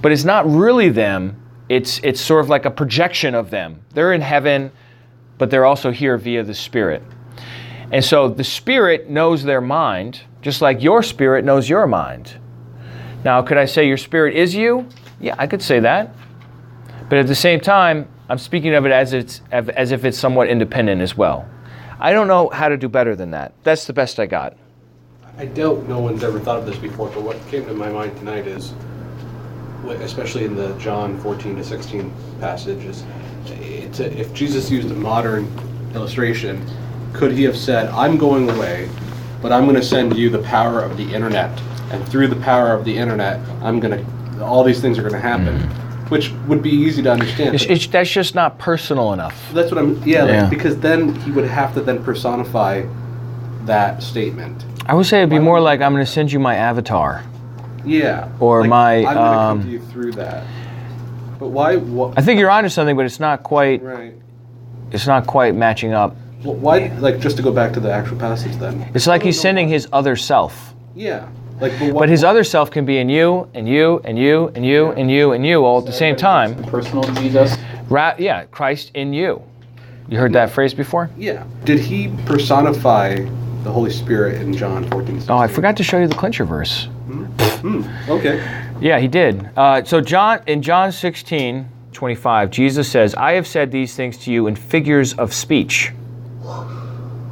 But 0.00 0.12
it's 0.12 0.24
not 0.24 0.48
really 0.48 0.88
them, 0.88 1.42
it's, 1.68 2.00
it's 2.02 2.20
sort 2.20 2.44
of 2.44 2.48
like 2.48 2.64
a 2.64 2.70
projection 2.70 3.34
of 3.34 3.50
them. 3.50 3.80
They're 3.92 4.12
in 4.12 4.20
heaven, 4.20 4.72
but 5.36 5.50
they're 5.50 5.66
also 5.66 5.90
here 5.90 6.16
via 6.16 6.42
the 6.42 6.54
Spirit. 6.54 7.02
And 7.92 8.04
so 8.04 8.28
the 8.28 8.44
Spirit 8.44 9.10
knows 9.10 9.42
their 9.42 9.60
mind, 9.60 10.22
just 10.40 10.62
like 10.62 10.82
your 10.82 11.02
spirit 11.02 11.44
knows 11.44 11.68
your 11.68 11.86
mind. 11.86 12.38
Now, 13.24 13.42
could 13.42 13.56
I 13.56 13.64
say 13.64 13.86
your 13.86 13.96
spirit 13.96 14.36
is 14.36 14.54
you? 14.54 14.88
Yeah, 15.20 15.34
I 15.38 15.46
could 15.46 15.62
say 15.62 15.80
that. 15.80 16.14
But 17.08 17.18
at 17.18 17.26
the 17.26 17.34
same 17.34 17.60
time, 17.60 18.08
I'm 18.28 18.38
speaking 18.38 18.74
of 18.74 18.84
it 18.84 18.92
as, 18.92 19.14
it's, 19.14 19.40
as 19.50 19.90
if 19.90 20.04
it's 20.04 20.18
somewhat 20.18 20.48
independent 20.48 21.00
as 21.00 21.16
well. 21.16 21.48
I 21.98 22.12
don't 22.12 22.28
know 22.28 22.50
how 22.50 22.68
to 22.68 22.76
do 22.76 22.88
better 22.88 23.16
than 23.16 23.30
that. 23.30 23.54
That's 23.64 23.86
the 23.86 23.92
best 23.92 24.20
I 24.20 24.26
got. 24.26 24.56
I 25.38 25.46
doubt 25.46 25.88
no 25.88 25.98
one's 25.98 26.22
ever 26.22 26.38
thought 26.38 26.58
of 26.58 26.66
this 26.66 26.76
before, 26.76 27.08
but 27.08 27.22
what 27.22 27.36
came 27.48 27.64
to 27.66 27.72
my 27.72 27.88
mind 27.88 28.16
tonight 28.18 28.46
is, 28.46 28.74
especially 29.86 30.44
in 30.44 30.56
the 30.56 30.76
John 30.78 31.18
14 31.20 31.56
to 31.56 31.64
16 31.64 32.12
passage, 32.40 32.84
is 32.84 33.04
it's 33.46 34.00
a, 34.00 34.20
if 34.20 34.32
Jesus 34.34 34.70
used 34.70 34.90
a 34.90 34.94
modern 34.94 35.50
illustration, 35.94 36.64
could 37.14 37.32
he 37.32 37.44
have 37.44 37.56
said, 37.56 37.88
I'm 37.90 38.18
going 38.18 38.50
away, 38.50 38.90
but 39.40 39.52
I'm 39.52 39.64
going 39.64 39.76
to 39.76 39.82
send 39.82 40.16
you 40.16 40.28
the 40.28 40.42
power 40.42 40.82
of 40.82 40.96
the 40.96 41.14
internet, 41.14 41.58
and 41.90 42.06
through 42.08 42.28
the 42.28 42.40
power 42.40 42.74
of 42.74 42.84
the 42.84 42.96
internet, 42.96 43.40
I'm 43.62 43.80
going 43.80 44.04
to, 44.04 44.44
all 44.44 44.62
these 44.64 44.80
things 44.80 44.98
are 44.98 45.02
going 45.02 45.14
to 45.14 45.20
happen, 45.20 45.58
mm. 45.58 45.87
Which 46.08 46.30
would 46.46 46.62
be 46.62 46.70
easy 46.70 47.02
to 47.02 47.12
understand. 47.12 47.54
It's, 47.54 47.64
it's, 47.64 47.86
that's 47.86 48.10
just 48.10 48.34
not 48.34 48.58
personal 48.58 49.12
enough. 49.12 49.50
That's 49.52 49.70
what 49.70 49.78
I'm, 49.78 50.02
yeah, 50.04 50.24
like, 50.24 50.50
because 50.50 50.78
then 50.78 51.14
he 51.20 51.30
would 51.30 51.44
have 51.44 51.74
to 51.74 51.80
then 51.80 52.02
personify 52.02 52.86
that 53.64 54.02
statement. 54.02 54.64
I 54.86 54.94
would 54.94 55.06
say 55.06 55.18
it'd 55.18 55.30
be 55.30 55.38
more 55.38 55.60
like 55.60 55.80
I'm 55.80 55.92
going 55.92 56.04
to 56.04 56.10
send 56.10 56.32
you 56.32 56.38
my 56.38 56.56
avatar. 56.56 57.22
Yeah. 57.84 58.30
Or 58.40 58.64
my, 58.64 58.96
I'm 58.96 59.14
gonna 59.14 59.38
um, 59.38 59.68
you 59.68 59.80
through 59.80 60.12
that. 60.12 60.46
But 61.38 61.48
why? 61.48 61.76
What? 61.76 62.18
I 62.18 62.22
think 62.22 62.40
you're 62.40 62.50
onto 62.50 62.68
something, 62.68 62.96
but 62.96 63.06
it's 63.06 63.20
not 63.20 63.42
quite. 63.42 63.82
Right. 63.82 64.14
It's 64.90 65.06
not 65.06 65.26
quite 65.26 65.54
matching 65.54 65.92
up. 65.92 66.16
Well, 66.42 66.54
why? 66.54 66.88
Like 66.98 67.20
just 67.20 67.36
to 67.36 67.42
go 67.42 67.52
back 67.52 67.72
to 67.74 67.80
the 67.80 67.92
actual 67.92 68.18
passage, 68.18 68.56
then. 68.56 68.90
It's 68.94 69.06
like 69.06 69.22
he's 69.22 69.40
sending 69.40 69.68
his 69.68 69.88
other 69.92 70.16
self. 70.16 70.74
Yeah. 70.94 71.28
Like, 71.60 71.78
but, 71.78 71.92
But 71.92 72.08
his 72.08 72.22
other 72.22 72.44
self 72.44 72.70
can 72.70 72.84
be 72.84 72.98
in 72.98 73.08
you, 73.08 73.48
and 73.54 73.68
you, 73.68 74.00
and 74.04 74.18
you, 74.18 74.52
and 74.54 74.64
you, 74.64 74.90
and 74.92 75.10
you, 75.10 75.32
and 75.32 75.44
you 75.44 75.64
all 75.64 75.80
at 75.80 75.86
the 75.86 75.92
same 75.92 76.14
time. 76.14 76.62
Personal 76.64 77.02
Jesus. 77.14 77.56
Ra- 77.88 78.14
yeah, 78.18 78.44
Christ 78.44 78.92
in 78.94 79.12
you. 79.12 79.42
You 80.08 80.18
heard 80.18 80.32
that 80.34 80.50
phrase 80.50 80.72
before? 80.72 81.10
Yeah. 81.16 81.44
Did 81.64 81.80
he 81.80 82.08
personify 82.24 83.16
the 83.16 83.72
Holy 83.72 83.90
Spirit 83.90 84.40
in 84.40 84.54
John 84.54 84.88
14? 84.88 85.22
Oh, 85.28 85.36
I 85.36 85.48
forgot 85.48 85.76
to 85.78 85.82
show 85.82 85.98
you 85.98 86.06
the 86.06 86.14
clincher 86.14 86.44
verse. 86.44 86.84
Hmm. 86.84 87.82
Okay. 88.08 88.38
Yeah, 88.80 89.00
he 89.00 89.08
did. 89.08 89.50
Uh, 89.56 89.82
so 89.82 90.00
John 90.00 90.40
in 90.46 90.62
John 90.62 90.92
16, 90.92 91.68
25, 91.92 92.50
Jesus 92.50 92.88
says, 92.88 93.14
I 93.16 93.32
have 93.32 93.46
said 93.46 93.72
these 93.72 93.96
things 93.96 94.16
to 94.18 94.32
you 94.32 94.46
in 94.46 94.54
figures 94.54 95.14
of 95.14 95.34
speech. 95.34 95.92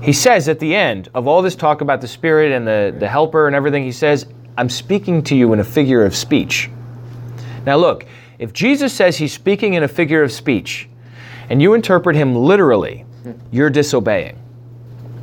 He 0.03 0.13
says 0.13 0.49
at 0.49 0.59
the 0.59 0.75
end 0.75 1.09
of 1.15 1.27
all 1.27 1.43
this 1.43 1.57
talk 1.57 1.81
about 1.81 2.01
the 2.01 2.09
Spirit 2.09 2.53
and 2.53 2.67
the, 2.67 2.95
the 2.99 3.09
helper 3.09 3.47
and 3.47 3.57
everything, 3.57 3.83
he 3.83 3.93
says, 3.93 4.27
I'm 4.57 4.69
speaking 4.69 5.23
to 5.25 5.37
you 5.37 5.53
in 5.53 5.61
a 5.61 5.65
figure 5.65 6.05
of 6.05 6.15
speech. 6.15 6.71
Now 7.65 7.77
look, 7.77 8.07
if 8.39 8.53
Jesus 8.53 8.93
says 8.93 9.17
he's 9.17 9.33
speaking 9.33 9.75
in 9.75 9.83
a 9.83 9.89
figure 9.89 10.23
of 10.23 10.31
speech, 10.31 10.89
and 11.49 11.63
you 11.63 11.75
interpret 11.75 12.17
him 12.17 12.35
literally, 12.35 13.05
you're 13.51 13.71
disobeying. 13.71 14.39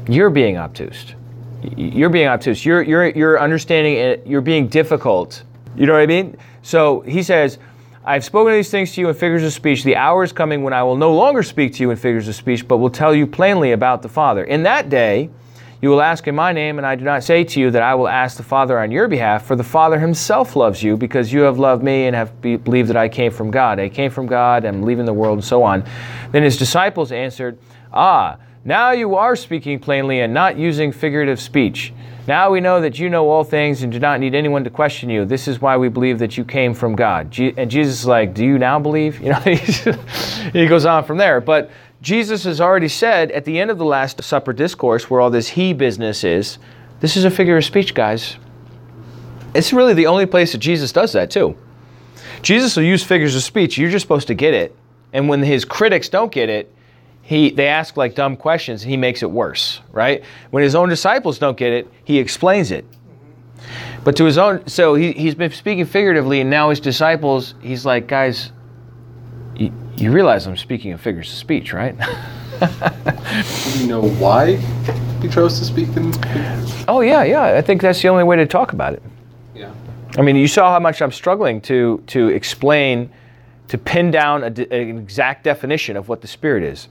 You're 0.07 0.29
being 0.29 0.57
obtuse. 0.57 1.13
You're 1.77 2.09
being 2.09 2.27
obtuse. 2.27 2.65
You're, 2.65 2.81
you're, 2.81 3.09
you're 3.09 3.39
understanding 3.39 3.93
it. 3.93 4.25
You're 4.27 4.41
being 4.41 4.67
difficult. 4.67 5.43
You 5.75 5.85
know 5.85 5.93
what 5.93 6.01
I 6.01 6.05
mean? 6.05 6.37
So 6.61 7.01
he 7.01 7.23
says, 7.23 7.57
I've 8.05 8.25
spoken 8.25 8.51
these 8.51 8.69
things 8.69 8.91
to 8.93 9.01
you 9.01 9.07
in 9.07 9.15
figures 9.15 9.43
of 9.43 9.53
speech. 9.53 9.85
The 9.85 9.95
hour 9.95 10.23
is 10.23 10.33
coming 10.33 10.61
when 10.61 10.73
I 10.73 10.83
will 10.83 10.97
no 10.97 11.13
longer 11.15 11.41
speak 11.41 11.75
to 11.75 11.83
you 11.83 11.91
in 11.91 11.95
figures 11.95 12.27
of 12.27 12.35
speech, 12.35 12.67
but 12.67 12.77
will 12.77 12.89
tell 12.89 13.15
you 13.15 13.25
plainly 13.25 13.71
about 13.71 14.01
the 14.01 14.09
Father. 14.09 14.43
In 14.43 14.63
that 14.63 14.89
day, 14.89 15.29
you 15.81 15.89
will 15.89 16.01
ask 16.01 16.27
in 16.27 16.35
my 16.35 16.51
name, 16.51 16.79
and 16.79 16.85
I 16.85 16.95
do 16.95 17.05
not 17.05 17.23
say 17.23 17.45
to 17.45 17.61
you 17.61 17.71
that 17.71 17.81
I 17.81 17.95
will 17.95 18.09
ask 18.09 18.35
the 18.35 18.43
Father 18.43 18.77
on 18.77 18.91
your 18.91 19.07
behalf, 19.07 19.45
for 19.45 19.55
the 19.55 19.63
Father 19.63 19.99
himself 19.99 20.57
loves 20.57 20.83
you, 20.83 20.97
because 20.97 21.31
you 21.31 21.41
have 21.41 21.59
loved 21.59 21.81
me 21.81 22.07
and 22.07 22.13
have 22.13 22.41
be- 22.41 22.57
believed 22.57 22.89
that 22.89 22.97
I 22.97 23.07
came 23.07 23.31
from 23.31 23.51
God. 23.51 23.79
I 23.79 23.87
came 23.87 24.11
from 24.11 24.27
God, 24.27 24.65
am 24.65 24.83
leaving 24.83 25.05
the 25.05 25.13
world, 25.13 25.37
and 25.37 25.45
so 25.45 25.63
on. 25.63 25.85
Then 26.33 26.43
his 26.43 26.57
disciples 26.57 27.13
answered, 27.13 27.57
Ah, 27.93 28.37
now 28.65 28.91
you 28.91 29.15
are 29.15 29.37
speaking 29.37 29.79
plainly 29.79 30.19
and 30.19 30.33
not 30.33 30.57
using 30.57 30.91
figurative 30.91 31.39
speech. 31.39 31.93
Now 32.25 32.51
we 32.51 32.61
know 32.61 32.79
that 32.79 32.97
you 32.99 33.09
know 33.09 33.29
all 33.29 33.43
things 33.43 33.83
and 33.83 33.91
do 33.91 33.99
not 33.99 34.21
need 34.21 34.33
anyone 34.33 34.63
to 34.63 34.69
question 34.69 35.09
you. 35.09 35.25
This 35.25 35.47
is 35.47 35.59
why 35.59 35.75
we 35.75 35.89
believe 35.89 36.19
that 36.19 36.37
you 36.37 36.45
came 36.45 36.73
from 36.73 36.95
God. 36.95 37.29
Je- 37.29 37.53
and 37.57 37.69
Jesus 37.69 37.99
is 37.99 38.05
like, 38.05 38.33
Do 38.33 38.45
you 38.45 38.57
now 38.57 38.79
believe? 38.79 39.19
You 39.23 39.31
know, 39.31 39.39
he 40.53 40.67
goes 40.67 40.85
on 40.85 41.03
from 41.03 41.17
there. 41.17 41.41
But 41.41 41.69
Jesus 42.01 42.43
has 42.43 42.61
already 42.61 42.87
said 42.87 43.31
at 43.31 43.43
the 43.45 43.59
end 43.59 43.71
of 43.71 43.77
the 43.77 43.85
Last 43.85 44.23
Supper 44.23 44.53
discourse, 44.53 45.09
where 45.09 45.19
all 45.19 45.29
this 45.29 45.49
he 45.49 45.73
business 45.73 46.23
is, 46.23 46.59
this 47.01 47.17
is 47.17 47.25
a 47.25 47.31
figure 47.31 47.57
of 47.57 47.65
speech, 47.65 47.93
guys. 47.93 48.37
It's 49.53 49.73
really 49.73 49.93
the 49.93 50.07
only 50.07 50.25
place 50.25 50.53
that 50.53 50.59
Jesus 50.59 50.91
does 50.91 51.13
that, 51.13 51.29
too. 51.29 51.57
Jesus 52.41 52.75
will 52.75 52.83
use 52.83 53.03
figures 53.03 53.35
of 53.35 53.43
speech. 53.43 53.77
You're 53.77 53.91
just 53.91 54.03
supposed 54.03 54.27
to 54.27 54.33
get 54.33 54.53
it. 54.53 54.75
And 55.11 55.29
when 55.29 55.41
his 55.43 55.63
critics 55.63 56.09
don't 56.09 56.31
get 56.31 56.49
it, 56.49 56.73
he, 57.23 57.49
they 57.49 57.67
ask 57.67 57.97
like 57.97 58.15
dumb 58.15 58.35
questions 58.35 58.83
and 58.83 58.91
he 58.91 58.97
makes 58.97 59.23
it 59.23 59.31
worse, 59.31 59.79
right? 59.91 60.23
When 60.51 60.61
his 60.61 60.75
own 60.75 60.89
disciples 60.89 61.39
don't 61.39 61.57
get 61.57 61.71
it, 61.71 61.91
he 62.03 62.19
explains 62.19 62.69
it. 62.69 62.85
But 64.03 64.17
to 64.17 64.25
his 64.25 64.37
own, 64.37 64.67
so 64.67 64.95
he, 64.95 65.13
he's 65.13 65.33
been 65.33 65.51
speaking 65.51 65.85
figuratively, 65.85 66.41
and 66.41 66.49
now 66.49 66.69
his 66.69 66.81
disciples, 66.81 67.55
he's 67.61 67.85
like, 67.85 68.07
guys, 68.07 68.51
you, 69.55 69.71
you 69.95 70.11
realize 70.11 70.45
I'm 70.45 70.57
speaking 70.57 70.91
in 70.91 70.97
figures 70.97 71.31
of 71.31 71.37
speech, 71.37 71.71
right? 71.71 71.97
Do 72.59 73.79
you 73.79 73.87
know 73.87 74.01
why 74.01 74.55
he 75.21 75.29
chose 75.29 75.57
to 75.59 75.65
speak 75.65 75.87
in? 75.95 76.11
Figures? 76.11 76.85
Oh, 76.89 76.99
yeah, 76.99 77.23
yeah. 77.23 77.55
I 77.55 77.61
think 77.61 77.81
that's 77.81 78.01
the 78.01 78.09
only 78.09 78.25
way 78.25 78.35
to 78.35 78.45
talk 78.45 78.73
about 78.73 78.93
it. 78.93 79.03
Yeah. 79.55 79.73
I 80.17 80.21
mean, 80.21 80.35
you 80.35 80.47
saw 80.47 80.73
how 80.73 80.79
much 80.79 81.01
I'm 81.01 81.11
struggling 81.11 81.61
to, 81.61 82.03
to 82.07 82.27
explain, 82.27 83.09
to 83.67 83.77
pin 83.77 84.11
down 84.11 84.43
a 84.43 84.47
an 84.47 84.97
exact 84.97 85.43
definition 85.43 85.97
of 85.97 86.09
what 86.09 86.21
the 86.21 86.27
Spirit 86.27 86.63
is. 86.63 86.87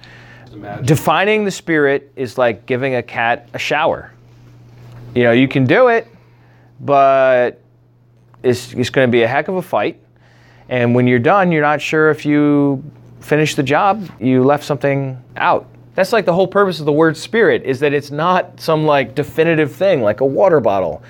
Defining 0.84 1.44
the 1.44 1.50
Spirit 1.50 2.12
is 2.16 2.36
like 2.36 2.66
giving 2.66 2.94
a 2.94 3.02
cat 3.02 3.48
a 3.54 3.58
shower. 3.58 4.12
You 5.14 5.24
know, 5.24 5.32
you 5.32 5.48
can 5.48 5.64
do 5.64 5.88
it, 5.88 6.06
but 6.80 7.60
it's, 8.42 8.72
it's 8.74 8.90
going 8.90 9.08
to 9.08 9.12
be 9.12 9.22
a 9.22 9.28
heck 9.28 9.48
of 9.48 9.56
a 9.56 9.62
fight. 9.62 10.00
And 10.68 10.94
when 10.94 11.06
you're 11.06 11.18
done, 11.18 11.52
you're 11.52 11.62
not 11.62 11.80
sure 11.80 12.10
if 12.10 12.24
you 12.24 12.82
finished 13.20 13.56
the 13.56 13.62
job, 13.62 14.08
you 14.20 14.42
left 14.42 14.64
something 14.64 15.22
out. 15.36 15.68
That's 15.94 16.12
like 16.12 16.24
the 16.24 16.32
whole 16.32 16.46
purpose 16.46 16.80
of 16.80 16.86
the 16.86 16.92
word 16.92 17.16
spirit 17.16 17.64
is 17.64 17.80
that 17.80 17.92
it's 17.92 18.10
not 18.10 18.60
some 18.60 18.84
like 18.84 19.14
definitive 19.14 19.74
thing 19.74 20.02
like 20.02 20.20
a 20.20 20.26
water 20.26 20.60
bottle. 20.60 21.02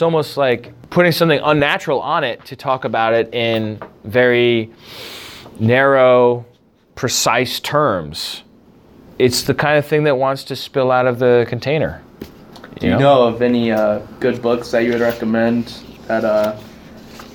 It's 0.00 0.02
almost 0.02 0.38
like 0.38 0.72
putting 0.88 1.12
something 1.12 1.40
unnatural 1.44 2.00
on 2.00 2.24
it 2.24 2.42
to 2.46 2.56
talk 2.56 2.86
about 2.86 3.12
it 3.12 3.34
in 3.34 3.78
very 4.02 4.70
narrow, 5.58 6.46
precise 6.94 7.60
terms. 7.60 8.42
It's 9.18 9.42
the 9.42 9.52
kind 9.52 9.76
of 9.76 9.84
thing 9.84 10.04
that 10.04 10.16
wants 10.16 10.44
to 10.44 10.56
spill 10.56 10.90
out 10.90 11.06
of 11.06 11.18
the 11.18 11.44
container. 11.50 12.02
Do 12.78 12.86
you 12.86 12.96
know 12.96 13.24
of 13.24 13.42
any 13.42 13.72
uh, 13.72 13.98
good 14.20 14.40
books 14.40 14.70
that 14.70 14.84
you 14.84 14.92
would 14.92 15.02
recommend 15.02 15.66
that 16.06 16.24
uh, 16.24 16.58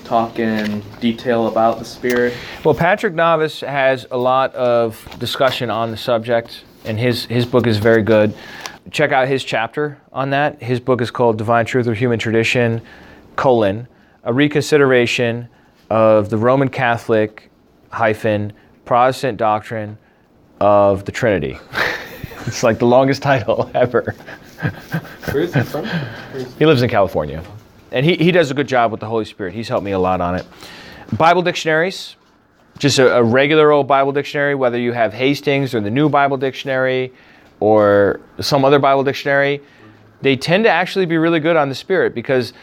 talk 0.04 0.40
in 0.40 0.82
detail 1.00 1.46
about 1.46 1.78
the 1.78 1.86
Spirit? 1.86 2.34
Well, 2.64 2.74
Patrick 2.74 3.14
Navas 3.14 3.62
has 3.62 4.08
a 4.10 4.18
lot 4.18 4.56
of 4.56 5.08
discussion 5.20 5.70
on 5.70 5.92
the 5.92 5.98
subject, 5.98 6.64
and 6.84 6.98
his, 6.98 7.26
his 7.26 7.46
book 7.46 7.68
is 7.68 7.78
very 7.78 8.02
good. 8.02 8.34
Check 8.92 9.12
out 9.12 9.28
his 9.28 9.44
chapter 9.44 10.00
on 10.14 10.30
that. 10.30 10.62
His 10.62 10.80
book 10.80 11.02
is 11.02 11.10
called 11.10 11.38
Divine 11.38 11.66
Truth 11.66 11.88
or 11.88 11.94
Human 11.94 12.20
Tradition, 12.20 12.82
colon, 13.36 13.88
a 14.24 14.32
reconsideration 14.32 15.50
of 15.90 16.30
the 16.30 16.38
Roman 16.38 16.70
Catholic 16.70 17.50
hyphen 17.90 18.54
Protestant 18.86 19.38
doctrine 19.38 19.98
of 20.60 21.06
the 21.06 21.12
Trinity. 21.12 21.58
it's 22.46 22.62
like 22.62 22.78
the 22.78 22.86
longest 22.86 23.24
title 23.24 23.72
ever. 23.76 24.16
Where 25.32 25.44
is 25.44 25.54
he 25.54 25.62
from? 25.62 25.88
He 26.60 26.66
lives 26.66 26.82
in 26.82 26.90
California. 26.90 27.44
And 27.92 28.06
he, 28.06 28.16
he 28.16 28.32
does 28.32 28.52
a 28.52 28.54
good 28.54 28.68
job 28.68 28.92
with 28.92 29.00
the 29.00 29.08
Holy 29.08 29.26
Spirit. 29.26 29.54
He's 29.54 29.68
helped 29.68 29.84
me 29.84 29.92
a 29.92 30.00
lot 30.00 30.22
on 30.22 30.36
it. 30.36 30.46
Bible 31.18 31.42
dictionaries, 31.42 32.16
just 32.78 33.00
a, 33.00 33.18
a 33.18 33.24
regular 33.24 33.72
old 33.72 33.88
Bible 33.88 34.12
dictionary, 34.12 34.54
whether 34.54 34.78
you 34.78 34.92
have 34.92 35.14
Hastings 35.14 35.74
or 35.74 35.82
the 35.82 35.92
New 35.92 36.10
Bible 36.10 36.38
Dictionary 36.38 37.14
or 37.66 38.22
some 38.40 38.64
other 38.64 38.78
Bible 38.78 39.04
dictionary, 39.04 39.60
they 40.22 40.36
tend 40.36 40.64
to 40.66 40.70
actually 40.70 41.08
be 41.08 41.18
really 41.18 41.40
good 41.40 41.56
on 41.56 41.68
the 41.68 41.74
Spirit 41.74 42.14
because 42.14 42.54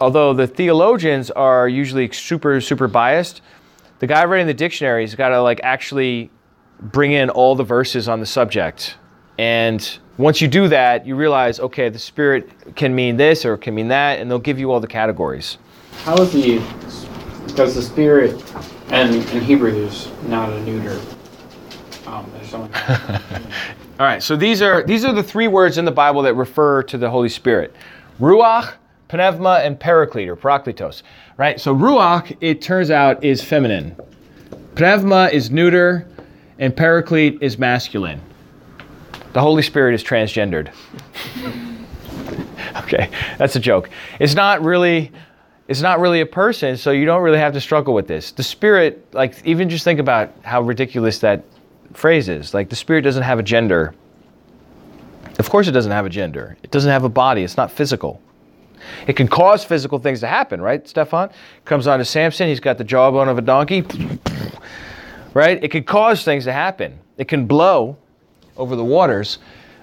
although 0.00 0.34
the 0.34 0.48
theologians 0.48 1.30
are 1.30 1.68
usually 1.68 2.10
super, 2.10 2.60
super 2.60 2.88
biased, 2.88 3.42
the 4.00 4.08
guy 4.08 4.24
writing 4.24 4.48
the 4.48 4.54
dictionary's 4.54 5.14
got 5.14 5.28
to 5.28 5.40
like 5.40 5.60
actually 5.62 6.32
bring 6.80 7.12
in 7.12 7.30
all 7.30 7.54
the 7.54 7.62
verses 7.62 8.08
on 8.08 8.18
the 8.18 8.26
subject. 8.26 8.96
And 9.38 9.98
once 10.18 10.40
you 10.40 10.48
do 10.48 10.66
that, 10.66 11.06
you 11.06 11.14
realize, 11.14 11.60
okay, 11.60 11.88
the 11.88 11.98
Spirit 12.00 12.74
can 12.74 12.92
mean 12.92 13.16
this 13.16 13.44
or 13.44 13.56
can 13.56 13.72
mean 13.72 13.86
that, 13.88 14.18
and 14.18 14.28
they'll 14.28 14.40
give 14.40 14.58
you 14.58 14.72
all 14.72 14.80
the 14.80 14.88
categories. 14.88 15.58
How 16.02 16.16
is 16.16 16.32
the 16.32 16.60
because 17.46 17.76
the 17.76 17.82
spirit 17.82 18.42
and 18.90 19.14
in 19.14 19.40
Hebrew 19.42 19.70
there's 19.70 20.10
not 20.26 20.52
a 20.52 20.60
neuter. 20.62 21.00
Um, 22.06 22.28
All 24.00 24.06
right, 24.06 24.22
so 24.22 24.34
these 24.34 24.62
are 24.62 24.82
these 24.82 25.04
are 25.04 25.12
the 25.12 25.22
three 25.22 25.46
words 25.46 25.76
in 25.76 25.84
the 25.84 25.90
Bible 25.90 26.22
that 26.22 26.32
refer 26.32 26.82
to 26.84 26.96
the 26.96 27.10
Holy 27.10 27.28
Spirit: 27.28 27.76
ruach, 28.18 28.72
pneuma, 29.12 29.60
and 29.62 29.78
paraclete 29.78 30.26
or 30.26 30.36
parakletos. 30.36 31.02
Right. 31.36 31.60
So 31.60 31.74
ruach, 31.76 32.34
it 32.40 32.62
turns 32.62 32.90
out, 32.90 33.22
is 33.22 33.44
feminine. 33.44 33.94
Pneuma 34.74 35.28
is 35.30 35.50
neuter, 35.50 36.08
and 36.58 36.74
paraclete 36.74 37.42
is 37.42 37.58
masculine. 37.58 38.22
The 39.34 39.40
Holy 39.42 39.62
Spirit 39.62 39.94
is 39.94 40.02
transgendered. 40.02 40.72
okay, 42.76 43.10
that's 43.36 43.56
a 43.56 43.60
joke. 43.60 43.90
It's 44.18 44.34
not 44.34 44.62
really 44.62 45.12
it's 45.68 45.82
not 45.82 46.00
really 46.00 46.22
a 46.22 46.26
person, 46.26 46.78
so 46.78 46.90
you 46.90 47.04
don't 47.04 47.20
really 47.20 47.38
have 47.38 47.52
to 47.52 47.60
struggle 47.60 47.92
with 47.92 48.08
this. 48.08 48.32
The 48.32 48.44
spirit, 48.44 49.12
like 49.12 49.44
even 49.44 49.68
just 49.68 49.84
think 49.84 50.00
about 50.00 50.32
how 50.42 50.62
ridiculous 50.62 51.18
that 51.18 51.44
phrase 51.92 52.28
is. 52.28 52.54
Like 52.54 52.68
the 52.68 52.76
spirit 52.76 53.02
doesn't 53.02 53.22
have 53.22 53.38
a 53.38 53.42
gender. 53.42 53.94
Of 55.38 55.48
course 55.48 55.68
it 55.68 55.72
doesn't 55.72 55.92
have 55.92 56.06
a 56.06 56.10
gender. 56.10 56.56
It 56.62 56.70
doesn't 56.70 56.90
have 56.90 57.04
a 57.04 57.08
body. 57.08 57.42
It's 57.42 57.56
not 57.56 57.70
physical. 57.70 58.20
It 59.06 59.14
can 59.14 59.28
cause 59.28 59.64
physical 59.64 59.98
things 59.98 60.20
to 60.20 60.26
happen, 60.26 60.60
right, 60.60 60.86
Stefan? 60.88 61.30
Comes 61.64 61.86
on 61.86 61.98
to 61.98 62.04
Samson, 62.04 62.48
he's 62.48 62.60
got 62.60 62.78
the 62.78 62.84
jawbone 62.84 63.28
of 63.28 63.38
a 63.38 63.42
donkey. 63.42 63.84
Right? 65.34 65.62
It 65.62 65.70
can 65.70 65.84
cause 65.84 66.24
things 66.24 66.44
to 66.44 66.52
happen. 66.52 66.98
It 67.18 67.28
can 67.28 67.46
blow 67.46 67.96
over 68.56 68.76
the 68.76 68.84
waters, 68.84 69.38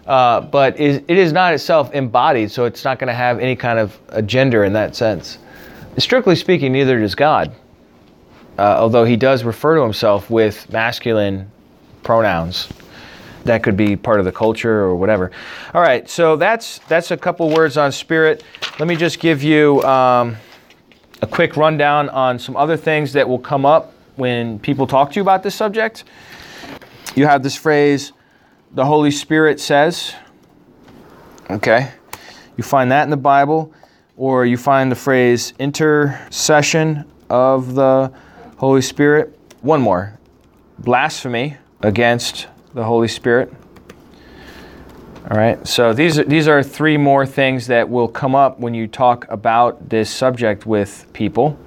uh, 0.05 0.41
but 0.41 0.79
it 0.79 1.09
is 1.09 1.31
not 1.31 1.53
itself 1.53 1.93
embodied, 1.93 2.51
so 2.51 2.65
it's 2.65 2.83
not 2.83 2.99
going 2.99 3.07
to 3.07 3.13
have 3.13 3.39
any 3.39 3.55
kind 3.55 3.79
of 3.79 3.97
a 4.09 4.21
gender 4.21 4.63
in 4.63 4.73
that 4.73 4.95
sense. 4.95 5.37
Strictly 5.97 6.35
speaking, 6.35 6.71
neither 6.71 6.99
does 6.99 7.15
God, 7.15 7.55
uh, 8.57 8.77
although 8.79 9.05
he 9.05 9.15
does 9.15 9.43
refer 9.43 9.75
to 9.75 9.81
himself 9.81 10.29
with 10.29 10.71
masculine 10.71 11.49
pronouns. 12.07 12.69
That 13.43 13.63
could 13.63 13.75
be 13.75 13.97
part 13.97 14.19
of 14.19 14.25
the 14.25 14.31
culture 14.31 14.79
or 14.79 14.95
whatever. 14.95 15.29
All 15.73 15.81
right, 15.81 16.09
so 16.09 16.37
that's 16.37 16.79
that's 16.87 17.11
a 17.11 17.17
couple 17.17 17.49
words 17.49 17.75
on 17.75 17.91
spirit. 17.91 18.45
Let 18.79 18.87
me 18.87 18.95
just 18.95 19.19
give 19.19 19.43
you 19.43 19.83
um, 19.83 20.37
a 21.21 21.27
quick 21.27 21.57
rundown 21.57 22.07
on 22.09 22.39
some 22.39 22.55
other 22.55 22.77
things 22.77 23.11
that 23.11 23.27
will 23.27 23.39
come 23.39 23.65
up 23.65 23.93
when 24.15 24.57
people 24.59 24.87
talk 24.87 25.11
to 25.11 25.15
you 25.17 25.21
about 25.21 25.43
this 25.43 25.53
subject. 25.53 26.05
You 27.13 27.25
have 27.27 27.43
this 27.43 27.57
phrase, 27.57 28.13
the 28.71 28.85
Holy 28.85 29.11
Spirit 29.11 29.59
says. 29.59 30.13
Okay, 31.49 31.91
you 32.55 32.63
find 32.63 32.89
that 32.91 33.03
in 33.03 33.09
the 33.09 33.17
Bible, 33.17 33.73
or 34.15 34.45
you 34.45 34.55
find 34.55 34.89
the 34.89 34.95
phrase 34.95 35.53
intercession 35.59 37.03
of 37.29 37.75
the 37.75 38.13
Holy 38.55 38.81
Spirit. 38.81 39.37
One 39.61 39.81
more, 39.81 40.17
blasphemy 40.79 41.57
against 41.81 42.47
the 42.73 42.83
Holy 42.83 43.07
Spirit. 43.07 43.53
All 45.29 45.37
right, 45.37 45.67
so 45.67 45.93
these 45.93 46.17
are, 46.17 46.23
these 46.23 46.47
are 46.47 46.63
three 46.63 46.95
more 46.95 47.25
things 47.25 47.67
that 47.67 47.89
will 47.89 48.07
come 48.07 48.33
up 48.33 48.59
when 48.59 48.73
you 48.73 48.87
talk 48.87 49.29
about 49.29 49.89
this 49.89 50.09
subject 50.09 50.65
with 50.65 51.05
people. 51.11 51.59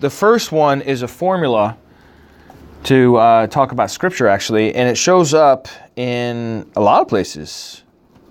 The 0.00 0.08
first 0.08 0.50
one 0.50 0.80
is 0.80 1.02
a 1.02 1.08
formula 1.08 1.76
to 2.84 3.16
uh, 3.16 3.46
talk 3.48 3.72
about 3.72 3.90
Scripture, 3.90 4.28
actually, 4.28 4.74
and 4.74 4.88
it 4.88 4.96
shows 4.96 5.34
up 5.34 5.68
in 5.96 6.70
a 6.76 6.80
lot 6.80 7.02
of 7.02 7.08
places 7.08 7.82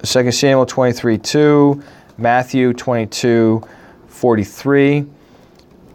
2 0.04 0.32
Samuel 0.32 0.66
23 0.66 1.18
2, 1.18 1.84
Matthew 2.18 2.74
22 2.74 3.62
43, 4.08 5.06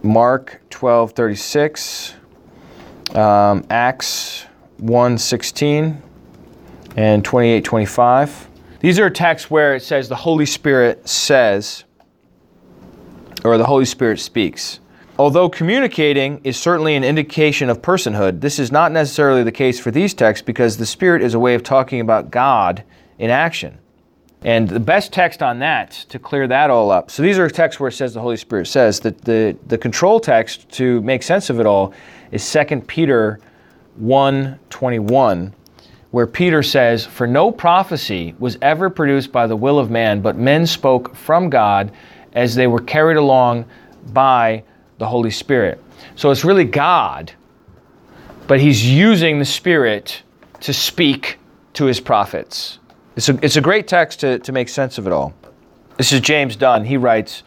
Mark 0.03 0.61
12 0.69 1.11
36, 1.11 2.15
um, 3.15 3.63
Acts 3.69 4.45
1:16 4.81 6.01
and 6.95 7.23
28:25. 7.23 8.47
These 8.79 8.99
are 8.99 9.09
texts 9.09 9.51
where 9.51 9.75
it 9.75 9.83
says 9.83 10.09
the 10.09 10.15
Holy 10.15 10.45
Spirit 10.45 11.07
says 11.07 11.83
or 13.43 13.57
the 13.57 13.65
Holy 13.65 13.85
Spirit 13.85 14.19
speaks. 14.19 14.79
Although 15.19 15.49
communicating 15.49 16.41
is 16.43 16.57
certainly 16.57 16.95
an 16.95 17.03
indication 17.03 17.69
of 17.69 17.81
personhood, 17.81 18.41
this 18.41 18.57
is 18.57 18.71
not 18.71 18.91
necessarily 18.91 19.43
the 19.43 19.51
case 19.51 19.79
for 19.79 19.91
these 19.91 20.13
texts 20.13 20.43
because 20.43 20.77
the 20.77 20.85
Spirit 20.85 21.21
is 21.21 21.33
a 21.33 21.39
way 21.39 21.53
of 21.53 21.63
talking 21.63 21.99
about 21.99 22.31
God 22.31 22.83
in 23.19 23.29
action. 23.29 23.77
And 24.43 24.67
the 24.67 24.79
best 24.79 25.13
text 25.13 25.43
on 25.43 25.59
that 25.59 25.91
to 26.09 26.17
clear 26.17 26.47
that 26.47 26.71
all 26.71 26.89
up. 26.89 27.11
So 27.11 27.21
these 27.21 27.37
are 27.37 27.47
texts 27.47 27.79
where 27.79 27.89
it 27.89 27.93
says 27.93 28.15
the 28.15 28.21
Holy 28.21 28.37
Spirit 28.37 28.65
says 28.65 28.99
that 29.01 29.21
the, 29.21 29.55
the 29.67 29.77
control 29.77 30.19
text 30.19 30.67
to 30.71 31.01
make 31.01 31.21
sense 31.21 31.51
of 31.51 31.59
it 31.59 31.67
all 31.67 31.93
is 32.31 32.43
2 32.43 32.81
Peter 32.87 33.39
1:21 34.01 35.53
where 36.11 36.27
Peter 36.27 36.61
says 36.61 37.05
for 37.05 37.25
no 37.27 37.51
prophecy 37.51 38.35
was 38.39 38.57
ever 38.61 38.89
produced 38.89 39.31
by 39.31 39.47
the 39.47 39.55
will 39.55 39.79
of 39.79 39.89
man 39.89 40.21
but 40.21 40.37
men 40.37 40.65
spoke 40.65 41.15
from 41.15 41.49
God 41.49 41.91
as 42.33 42.55
they 42.55 42.67
were 42.67 42.79
carried 42.79 43.17
along 43.17 43.65
by 44.13 44.63
the 44.97 45.05
Holy 45.05 45.31
Spirit. 45.31 45.81
So 46.15 46.31
it's 46.31 46.45
really 46.45 46.65
God 46.65 47.33
but 48.47 48.59
he's 48.59 48.85
using 48.85 49.39
the 49.39 49.45
Spirit 49.45 50.23
to 50.59 50.73
speak 50.73 51.39
to 51.73 51.85
his 51.85 52.01
prophets. 52.01 52.79
It's 53.15 53.29
a, 53.29 53.39
it's 53.41 53.55
a 53.55 53.61
great 53.61 53.87
text 53.87 54.19
to, 54.21 54.39
to 54.39 54.51
make 54.51 54.67
sense 54.67 54.97
of 54.97 55.07
it 55.07 55.13
all. 55.13 55.33
This 55.97 56.11
is 56.11 56.19
James 56.19 56.57
Dunn. 56.57 56.83
He 56.83 56.97
writes 56.97 57.43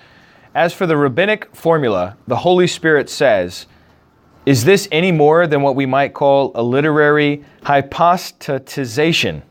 As 0.55 0.73
for 0.73 0.87
the 0.87 0.97
rabbinic 0.97 1.55
formula, 1.55 2.17
the 2.27 2.37
Holy 2.37 2.67
Spirit 2.67 3.11
says, 3.11 3.67
is 4.47 4.65
this 4.65 4.89
any 4.93 5.11
more 5.11 5.47
than 5.47 5.63
what 5.63 5.75
we 5.75 5.87
might 5.87 6.13
call 6.13 6.53
a 6.55 6.63
literary 6.63 7.45
hypostatization? 7.63 9.43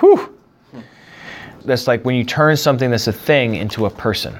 Whew. 0.00 0.34
That's 1.64 1.86
like 1.86 2.04
when 2.04 2.14
you 2.14 2.24
turn 2.24 2.56
something 2.56 2.90
that's 2.90 3.06
a 3.06 3.12
thing 3.12 3.56
into 3.56 3.84
a 3.84 3.90
person. 3.90 4.38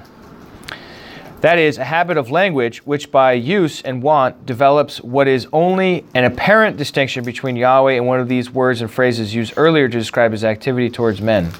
That 1.40 1.58
is, 1.58 1.78
a 1.78 1.84
habit 1.84 2.16
of 2.16 2.30
language 2.30 2.78
which 2.78 3.12
by 3.12 3.34
use 3.34 3.80
and 3.82 4.02
want 4.02 4.44
develops 4.44 5.00
what 5.00 5.28
is 5.28 5.46
only 5.52 6.04
an 6.14 6.24
apparent 6.24 6.76
distinction 6.76 7.24
between 7.24 7.54
Yahweh 7.54 7.92
and 7.92 8.06
one 8.06 8.18
of 8.18 8.28
these 8.28 8.50
words 8.50 8.80
and 8.80 8.90
phrases 8.90 9.34
used 9.34 9.54
earlier 9.56 9.88
to 9.88 9.98
describe 9.98 10.32
his 10.32 10.42
activity 10.42 10.90
towards 10.90 11.20
men. 11.20 11.52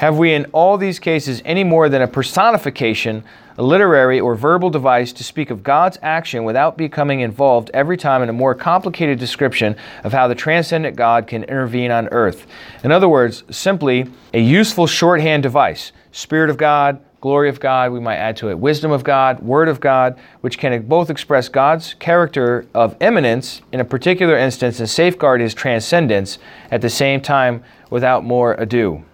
Have 0.00 0.16
we 0.16 0.32
in 0.32 0.46
all 0.52 0.78
these 0.78 0.98
cases 0.98 1.42
any 1.44 1.62
more 1.62 1.90
than 1.90 2.00
a 2.00 2.08
personification, 2.08 3.22
a 3.58 3.62
literary 3.62 4.18
or 4.18 4.34
verbal 4.34 4.70
device 4.70 5.12
to 5.12 5.22
speak 5.22 5.50
of 5.50 5.62
God's 5.62 5.98
action 6.00 6.44
without 6.44 6.78
becoming 6.78 7.20
involved 7.20 7.70
every 7.74 7.98
time 7.98 8.22
in 8.22 8.30
a 8.30 8.32
more 8.32 8.54
complicated 8.54 9.18
description 9.18 9.76
of 10.02 10.14
how 10.14 10.26
the 10.26 10.34
transcendent 10.34 10.96
God 10.96 11.26
can 11.26 11.44
intervene 11.44 11.90
on 11.90 12.08
earth? 12.12 12.46
In 12.82 12.92
other 12.92 13.10
words, 13.10 13.44
simply 13.50 14.06
a 14.32 14.40
useful 14.40 14.86
shorthand 14.86 15.42
device 15.42 15.92
Spirit 16.12 16.48
of 16.48 16.56
God, 16.56 16.98
glory 17.20 17.50
of 17.50 17.60
God. 17.60 17.92
We 17.92 18.00
might 18.00 18.16
add 18.16 18.38
to 18.38 18.48
it 18.48 18.58
wisdom 18.58 18.92
of 18.92 19.04
God, 19.04 19.40
word 19.40 19.68
of 19.68 19.80
God, 19.80 20.18
which 20.40 20.56
can 20.56 20.80
both 20.86 21.10
express 21.10 21.50
God's 21.50 21.92
character 21.92 22.64
of 22.72 22.96
immanence 23.02 23.60
in 23.70 23.80
a 23.80 23.84
particular 23.84 24.38
instance 24.38 24.80
and 24.80 24.88
safeguard 24.88 25.42
his 25.42 25.52
transcendence 25.52 26.38
at 26.70 26.80
the 26.80 26.88
same 26.88 27.20
time 27.20 27.62
without 27.90 28.24
more 28.24 28.54
ado. 28.54 29.04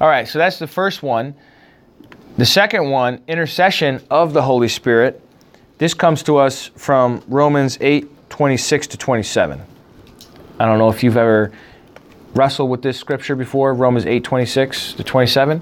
All 0.00 0.06
right, 0.06 0.28
so 0.28 0.38
that's 0.38 0.60
the 0.60 0.66
first 0.68 1.02
one. 1.02 1.34
The 2.36 2.46
second 2.46 2.88
one, 2.88 3.20
intercession 3.26 4.00
of 4.10 4.32
the 4.32 4.42
Holy 4.42 4.68
Spirit. 4.68 5.20
This 5.78 5.92
comes 5.92 6.22
to 6.24 6.36
us 6.36 6.66
from 6.76 7.20
Romans 7.26 7.76
8 7.80 8.08
26 8.30 8.86
to 8.88 8.96
27. 8.96 9.60
I 10.60 10.66
don't 10.66 10.78
know 10.78 10.88
if 10.88 11.02
you've 11.02 11.16
ever 11.16 11.50
wrestled 12.34 12.70
with 12.70 12.80
this 12.80 12.96
scripture 12.96 13.34
before, 13.34 13.74
Romans 13.74 14.06
8 14.06 14.22
26 14.22 14.92
to 14.92 15.02
27, 15.02 15.60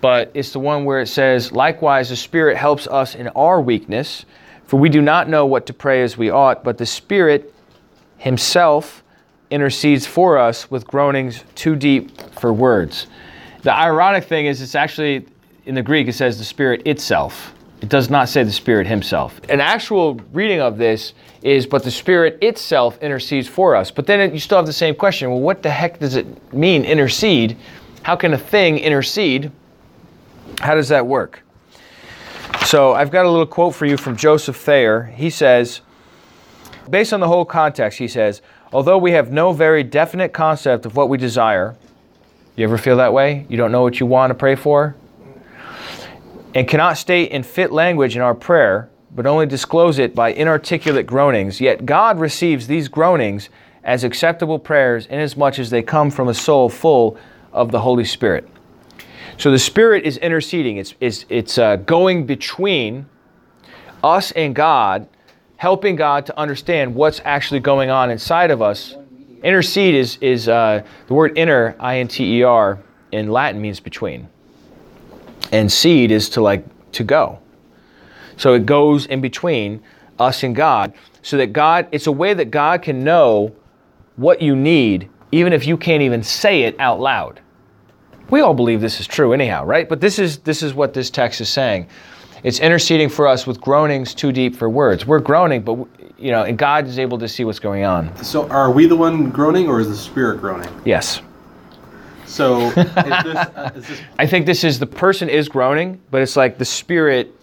but 0.00 0.30
it's 0.32 0.52
the 0.52 0.60
one 0.60 0.84
where 0.84 1.00
it 1.00 1.08
says, 1.08 1.50
Likewise, 1.50 2.10
the 2.10 2.16
Spirit 2.16 2.56
helps 2.56 2.86
us 2.86 3.16
in 3.16 3.26
our 3.28 3.60
weakness, 3.60 4.26
for 4.64 4.78
we 4.78 4.90
do 4.90 5.02
not 5.02 5.28
know 5.28 5.44
what 5.44 5.66
to 5.66 5.72
pray 5.72 6.02
as 6.02 6.16
we 6.16 6.30
ought, 6.30 6.62
but 6.62 6.78
the 6.78 6.86
Spirit 6.86 7.52
Himself 8.18 9.02
intercedes 9.50 10.06
for 10.06 10.38
us 10.38 10.70
with 10.70 10.86
groanings 10.86 11.42
too 11.56 11.74
deep 11.74 12.16
for 12.38 12.52
words. 12.52 13.08
The 13.62 13.72
ironic 13.72 14.24
thing 14.24 14.46
is, 14.46 14.60
it's 14.60 14.74
actually 14.74 15.26
in 15.66 15.74
the 15.74 15.82
Greek, 15.82 16.08
it 16.08 16.14
says 16.14 16.38
the 16.38 16.44
Spirit 16.44 16.86
itself. 16.86 17.54
It 17.80 17.88
does 17.88 18.10
not 18.10 18.28
say 18.28 18.42
the 18.42 18.52
Spirit 18.52 18.86
Himself. 18.86 19.40
An 19.48 19.60
actual 19.60 20.14
reading 20.32 20.60
of 20.60 20.78
this 20.78 21.14
is, 21.42 21.66
but 21.66 21.82
the 21.82 21.90
Spirit 21.90 22.38
itself 22.42 23.00
intercedes 23.02 23.48
for 23.48 23.74
us. 23.74 23.90
But 23.90 24.06
then 24.06 24.20
it, 24.20 24.32
you 24.32 24.40
still 24.40 24.58
have 24.58 24.66
the 24.66 24.72
same 24.72 24.94
question 24.94 25.30
well, 25.30 25.40
what 25.40 25.62
the 25.62 25.70
heck 25.70 25.98
does 25.98 26.16
it 26.16 26.52
mean, 26.52 26.84
intercede? 26.84 27.56
How 28.02 28.16
can 28.16 28.34
a 28.34 28.38
thing 28.38 28.78
intercede? 28.78 29.50
How 30.60 30.74
does 30.74 30.88
that 30.88 31.06
work? 31.06 31.42
So 32.66 32.92
I've 32.92 33.10
got 33.10 33.26
a 33.26 33.30
little 33.30 33.46
quote 33.46 33.74
for 33.74 33.86
you 33.86 33.96
from 33.96 34.16
Joseph 34.16 34.56
Thayer. 34.56 35.04
He 35.04 35.30
says, 35.30 35.80
based 36.90 37.12
on 37.12 37.20
the 37.20 37.28
whole 37.28 37.44
context, 37.44 37.98
he 37.98 38.08
says, 38.08 38.42
although 38.72 38.98
we 38.98 39.12
have 39.12 39.32
no 39.32 39.52
very 39.52 39.82
definite 39.82 40.32
concept 40.32 40.86
of 40.86 40.94
what 40.96 41.08
we 41.08 41.18
desire, 41.18 41.76
you 42.56 42.64
ever 42.64 42.76
feel 42.76 42.96
that 42.98 43.12
way? 43.12 43.46
You 43.48 43.56
don't 43.56 43.72
know 43.72 43.82
what 43.82 43.98
you 43.98 44.06
want 44.06 44.30
to 44.30 44.34
pray 44.34 44.54
for? 44.54 44.94
And 46.54 46.68
cannot 46.68 46.98
state 46.98 47.30
in 47.30 47.42
fit 47.42 47.72
language 47.72 48.14
in 48.14 48.20
our 48.22 48.34
prayer, 48.34 48.90
but 49.14 49.26
only 49.26 49.46
disclose 49.46 49.98
it 49.98 50.14
by 50.14 50.32
inarticulate 50.32 51.06
groanings. 51.06 51.60
Yet 51.60 51.86
God 51.86 52.20
receives 52.20 52.66
these 52.66 52.88
groanings 52.88 53.48
as 53.84 54.04
acceptable 54.04 54.58
prayers 54.58 55.06
inasmuch 55.06 55.58
as 55.58 55.70
they 55.70 55.82
come 55.82 56.10
from 56.10 56.28
a 56.28 56.34
soul 56.34 56.68
full 56.68 57.16
of 57.52 57.70
the 57.70 57.80
Holy 57.80 58.04
Spirit. 58.04 58.46
So 59.38 59.50
the 59.50 59.58
Spirit 59.58 60.04
is 60.04 60.18
interceding, 60.18 60.76
it's, 60.76 60.94
it's, 61.00 61.24
it's 61.30 61.56
uh, 61.58 61.76
going 61.76 62.26
between 62.26 63.06
us 64.04 64.30
and 64.32 64.54
God, 64.54 65.08
helping 65.56 65.96
God 65.96 66.26
to 66.26 66.38
understand 66.38 66.94
what's 66.94 67.20
actually 67.24 67.60
going 67.60 67.88
on 67.88 68.10
inside 68.10 68.50
of 68.50 68.60
us. 68.60 68.94
Intercede 69.42 69.94
is, 69.94 70.18
is 70.20 70.48
uh, 70.48 70.84
the 71.06 71.14
word 71.14 71.36
inter, 71.36 71.74
I 71.80 71.98
N 71.98 72.08
T 72.08 72.38
E 72.38 72.42
R, 72.42 72.78
in 73.10 73.30
Latin 73.30 73.60
means 73.60 73.80
between. 73.80 74.28
And 75.50 75.70
seed 75.70 76.10
is 76.10 76.28
to 76.30 76.40
like 76.40 76.64
to 76.92 77.04
go. 77.04 77.38
So 78.36 78.54
it 78.54 78.66
goes 78.66 79.06
in 79.06 79.20
between 79.20 79.82
us 80.18 80.42
and 80.42 80.54
God 80.54 80.94
so 81.22 81.36
that 81.36 81.52
God, 81.52 81.88
it's 81.92 82.06
a 82.06 82.12
way 82.12 82.34
that 82.34 82.50
God 82.50 82.82
can 82.82 83.04
know 83.04 83.54
what 84.16 84.40
you 84.40 84.56
need 84.56 85.08
even 85.32 85.52
if 85.52 85.66
you 85.66 85.76
can't 85.76 86.02
even 86.02 86.22
say 86.22 86.62
it 86.62 86.78
out 86.78 87.00
loud. 87.00 87.40
We 88.30 88.40
all 88.40 88.54
believe 88.54 88.80
this 88.80 89.00
is 89.00 89.06
true 89.06 89.32
anyhow, 89.32 89.64
right? 89.64 89.88
But 89.88 90.00
this 90.00 90.18
is 90.18 90.38
this 90.38 90.62
is 90.62 90.74
what 90.74 90.94
this 90.94 91.10
text 91.10 91.40
is 91.40 91.48
saying. 91.48 91.88
It's 92.44 92.60
interceding 92.60 93.08
for 93.08 93.26
us 93.26 93.46
with 93.46 93.60
groanings 93.60 94.14
too 94.14 94.32
deep 94.32 94.56
for 94.56 94.68
words. 94.68 95.06
We're 95.06 95.20
groaning, 95.20 95.62
but 95.62 95.86
you 96.22 96.30
know, 96.30 96.44
and 96.44 96.56
God 96.56 96.86
is 96.86 96.98
able 96.98 97.18
to 97.18 97.28
see 97.28 97.44
what's 97.44 97.58
going 97.58 97.84
on. 97.84 98.14
So 98.24 98.48
are 98.48 98.70
we 98.70 98.86
the 98.86 98.96
one 98.96 99.30
groaning 99.30 99.68
or 99.68 99.80
is 99.80 99.88
the 99.88 99.96
Spirit 99.96 100.40
groaning? 100.40 100.68
Yes. 100.84 101.20
So 102.26 102.68
is 102.68 102.74
this, 102.74 102.86
uh, 102.96 103.70
is 103.74 103.86
this 103.88 104.00
I 104.18 104.26
think 104.26 104.46
this 104.46 104.64
is 104.64 104.78
the 104.78 104.86
person 104.86 105.28
is 105.28 105.48
groaning, 105.48 106.00
but 106.10 106.22
it's 106.22 106.36
like 106.36 106.56
the 106.58 106.64
spirit 106.64 107.34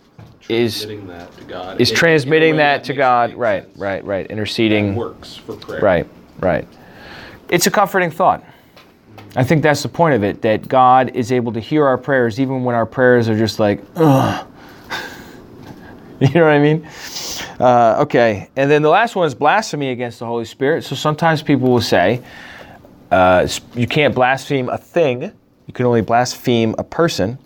is 0.48 0.78
transmitting 0.80 1.08
that 1.08 1.32
to 1.38 1.44
God? 1.44 1.82
is 1.82 1.90
in- 1.90 1.94
in 1.94 2.00
transmitting 2.00 2.52
way 2.54 2.58
that 2.58 2.84
to 2.86 2.94
God. 2.94 3.34
Right, 3.36 3.64
sense. 3.66 3.78
right, 3.78 4.04
right. 4.04 4.28
That 4.28 4.32
Interceding. 4.32 4.96
works 4.96 5.36
for 5.36 5.56
prayer. 5.56 5.82
Right, 5.82 6.08
right. 6.40 6.68
It's 7.50 7.68
a 7.68 7.72
comforting 7.72 8.10
thought. 8.12 8.44
I 9.36 9.44
think 9.44 9.62
that's 9.62 9.84
the 9.84 9.90
point 9.90 10.16
of 10.16 10.24
it 10.24 10.42
that 10.42 10.68
God 10.68 11.12
is 11.16 11.32
able 11.32 11.52
to 11.54 11.60
hear 11.60 11.86
our 11.86 11.98
prayers 11.98 12.40
even 12.40 12.64
when 12.64 12.74
our 12.76 12.86
prayers 12.88 13.30
are 13.30 13.38
just 13.38 13.60
like, 13.60 13.84
ugh. 13.96 14.48
you 16.22 16.30
know 16.34 16.44
what 16.44 16.52
I 16.52 16.60
mean? 16.60 16.88
Uh, 17.60 18.02
okay. 18.02 18.50
And 18.56 18.70
then 18.70 18.82
the 18.82 18.90
last 18.90 19.16
one 19.16 19.26
is 19.26 19.34
blasphemy 19.34 19.90
against 19.90 20.20
the 20.20 20.26
Holy 20.26 20.46
Spirit. 20.46 20.84
So 20.84 20.96
sometimes 20.96 21.42
people 21.42 21.70
will 21.70 21.82
say, 21.82 22.22
uh, 23.12 23.48
you 23.74 23.88
can't 23.88 24.14
blaspheme 24.14 24.70
a 24.70 24.78
thing, 24.78 25.24
you 25.66 25.74
can 25.74 25.86
only 25.86 26.02
blaspheme 26.02 26.76
a 26.78 26.84
person. 26.84 27.38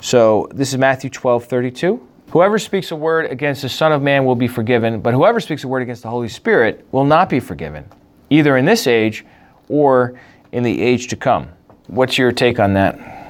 So 0.00 0.48
this 0.52 0.72
is 0.72 0.78
Matthew 0.78 1.10
12 1.10 1.46
32. 1.46 2.08
Whoever 2.30 2.58
speaks 2.58 2.90
a 2.90 2.96
word 2.96 3.30
against 3.30 3.62
the 3.62 3.68
Son 3.68 3.92
of 3.92 4.02
Man 4.02 4.24
will 4.24 4.36
be 4.36 4.48
forgiven, 4.48 5.00
but 5.00 5.12
whoever 5.12 5.38
speaks 5.38 5.64
a 5.64 5.68
word 5.68 5.82
against 5.82 6.02
the 6.02 6.08
Holy 6.08 6.28
Spirit 6.28 6.86
will 6.90 7.04
not 7.04 7.28
be 7.28 7.40
forgiven, 7.40 7.84
either 8.30 8.56
in 8.56 8.64
this 8.64 8.86
age 8.86 9.24
or 9.68 10.18
in 10.52 10.62
the 10.62 10.80
age 10.80 11.08
to 11.08 11.16
come. 11.16 11.48
What's 11.88 12.16
your 12.16 12.32
take 12.32 12.58
on 12.58 12.72
that? 12.74 13.22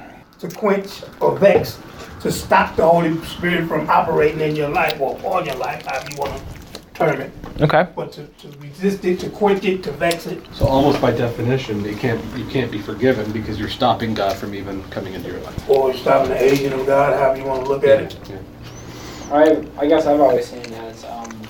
to 0.43 0.55
quench 0.55 1.03
or 1.21 1.37
vex, 1.37 1.79
to 2.23 2.31
stop 2.31 2.77
the 2.77 2.87
Holy 2.87 3.17
Spirit 3.25 3.67
from 3.67 3.89
operating 3.89 4.39
in 4.39 4.55
your 4.55 4.69
life 4.69 4.99
or 5.01 5.19
on 5.25 5.45
your 5.45 5.55
life, 5.55 5.85
however 5.85 6.07
you 6.09 6.17
want 6.17 6.37
to 6.37 6.89
term 6.93 7.19
it. 7.19 7.31
Okay. 7.59 7.85
But 7.93 8.13
to, 8.13 8.25
to 8.25 8.47
resist 8.59 9.03
it, 9.03 9.19
to 9.19 9.29
quench 9.29 9.65
it, 9.65 9.83
to 9.83 9.91
vex 9.91 10.25
it. 10.25 10.41
So 10.53 10.65
almost 10.65 11.01
by 11.01 11.11
definition, 11.11 11.85
it 11.85 11.99
can't 11.99 12.23
you 12.37 12.45
can't 12.45 12.71
be 12.71 12.79
forgiven 12.79 13.29
because 13.33 13.59
you're 13.59 13.69
stopping 13.69 14.13
God 14.13 14.37
from 14.37 14.55
even 14.55 14.81
coming 14.83 15.13
into 15.15 15.29
your 15.29 15.41
life. 15.41 15.69
Or 15.69 15.89
you're 15.89 15.97
stopping 15.97 16.29
the 16.29 16.41
agent 16.41 16.73
of 16.73 16.85
God, 16.85 17.13
however 17.19 17.39
you 17.41 17.45
want 17.45 17.65
to 17.65 17.69
look 17.69 17.83
at 17.83 18.03
it. 18.03 18.17
Yeah. 18.29 18.39
I 19.29 19.67
I 19.77 19.85
guess 19.85 20.05
I've 20.05 20.21
always 20.21 20.47
seen 20.47 20.61
it 20.61 20.71
as 20.71 21.03
um, 21.03 21.41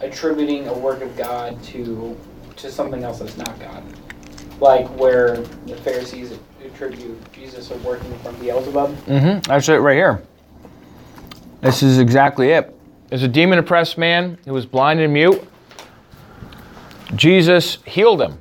attributing 0.00 0.66
a 0.68 0.74
work 0.78 1.02
of 1.02 1.14
God 1.14 1.62
to 1.64 2.16
to 2.56 2.72
something 2.72 3.04
else 3.04 3.18
that's 3.18 3.36
not 3.36 3.60
God. 3.60 3.82
Like 4.60 4.88
where 4.98 5.36
the 5.66 5.76
Pharisees 5.76 6.32
attribute 6.82 7.32
Jesus 7.32 7.70
of 7.70 7.84
working 7.84 8.16
from 8.20 8.36
Beelzebub. 8.36 8.96
Mm-hmm. 9.06 9.40
That's 9.40 9.68
it 9.68 9.76
right 9.76 9.96
here. 9.96 10.22
This 11.60 11.82
is 11.82 11.98
exactly 11.98 12.50
it. 12.50 12.74
There's 13.08 13.24
a 13.24 13.28
demon 13.28 13.58
oppressed 13.58 13.98
man 13.98 14.38
who 14.44 14.52
was 14.52 14.64
blind 14.64 15.00
and 15.00 15.12
mute. 15.12 15.42
Jesus 17.16 17.78
healed 17.84 18.22
him. 18.22 18.40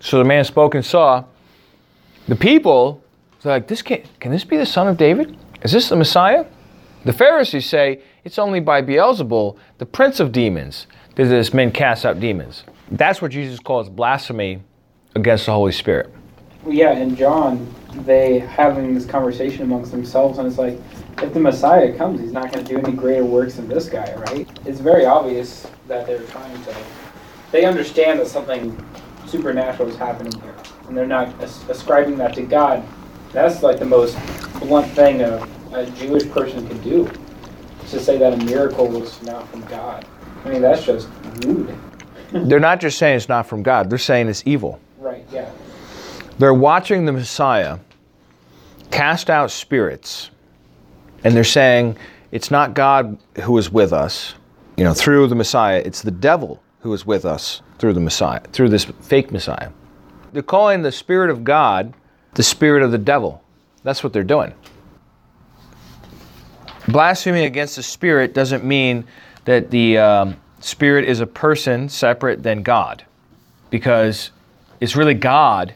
So 0.00 0.18
the 0.18 0.24
man 0.24 0.44
spoke 0.44 0.74
and 0.74 0.84
saw. 0.84 1.24
The 2.28 2.36
people, 2.36 3.02
they're 3.42 3.54
like, 3.54 3.66
this 3.66 3.82
can, 3.82 4.02
can 4.20 4.30
this 4.30 4.44
be 4.44 4.56
the 4.56 4.66
son 4.66 4.86
of 4.86 4.96
David? 4.96 5.36
Is 5.62 5.72
this 5.72 5.88
the 5.88 5.96
Messiah? 5.96 6.44
The 7.04 7.12
Pharisees 7.12 7.66
say 7.66 8.00
it's 8.24 8.38
only 8.38 8.60
by 8.60 8.82
Beelzebul, 8.82 9.56
the 9.78 9.86
prince 9.86 10.20
of 10.20 10.30
demons, 10.30 10.86
that 11.16 11.24
this 11.24 11.54
man 11.54 11.72
casts 11.72 12.04
out 12.04 12.20
demons. 12.20 12.64
That's 12.90 13.22
what 13.22 13.32
Jesus 13.32 13.58
calls 13.58 13.88
blasphemy 13.88 14.62
against 15.14 15.46
the 15.46 15.52
Holy 15.52 15.72
Spirit. 15.72 16.12
Yeah, 16.68 16.92
and 16.92 17.16
John, 17.16 17.72
they 18.04 18.40
having 18.40 18.94
this 18.94 19.06
conversation 19.06 19.62
amongst 19.62 19.92
themselves, 19.92 20.38
and 20.38 20.48
it's 20.48 20.58
like, 20.58 20.78
if 21.22 21.32
the 21.32 21.40
Messiah 21.40 21.96
comes, 21.96 22.20
he's 22.20 22.32
not 22.32 22.52
going 22.52 22.64
to 22.64 22.74
do 22.74 22.78
any 22.78 22.92
greater 22.92 23.24
works 23.24 23.54
than 23.54 23.68
this 23.68 23.88
guy, 23.88 24.14
right? 24.16 24.48
It's 24.66 24.80
very 24.80 25.06
obvious 25.06 25.66
that 25.88 26.06
they're 26.06 26.22
trying 26.24 26.62
to. 26.64 26.74
They 27.52 27.64
understand 27.64 28.18
that 28.20 28.26
something 28.26 28.76
supernatural 29.26 29.88
is 29.88 29.96
happening 29.96 30.38
here, 30.40 30.54
and 30.88 30.96
they're 30.96 31.06
not 31.06 31.40
as- 31.40 31.66
ascribing 31.68 32.18
that 32.18 32.34
to 32.34 32.42
God. 32.42 32.82
That's 33.32 33.62
like 33.62 33.78
the 33.78 33.86
most 33.86 34.18
blunt 34.58 34.90
thing 34.92 35.22
a, 35.22 35.46
a 35.72 35.86
Jewish 35.92 36.28
person 36.30 36.66
could 36.66 36.82
do, 36.82 37.10
to 37.88 38.00
say 38.00 38.18
that 38.18 38.34
a 38.34 38.44
miracle 38.44 38.88
was 38.88 39.22
not 39.22 39.48
from 39.48 39.62
God. 39.66 40.04
I 40.44 40.50
mean, 40.50 40.62
that's 40.62 40.84
just 40.84 41.08
rude. 41.44 41.76
They're 42.32 42.60
not 42.60 42.80
just 42.80 42.98
saying 42.98 43.16
it's 43.16 43.28
not 43.28 43.46
from 43.46 43.62
God, 43.62 43.88
they're 43.88 43.98
saying 43.98 44.28
it's 44.28 44.42
evil. 44.44 44.80
Right, 44.98 45.24
yeah. 45.32 45.50
They're 46.38 46.54
watching 46.54 47.06
the 47.06 47.12
Messiah 47.12 47.78
cast 48.90 49.30
out 49.30 49.50
spirits, 49.50 50.30
and 51.24 51.34
they're 51.34 51.44
saying 51.44 51.96
it's 52.30 52.50
not 52.50 52.74
God 52.74 53.18
who 53.42 53.56
is 53.56 53.70
with 53.72 53.92
us, 53.92 54.34
you 54.76 54.84
know, 54.84 54.92
through 54.92 55.28
the 55.28 55.34
Messiah. 55.34 55.82
It's 55.84 56.02
the 56.02 56.10
devil 56.10 56.62
who 56.80 56.92
is 56.92 57.06
with 57.06 57.24
us 57.24 57.62
through 57.78 57.94
the 57.94 58.00
Messiah, 58.00 58.40
through 58.52 58.68
this 58.68 58.84
fake 58.84 59.32
Messiah. 59.32 59.70
They're 60.32 60.42
calling 60.42 60.82
the 60.82 60.92
Spirit 60.92 61.30
of 61.30 61.42
God 61.44 61.94
the 62.34 62.42
Spirit 62.42 62.82
of 62.82 62.92
the 62.92 62.98
devil. 62.98 63.42
That's 63.82 64.04
what 64.04 64.12
they're 64.12 64.22
doing. 64.22 64.52
Blasphemy 66.88 67.44
against 67.44 67.76
the 67.76 67.82
Spirit 67.82 68.34
doesn't 68.34 68.62
mean 68.62 69.04
that 69.46 69.70
the 69.70 69.96
um, 69.96 70.36
Spirit 70.60 71.06
is 71.06 71.20
a 71.20 71.26
person 71.26 71.88
separate 71.88 72.42
than 72.42 72.62
God, 72.62 73.04
because 73.70 74.30
it's 74.80 74.94
really 74.94 75.14
God 75.14 75.74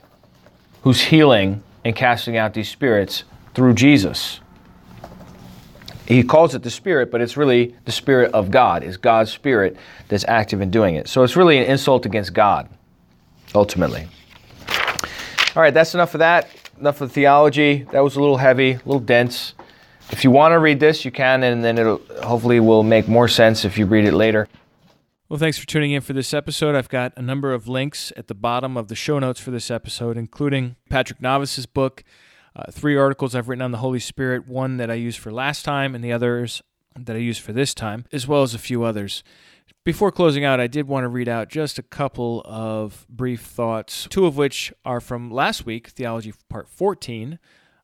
who's 0.83 1.01
healing 1.01 1.62
and 1.85 1.95
casting 1.95 2.37
out 2.37 2.55
these 2.55 2.68
spirits 2.68 3.24
through 3.55 3.74
Jesus. 3.74 4.41
He 6.07 6.24
calls 6.24 6.55
it 6.55 6.62
the 6.62 6.70
Spirit, 6.70 7.11
but 7.11 7.20
it's 7.20 7.37
really 7.37 7.76
the 7.85 7.93
Spirit 7.93 8.33
of 8.33 8.51
God. 8.51 8.83
It's 8.83 8.97
God's 8.97 9.31
Spirit 9.31 9.76
that's 10.09 10.24
active 10.26 10.61
in 10.61 10.70
doing 10.70 10.97
it. 10.97 11.09
So 11.09 11.22
it's 11.22 11.37
really 11.37 11.59
an 11.59 11.64
insult 11.64 12.05
against 12.05 12.35
God, 12.35 12.68
ultimately. 13.55 14.09
All 15.55 15.62
right, 15.62 15.72
that's 15.72 15.95
enough 15.95 16.14
of 16.14 16.18
that. 16.18 16.49
Enough 16.81 17.01
of 17.01 17.12
theology. 17.12 17.87
That 17.93 18.01
was 18.01 18.16
a 18.16 18.20
little 18.20 18.39
heavy, 18.39 18.72
a 18.72 18.76
little 18.78 18.99
dense. 18.99 19.55
If 20.11 20.24
you 20.24 20.33
want 20.33 20.53
to 20.53 20.59
read 20.59 20.81
this, 20.81 21.05
you 21.05 21.12
can, 21.12 21.45
and 21.45 21.62
then 21.62 21.78
it'll 21.78 22.01
hopefully 22.24 22.59
will 22.59 22.83
make 22.83 23.07
more 23.07 23.28
sense 23.28 23.64
if 23.64 23.78
you 23.78 23.87
read 23.87 24.05
it 24.05 24.14
later. 24.14 24.49
Well, 25.31 25.39
thanks 25.39 25.59
for 25.59 25.66
tuning 25.66 25.93
in 25.93 26.01
for 26.01 26.12
this 26.12 26.35
episode. 26.35 26.74
I've 26.74 26.89
got 26.89 27.12
a 27.16 27.22
number 27.22 27.53
of 27.53 27.68
links 27.68 28.12
at 28.16 28.26
the 28.26 28.35
bottom 28.35 28.76
of 28.76 28.89
the 28.89 28.97
show 28.97 29.20
notes 29.20 29.39
for 29.39 29.53
this 29.53 29.70
episode, 29.70 30.16
including 30.16 30.74
Patrick 30.89 31.22
Navas's 31.22 31.66
book, 31.66 32.03
uh, 32.57 32.64
three 32.72 32.97
articles 32.97 33.37
I've 33.37 33.49
written 33.49 33.62
on 33.62 33.70
the 33.70 33.78
Holy 33.78 34.01
Spirit, 34.01 34.49
one 34.49 34.76
that 34.78 34.91
I 34.91 34.95
used 34.95 35.20
for 35.20 35.31
last 35.31 35.64
time, 35.64 35.95
and 35.95 36.03
the 36.03 36.11
others 36.11 36.62
that 36.99 37.14
I 37.14 37.20
used 37.20 37.43
for 37.43 37.53
this 37.53 37.74
time, 37.74 38.07
as 38.11 38.26
well 38.26 38.43
as 38.43 38.55
a 38.55 38.59
few 38.59 38.83
others. 38.83 39.22
Before 39.85 40.11
closing 40.11 40.45
out, 40.45 40.59
I 40.59 40.66
did 40.66 40.89
want 40.89 41.05
to 41.05 41.09
read 41.09 41.28
out 41.28 41.49
just 41.49 41.78
a 41.78 41.85
couple 41.85 42.43
of 42.45 43.07
brief 43.09 43.43
thoughts, 43.43 44.09
two 44.11 44.26
of 44.26 44.37
which 44.37 44.72
are 44.85 45.01
from 45.01 45.31
last 45.31 45.64
week, 45.64 45.91
Theology 45.91 46.35
Part 46.49 46.68
14 46.68 47.39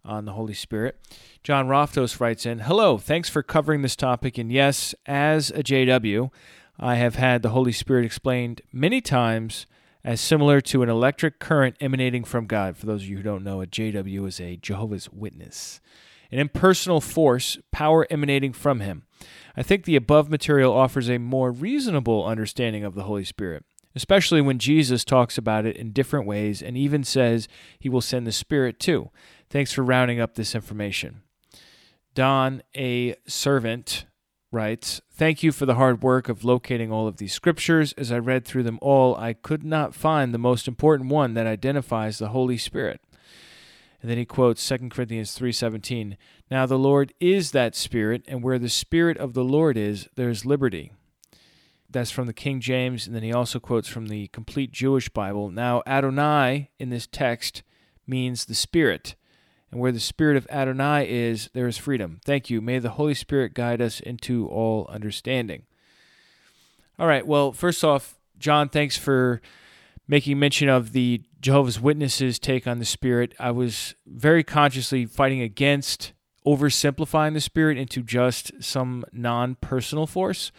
on 0.05 0.25
the 0.25 0.33
Holy 0.33 0.55
Spirit. 0.55 0.99
John 1.45 1.69
Roftos 1.69 2.19
writes 2.19 2.45
in 2.45 2.59
Hello, 2.59 2.99
thanks 2.99 3.29
for 3.29 3.45
covering 3.45 3.83
this 3.83 3.95
topic. 3.95 4.37
And 4.37 4.51
yes, 4.51 4.97
as 5.07 5.51
a 5.51 5.63
JW, 5.63 6.31
I 6.79 6.97
have 6.97 7.15
had 7.15 7.43
the 7.43 7.51
Holy 7.51 7.73
Spirit 7.73 8.05
explained 8.05 8.61
many 8.73 9.01
times 9.01 9.67
as 10.05 10.21
similar 10.21 10.61
to 10.61 10.83
an 10.83 10.89
electric 10.89 11.39
current 11.41 11.77
emanating 11.81 12.23
from 12.23 12.47
God. 12.47 12.77
For 12.77 12.87
those 12.87 13.03
of 13.03 13.09
you 13.09 13.17
who 13.17 13.23
don't 13.23 13.43
know, 13.43 13.61
a 13.61 13.67
JW 13.67 14.27
is 14.29 14.41
a 14.41 14.57
Jehovah's 14.57 15.11
Witness, 15.11 15.81
an 16.31 16.39
impersonal 16.39 17.01
force, 17.01 17.59
power 17.73 18.07
emanating 18.11 18.53
from 18.53 18.81
Him. 18.81 19.05
I 19.57 19.63
think 19.63 19.85
the 19.85 19.97
above 19.97 20.31
material 20.31 20.73
offers 20.73 21.09
a 21.09 21.19
more 21.19 21.51
reasonable 21.51 22.25
understanding 22.25 22.85
of 22.85 22.95
the 22.95 23.05
Holy 23.05 23.25
Spirit, 23.25 23.65
especially 23.95 24.41
when 24.41 24.59
Jesus 24.59 25.05
talks 25.05 25.39
about 25.39 25.67
it 25.67 25.77
in 25.77 25.93
different 25.93 26.27
ways 26.27 26.63
and 26.63 26.77
even 26.77 27.03
says 27.03 27.49
He 27.79 27.89
will 27.89 28.01
send 28.01 28.27
the 28.27 28.33
Spirit 28.33 28.79
too. 28.79 29.11
Thanks 29.49 29.73
for 29.73 29.83
rounding 29.83 30.21
up 30.21 30.35
this 30.35 30.55
information. 30.55 31.23
Don, 32.15 32.63
a 32.77 33.15
servant, 33.27 34.07
writes 34.51 35.01
Thank 35.11 35.43
you 35.43 35.53
for 35.53 35.67
the 35.67 35.75
hard 35.75 36.03
work 36.03 36.29
of 36.29 36.45
locating 36.45 36.93
all 36.93 37.09
of 37.09 37.17
these 37.17 37.33
scriptures. 37.33 37.93
As 37.95 38.13
I 38.13 38.19
read 38.19 38.45
through 38.45 38.65
them 38.65 38.79
all, 38.83 39.17
I 39.17 39.33
could 39.33 39.65
not 39.65 39.95
find 39.95 40.33
the 40.33 40.39
most 40.39 40.69
important 40.69 41.11
one 41.11 41.35
that 41.35 41.47
identifies 41.47 42.19
the 42.19 42.29
Holy 42.29 42.59
Spirit. 42.59 43.01
And 44.01 44.11
then 44.11 44.19
he 44.19 44.25
quotes 44.25 44.63
2 44.63 44.91
Corinthians 44.91 45.37
3:17. 45.37 46.17
Now 46.51 46.67
the 46.67 46.79
Lord 46.79 47.13
is 47.19 47.51
that 47.53 47.75
spirit, 47.75 48.25
and 48.29 48.43
where 48.43 48.59
the 48.59 48.69
spirit 48.69 49.17
of 49.19 49.35
the 49.35 49.45
Lord 49.45 49.77
is, 49.77 50.09
there 50.15 50.31
is 50.31 50.47
liberty. 50.47 50.93
That's 51.89 52.11
from 52.11 52.27
the 52.27 52.33
King 52.33 52.61
James, 52.61 53.07
and 53.07 53.17
then 53.17 53.23
he 53.23 53.33
also 53.33 53.59
quotes 53.59 53.89
from 53.89 54.07
the 54.07 54.29
complete 54.29 54.71
Jewish 54.71 55.09
Bible. 55.09 55.51
Now 55.51 55.83
Adonai 55.87 56.71
in 56.79 56.91
this 56.91 57.07
text 57.07 57.63
means 58.07 58.45
the 58.45 58.55
spirit. 58.55 59.15
And 59.77 59.83
where 59.83 59.93
the 59.93 60.01
Spirit 60.01 60.39
of 60.39 60.47
Adonai 60.49 61.07
is, 61.07 61.51
there 61.53 61.67
is 61.67 61.77
freedom. 61.77 62.19
Thank 62.25 62.49
you. 62.49 62.63
May 62.63 62.79
the 62.79 62.93
Holy 62.93 63.13
Spirit 63.13 63.53
guide 63.53 63.83
us 63.83 64.01
into 64.01 64.49
all 64.49 64.87
understanding. 64.89 65.65
All 66.99 67.07
right. 67.07 67.27
Well, 67.27 67.53
first 67.53 67.85
off, 67.85 68.17
John, 68.39 68.71
thanks 68.71 68.97
for 68.97 69.43
making 70.09 70.39
mention 70.39 70.71
of 70.71 70.93
the 70.93 71.21
Jehovah's 71.43 71.79
Witnesses' 71.79 72.39
take 72.39 72.67
on 72.67 72.79
the 72.79 72.87
Spirit. 72.87 73.35
I 73.39 73.51
was 73.51 73.95
very 74.07 74.43
consciously 74.43 75.05
fighting 75.05 75.43
against 75.43 76.15
oversimplifying 76.47 77.35
the 77.35 77.41
Spirit 77.43 77.77
into 77.77 78.03
just 78.03 78.53
some 78.61 79.05
non 79.13 79.57
personal 79.57 80.07
force. 80.07 80.53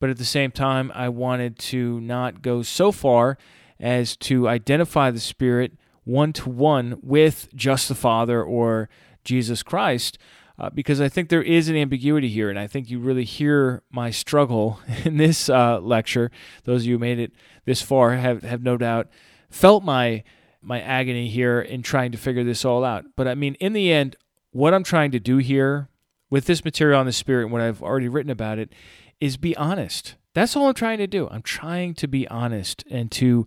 But 0.00 0.10
at 0.10 0.18
the 0.18 0.24
same 0.24 0.50
time, 0.50 0.90
I 0.92 1.08
wanted 1.08 1.56
to 1.60 2.00
not 2.00 2.42
go 2.42 2.64
so 2.64 2.90
far 2.90 3.38
as 3.78 4.16
to 4.16 4.48
identify 4.48 5.12
the 5.12 5.20
Spirit 5.20 5.78
one 6.06 6.32
to 6.32 6.48
one 6.48 6.98
with 7.02 7.48
just 7.54 7.88
the 7.88 7.94
Father 7.94 8.42
or 8.42 8.88
Jesus 9.24 9.62
Christ. 9.62 10.16
Uh, 10.58 10.70
because 10.70 11.02
I 11.02 11.10
think 11.10 11.28
there 11.28 11.42
is 11.42 11.68
an 11.68 11.76
ambiguity 11.76 12.30
here, 12.30 12.48
and 12.48 12.58
I 12.58 12.66
think 12.66 12.88
you 12.88 12.98
really 12.98 13.24
hear 13.24 13.82
my 13.90 14.10
struggle 14.10 14.80
in 15.04 15.18
this 15.18 15.50
uh, 15.50 15.80
lecture. 15.80 16.30
Those 16.64 16.82
of 16.82 16.86
you 16.86 16.94
who 16.94 16.98
made 16.98 17.18
it 17.18 17.32
this 17.66 17.82
far 17.82 18.14
have, 18.14 18.42
have 18.42 18.62
no 18.62 18.78
doubt 18.78 19.08
felt 19.50 19.84
my 19.84 20.24
my 20.62 20.80
agony 20.80 21.28
here 21.28 21.60
in 21.60 21.80
trying 21.80 22.10
to 22.10 22.18
figure 22.18 22.42
this 22.42 22.64
all 22.64 22.84
out. 22.84 23.04
But 23.14 23.28
I 23.28 23.36
mean, 23.36 23.54
in 23.60 23.72
the 23.72 23.92
end, 23.92 24.16
what 24.50 24.74
I'm 24.74 24.82
trying 24.82 25.12
to 25.12 25.20
do 25.20 25.36
here 25.36 25.88
with 26.28 26.46
this 26.46 26.64
material 26.64 26.98
on 26.98 27.06
the 27.06 27.12
Spirit, 27.12 27.44
and 27.44 27.52
what 27.52 27.62
I've 27.62 27.82
already 27.82 28.08
written 28.08 28.32
about 28.32 28.58
it, 28.58 28.72
is 29.20 29.36
be 29.36 29.56
honest. 29.56 30.16
That's 30.34 30.56
all 30.56 30.66
I'm 30.66 30.74
trying 30.74 30.98
to 30.98 31.06
do. 31.06 31.28
I'm 31.28 31.42
trying 31.42 31.94
to 31.94 32.08
be 32.08 32.26
honest 32.28 32.84
and 32.90 33.12
to 33.12 33.46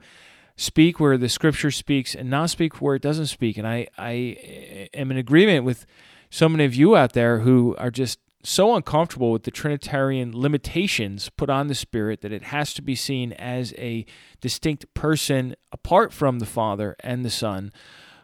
speak 0.60 0.99
where 0.99 1.18
the 1.18 1.30
scripture 1.30 1.72
speaks 1.72 2.14
and 2.14 2.30
not 2.30 2.49
speak 2.49 2.82
where 2.82 2.93
it 2.93 3.01
doesn't 3.01 3.28
speak. 3.28 3.57
And 3.57 3.66
I, 3.66 3.88
I 3.97 4.89
am 4.93 5.10
in 5.10 5.16
agreement 5.16 5.64
with 5.64 5.86
so 6.30 6.49
many 6.49 6.66
of 6.66 6.76
you 6.76 6.97
out 6.97 7.14
there 7.14 7.39
who 7.39 7.78
are 7.78 7.89
just 7.89 8.20
so 8.43 8.76
uncomfortable 8.76 9.32
with 9.32 9.43
the 9.43 9.51
Trinitarian 9.51 10.38
limitations 10.38 11.30
put 11.30 11.49
on 11.49 11.68
the 11.68 11.76
Spirit 11.76 12.20
that 12.22 12.34
it 12.34 12.43
has 12.43 12.74
to 12.74 12.82
be 12.82 12.93
seen 12.93 13.32
as 13.34 13.74
a 13.78 14.05
distinct 14.41 14.93
person 14.93 15.55
apart 15.72 16.12
from 16.12 16.39
the 16.39 16.45
Father 16.45 16.97
and 16.99 17.24
the 17.24 17.30
Son, 17.30 17.72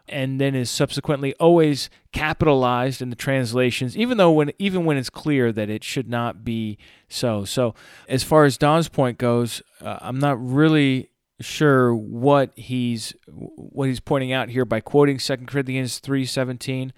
and 0.10 0.40
then 0.40 0.56
is 0.56 0.70
subsequently 0.70 1.34
always 1.36 1.90
capitalized 2.12 3.02
in 3.02 3.10
the 3.10 3.16
translations, 3.16 3.96
even 3.98 4.18
though 4.18 4.32
when 4.32 4.52
even 4.60 4.84
when 4.84 4.98
it's 4.98 5.10
clear 5.10 5.54
that 5.54 5.70
it 5.70 5.86
should 5.86 6.10
not 6.10 6.44
be 6.44 6.78
so. 7.08 7.46
So, 7.46 7.76
as 8.10 8.24
far 8.24 8.44
as 8.44 8.58
Don's 8.58 8.90
point 8.90 9.18
goes, 9.18 9.62
uh, 9.82 10.00
I'm 10.02 10.20
not 10.20 10.38
really 10.46 11.10
sure 11.40 11.94
what 11.94 12.52
he's 12.56 13.14
what 13.28 13.88
he's 13.88 14.00
pointing 14.00 14.32
out 14.32 14.50
here 14.50 14.66
by 14.66 14.80
quoting 14.80 15.18
2 15.18 15.38
Corinthians 15.48 16.00
3:17 16.00 16.92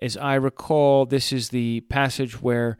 as 0.00 0.16
I 0.16 0.34
recall 0.34 1.06
this 1.06 1.32
is 1.32 1.48
the 1.48 1.80
passage 1.82 2.40
where 2.40 2.78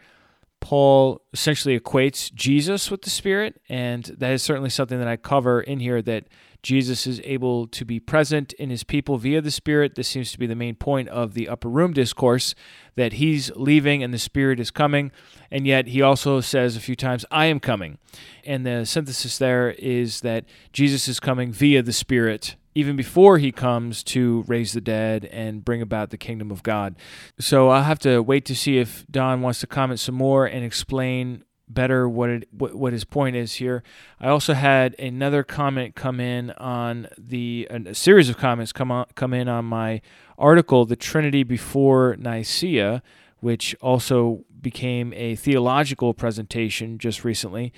Paul 0.60 1.20
essentially 1.32 1.78
equates 1.78 2.32
Jesus 2.32 2.90
with 2.90 3.02
the 3.02 3.10
Spirit 3.10 3.60
and 3.68 4.04
that 4.04 4.32
is 4.32 4.42
certainly 4.42 4.70
something 4.70 4.98
that 4.98 5.08
I 5.08 5.16
cover 5.16 5.60
in 5.60 5.80
here 5.80 6.00
that 6.02 6.28
Jesus 6.62 7.06
is 7.06 7.20
able 7.24 7.66
to 7.68 7.84
be 7.84 8.00
present 8.00 8.52
in 8.54 8.70
his 8.70 8.82
people 8.82 9.16
via 9.16 9.40
the 9.40 9.50
Spirit. 9.50 9.94
This 9.94 10.08
seems 10.08 10.32
to 10.32 10.38
be 10.38 10.46
the 10.46 10.54
main 10.54 10.74
point 10.74 11.08
of 11.08 11.34
the 11.34 11.48
upper 11.48 11.68
room 11.68 11.92
discourse 11.92 12.54
that 12.96 13.14
he's 13.14 13.50
leaving 13.54 14.02
and 14.02 14.12
the 14.12 14.18
Spirit 14.18 14.58
is 14.58 14.70
coming. 14.70 15.12
And 15.50 15.66
yet 15.66 15.88
he 15.88 16.02
also 16.02 16.40
says 16.40 16.76
a 16.76 16.80
few 16.80 16.96
times, 16.96 17.24
I 17.30 17.46
am 17.46 17.60
coming. 17.60 17.98
And 18.44 18.66
the 18.66 18.84
synthesis 18.84 19.38
there 19.38 19.70
is 19.70 20.20
that 20.22 20.44
Jesus 20.72 21.08
is 21.08 21.20
coming 21.20 21.52
via 21.52 21.82
the 21.82 21.92
Spirit 21.92 22.56
even 22.74 22.94
before 22.94 23.38
he 23.38 23.50
comes 23.50 24.04
to 24.04 24.44
raise 24.46 24.72
the 24.72 24.80
dead 24.80 25.24
and 25.32 25.64
bring 25.64 25.82
about 25.82 26.10
the 26.10 26.16
kingdom 26.16 26.50
of 26.52 26.62
God. 26.62 26.94
So 27.40 27.70
I'll 27.70 27.82
have 27.82 27.98
to 28.00 28.20
wait 28.20 28.44
to 28.44 28.54
see 28.54 28.78
if 28.78 29.04
Don 29.10 29.40
wants 29.40 29.58
to 29.60 29.66
comment 29.66 29.98
some 29.98 30.14
more 30.14 30.46
and 30.46 30.64
explain 30.64 31.42
better 31.68 32.08
what 32.08 32.30
it 32.30 32.48
what, 32.50 32.74
what 32.74 32.92
his 32.92 33.04
point 33.04 33.36
is 33.36 33.54
here. 33.54 33.82
I 34.20 34.28
also 34.28 34.54
had 34.54 34.94
another 34.98 35.42
comment 35.42 35.94
come 35.94 36.20
in 36.20 36.50
on 36.52 37.08
the 37.16 37.68
a 37.70 37.94
series 37.94 38.28
of 38.28 38.36
comments 38.36 38.72
come 38.72 38.90
on 38.90 39.06
come 39.14 39.34
in 39.34 39.48
on 39.48 39.64
my 39.64 40.00
article, 40.36 40.84
The 40.84 40.96
Trinity 40.96 41.42
Before 41.42 42.16
Nicaea, 42.18 43.02
which 43.40 43.76
also 43.80 44.44
became 44.60 45.12
a 45.12 45.36
theological 45.36 46.14
presentation 46.14 46.98
just 46.98 47.24
recently 47.24 47.72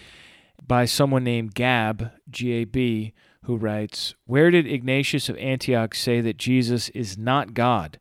by 0.67 0.85
someone 0.85 1.25
named 1.25 1.55
Gab 1.55 2.13
G 2.31 2.53
A 2.53 2.65
B 2.65 3.13
who 3.45 3.57
writes, 3.57 4.15
"Where 4.27 4.51
did 4.51 4.67
Ignatius 4.67 5.29
of 5.29 5.37
Antioch 5.39 5.95
say 5.95 6.21
that 6.21 6.37
Jesus 6.37 6.91
is 6.91 7.19
not 7.19 7.55
God?" 7.55 7.99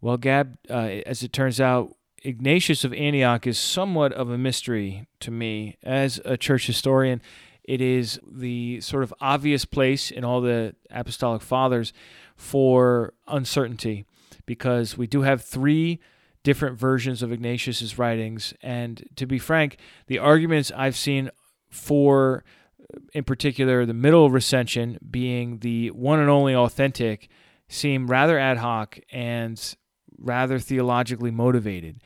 Well, 0.00 0.16
Gab, 0.16 0.56
uh, 0.70 1.02
as 1.04 1.22
it 1.22 1.32
turns 1.32 1.60
out, 1.60 1.94
Ignatius 2.22 2.84
of 2.84 2.92
Antioch 2.92 3.46
is 3.46 3.58
somewhat 3.58 4.12
of 4.12 4.30
a 4.30 4.38
mystery 4.38 5.06
to 5.20 5.30
me. 5.30 5.78
As 5.82 6.20
a 6.24 6.36
church 6.36 6.66
historian, 6.66 7.22
it 7.64 7.80
is 7.80 8.20
the 8.30 8.80
sort 8.80 9.02
of 9.02 9.14
obvious 9.20 9.64
place 9.64 10.10
in 10.10 10.24
all 10.24 10.40
the 10.40 10.74
apostolic 10.90 11.42
fathers 11.42 11.92
for 12.36 13.14
uncertainty 13.28 14.04
because 14.46 14.98
we 14.98 15.06
do 15.06 15.22
have 15.22 15.42
three 15.42 16.00
different 16.42 16.78
versions 16.78 17.22
of 17.22 17.32
Ignatius's 17.32 17.98
writings 17.98 18.54
and 18.62 19.04
to 19.16 19.26
be 19.26 19.38
frank, 19.38 19.76
the 20.06 20.18
arguments 20.18 20.72
I've 20.74 20.96
seen 20.96 21.30
for 21.70 22.44
uh, 22.80 22.98
in 23.12 23.24
particular 23.24 23.86
the 23.86 23.94
middle 23.94 24.30
recension 24.30 24.98
being 25.08 25.58
the 25.58 25.90
one 25.90 26.18
and 26.18 26.30
only 26.30 26.54
authentic 26.54 27.28
seem 27.68 28.08
rather 28.08 28.38
ad 28.38 28.58
hoc 28.58 28.98
and 29.12 29.76
rather 30.20 30.58
theologically 30.58 31.30
motivated. 31.30 32.00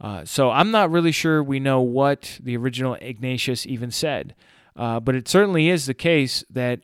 Uh, 0.00 0.24
so 0.24 0.50
I'm 0.50 0.70
not 0.70 0.90
really 0.90 1.12
sure 1.12 1.42
we 1.42 1.60
know 1.60 1.80
what 1.80 2.38
the 2.42 2.56
original 2.56 2.94
Ignatius 2.94 3.66
even 3.66 3.90
said, 3.90 4.34
uh, 4.76 5.00
but 5.00 5.14
it 5.14 5.28
certainly 5.28 5.68
is 5.68 5.86
the 5.86 5.94
case 5.94 6.44
that 6.50 6.80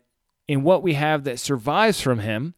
in 0.49 0.63
what 0.63 0.83
we 0.83 0.95
have 0.95 1.25
that 1.25 1.39
survives 1.39 2.01
from 2.01 2.19
him, 2.19 2.55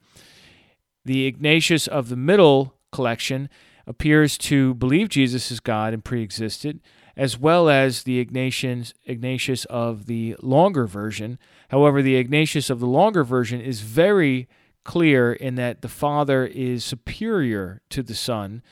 the 1.04 1.26
Ignatius 1.26 1.86
of 1.86 2.08
the 2.08 2.16
middle 2.16 2.74
collection 2.90 3.48
appears 3.86 4.36
to 4.36 4.74
believe 4.74 5.08
Jesus 5.08 5.50
is 5.50 5.60
God 5.60 5.92
and 5.92 6.04
pre 6.04 6.22
existed, 6.22 6.80
as 7.16 7.38
well 7.38 7.68
as 7.68 8.02
the 8.02 8.24
Ignatians, 8.24 8.92
Ignatius 9.04 9.64
of 9.66 10.06
the 10.06 10.36
longer 10.42 10.86
version. 10.86 11.38
However, 11.68 12.02
the 12.02 12.16
Ignatius 12.16 12.70
of 12.70 12.80
the 12.80 12.86
longer 12.86 13.22
version 13.22 13.60
is 13.60 13.80
very 13.80 14.48
clear 14.86 15.32
in 15.32 15.56
that 15.56 15.82
the 15.82 15.88
Father 15.88 16.46
is 16.46 16.84
superior 16.84 17.82
to 17.90 18.02
the 18.02 18.14
Son, 18.14 18.62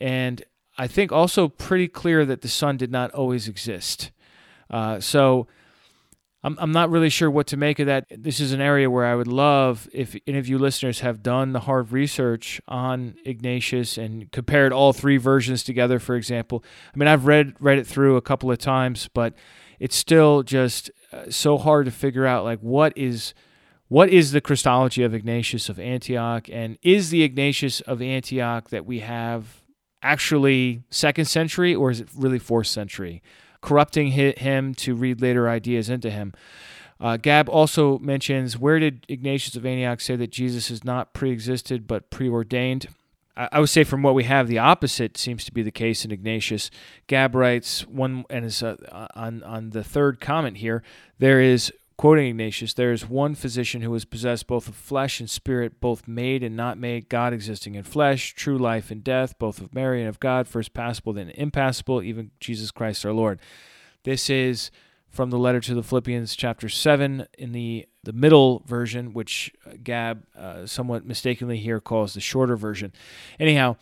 and 0.00 0.42
I 0.76 0.86
think 0.86 1.12
also 1.12 1.48
pretty 1.48 1.88
clear 1.88 2.26
that 2.26 2.42
the 2.42 2.48
Son 2.48 2.76
did 2.76 2.90
not 2.90 3.12
always 3.12 3.48
exist. 3.48 4.10
Uh, 4.68 5.00
so 5.00 5.46
I'm, 6.42 6.56
I'm 6.58 6.72
not 6.72 6.90
really 6.90 7.08
sure 7.08 7.30
what 7.30 7.46
to 7.48 7.56
make 7.56 7.78
of 7.78 7.86
that. 7.86 8.06
This 8.10 8.40
is 8.40 8.52
an 8.52 8.60
area 8.60 8.90
where 8.90 9.04
I 9.04 9.14
would 9.14 9.28
love 9.28 9.88
if 9.92 10.16
any 10.26 10.38
of 10.38 10.48
you 10.48 10.58
listeners 10.58 11.00
have 11.00 11.22
done 11.22 11.52
the 11.52 11.60
hard 11.60 11.92
research 11.92 12.60
on 12.66 13.14
Ignatius 13.24 13.98
and 13.98 14.30
compared 14.32 14.72
all 14.72 14.92
three 14.92 15.18
versions 15.18 15.62
together, 15.62 15.98
for 15.98 16.16
example. 16.16 16.64
I 16.94 16.98
mean, 16.98 17.08
I've 17.08 17.26
read 17.26 17.54
read 17.60 17.78
it 17.78 17.86
through 17.86 18.16
a 18.16 18.22
couple 18.22 18.50
of 18.50 18.58
times, 18.58 19.08
but 19.12 19.34
it's 19.78 19.96
still 19.96 20.42
just 20.42 20.90
uh, 21.12 21.30
so 21.30 21.58
hard 21.58 21.84
to 21.86 21.92
figure 21.92 22.26
out 22.26 22.44
like 22.44 22.60
what 22.60 22.92
is 22.96 23.34
what 23.90 24.08
is 24.08 24.32
the 24.32 24.40
Christology 24.40 25.02
of 25.02 25.12
Ignatius 25.12 25.68
of 25.68 25.78
Antioch, 25.78 26.48
and 26.50 26.78
is 26.80 27.10
the 27.10 27.22
Ignatius 27.22 27.82
of 27.82 28.00
Antioch 28.00 28.70
that 28.70 28.86
we 28.86 29.00
have 29.00 29.60
actually 30.02 30.82
second 30.88 31.26
century, 31.26 31.74
or 31.74 31.90
is 31.90 32.00
it 32.00 32.08
really 32.16 32.38
fourth 32.38 32.68
century? 32.68 33.22
corrupting 33.60 34.08
him 34.08 34.74
to 34.74 34.94
read 34.94 35.20
later 35.20 35.48
ideas 35.48 35.90
into 35.90 36.10
him. 36.10 36.32
Uh, 36.98 37.16
Gab 37.16 37.48
also 37.48 37.98
mentions 37.98 38.58
where 38.58 38.78
did 38.78 39.06
Ignatius 39.08 39.56
of 39.56 39.64
Antioch 39.64 40.00
say 40.00 40.16
that 40.16 40.30
Jesus 40.30 40.70
is 40.70 40.84
not 40.84 41.14
pre 41.14 41.30
existed 41.30 41.86
but 41.86 42.10
preordained? 42.10 42.88
I, 43.36 43.60
would 43.60 43.70
say 43.70 43.84
from 43.84 44.02
what 44.02 44.14
we 44.14 44.24
have, 44.24 44.48
the 44.48 44.58
opposite 44.58 45.16
seems 45.16 45.46
to 45.46 45.52
be 45.52 45.62
the 45.62 45.70
case 45.70 46.04
in 46.04 46.10
Ignatius. 46.10 46.70
Gab 47.06 47.34
writes 47.34 47.86
one 47.86 48.24
and 48.28 48.44
is 48.44 48.62
uh, 48.62 48.76
on 49.14 49.42
on 49.44 49.70
the 49.70 49.82
third 49.82 50.20
comment 50.20 50.58
here. 50.58 50.82
There 51.18 51.40
is 51.40 51.72
Quoting 52.00 52.28
Ignatius, 52.28 52.72
there 52.72 52.92
is 52.92 53.10
one 53.10 53.34
physician 53.34 53.82
who 53.82 53.94
is 53.94 54.06
possessed 54.06 54.46
both 54.46 54.68
of 54.68 54.74
flesh 54.74 55.20
and 55.20 55.28
spirit, 55.28 55.82
both 55.82 56.08
made 56.08 56.42
and 56.42 56.56
not 56.56 56.78
made, 56.78 57.10
God 57.10 57.34
existing 57.34 57.74
in 57.74 57.82
flesh, 57.82 58.32
true 58.34 58.56
life 58.56 58.90
and 58.90 59.04
death, 59.04 59.38
both 59.38 59.60
of 59.60 59.74
Mary 59.74 60.00
and 60.00 60.08
of 60.08 60.18
God, 60.18 60.48
first 60.48 60.72
passible, 60.72 61.12
then 61.12 61.28
impassible, 61.28 62.02
even 62.02 62.30
Jesus 62.40 62.70
Christ 62.70 63.04
our 63.04 63.12
Lord. 63.12 63.38
This 64.04 64.30
is 64.30 64.70
from 65.10 65.28
the 65.28 65.36
letter 65.36 65.60
to 65.60 65.74
the 65.74 65.82
Philippians, 65.82 66.36
chapter 66.36 66.70
7, 66.70 67.26
in 67.36 67.52
the, 67.52 67.86
the 68.02 68.14
middle 68.14 68.62
version, 68.64 69.12
which 69.12 69.52
Gab 69.84 70.24
uh, 70.34 70.64
somewhat 70.64 71.04
mistakenly 71.04 71.58
here 71.58 71.80
calls 71.80 72.14
the 72.14 72.20
shorter 72.20 72.56
version. 72.56 72.94
Anyhow, 73.38 73.76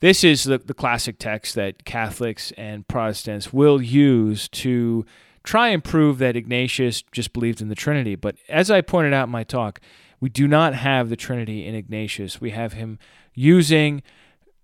this 0.00 0.24
is 0.24 0.44
the, 0.44 0.58
the 0.58 0.74
classic 0.74 1.18
text 1.18 1.54
that 1.54 1.86
Catholics 1.86 2.52
and 2.58 2.86
Protestants 2.86 3.50
will 3.50 3.80
use 3.80 4.46
to 4.50 5.06
try 5.42 5.68
and 5.68 5.82
prove 5.82 6.18
that 6.18 6.36
Ignatius 6.36 7.02
just 7.02 7.32
believed 7.32 7.60
in 7.60 7.68
the 7.68 7.74
Trinity. 7.74 8.14
But 8.14 8.36
as 8.48 8.70
I 8.70 8.80
pointed 8.80 9.12
out 9.12 9.28
in 9.28 9.32
my 9.32 9.44
talk, 9.44 9.80
we 10.20 10.28
do 10.28 10.46
not 10.46 10.74
have 10.74 11.08
the 11.08 11.16
Trinity 11.16 11.66
in 11.66 11.74
Ignatius. 11.74 12.40
We 12.40 12.50
have 12.50 12.74
him 12.74 12.98
using 13.34 14.02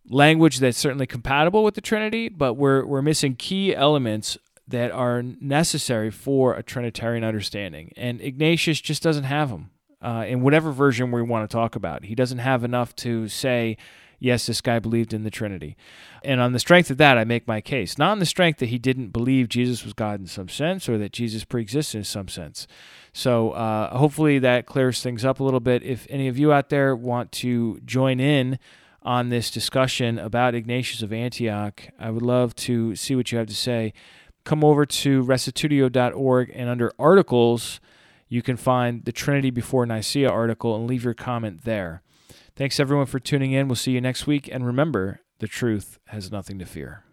language 0.08 0.58
that's 0.58 0.78
certainly 0.78 1.06
compatible 1.06 1.64
with 1.64 1.74
the 1.74 1.80
Trinity, 1.80 2.28
but 2.28 2.54
we're, 2.54 2.84
we're 2.84 3.02
missing 3.02 3.34
key 3.34 3.74
elements 3.74 4.38
that 4.66 4.90
are 4.92 5.22
necessary 5.22 6.10
for 6.10 6.54
a 6.54 6.62
Trinitarian 6.62 7.24
understanding. 7.24 7.92
And 7.96 8.20
Ignatius 8.20 8.80
just 8.80 9.02
doesn't 9.02 9.24
have 9.24 9.50
them 9.50 9.70
uh, 10.02 10.24
in 10.28 10.42
whatever 10.42 10.70
version 10.70 11.10
we 11.10 11.22
want 11.22 11.48
to 11.48 11.52
talk 11.52 11.74
about. 11.74 12.04
He 12.04 12.14
doesn't 12.14 12.38
have 12.38 12.64
enough 12.64 12.94
to 12.96 13.28
say, 13.28 13.76
yes, 14.18 14.46
this 14.46 14.60
guy 14.60 14.78
believed 14.78 15.12
in 15.12 15.22
the 15.22 15.30
Trinity. 15.30 15.76
And 16.24 16.40
on 16.40 16.52
the 16.52 16.58
strength 16.58 16.90
of 16.90 16.96
that, 16.98 17.18
I 17.18 17.24
make 17.24 17.46
my 17.46 17.60
case. 17.60 17.98
Not 17.98 18.10
on 18.10 18.18
the 18.18 18.26
strength 18.26 18.58
that 18.58 18.68
he 18.68 18.78
didn't 18.78 19.08
believe 19.08 19.48
Jesus 19.48 19.84
was 19.84 19.92
God 19.92 20.20
in 20.20 20.26
some 20.26 20.48
sense 20.48 20.88
or 20.88 20.98
that 20.98 21.12
Jesus 21.12 21.44
preexisted 21.44 21.98
in 21.98 22.04
some 22.04 22.28
sense. 22.28 22.66
So 23.12 23.52
uh, 23.52 23.96
hopefully 23.96 24.38
that 24.40 24.66
clears 24.66 25.02
things 25.02 25.24
up 25.24 25.40
a 25.40 25.44
little 25.44 25.60
bit. 25.60 25.82
If 25.82 26.06
any 26.10 26.28
of 26.28 26.38
you 26.38 26.52
out 26.52 26.68
there 26.68 26.94
want 26.94 27.32
to 27.32 27.80
join 27.84 28.20
in 28.20 28.58
on 29.02 29.28
this 29.28 29.50
discussion 29.50 30.18
about 30.18 30.54
Ignatius 30.54 31.02
of 31.02 31.12
Antioch, 31.12 31.88
I 31.98 32.10
would 32.10 32.22
love 32.22 32.54
to 32.56 32.94
see 32.96 33.14
what 33.14 33.30
you 33.32 33.38
have 33.38 33.46
to 33.46 33.54
say. 33.54 33.92
Come 34.44 34.64
over 34.64 34.86
to 34.86 35.24
restitutio.org 35.24 36.52
and 36.54 36.68
under 36.68 36.92
articles, 36.98 37.80
you 38.28 38.42
can 38.42 38.56
find 38.56 39.04
the 39.04 39.12
Trinity 39.12 39.50
Before 39.50 39.86
Nicaea 39.86 40.28
article 40.28 40.76
and 40.76 40.86
leave 40.86 41.04
your 41.04 41.14
comment 41.14 41.64
there. 41.64 42.02
Thanks 42.58 42.80
everyone 42.80 43.06
for 43.06 43.20
tuning 43.20 43.52
in. 43.52 43.68
We'll 43.68 43.76
see 43.76 43.92
you 43.92 44.00
next 44.00 44.26
week. 44.26 44.48
And 44.50 44.66
remember, 44.66 45.20
the 45.38 45.46
truth 45.46 46.00
has 46.08 46.32
nothing 46.32 46.58
to 46.58 46.66
fear. 46.66 47.04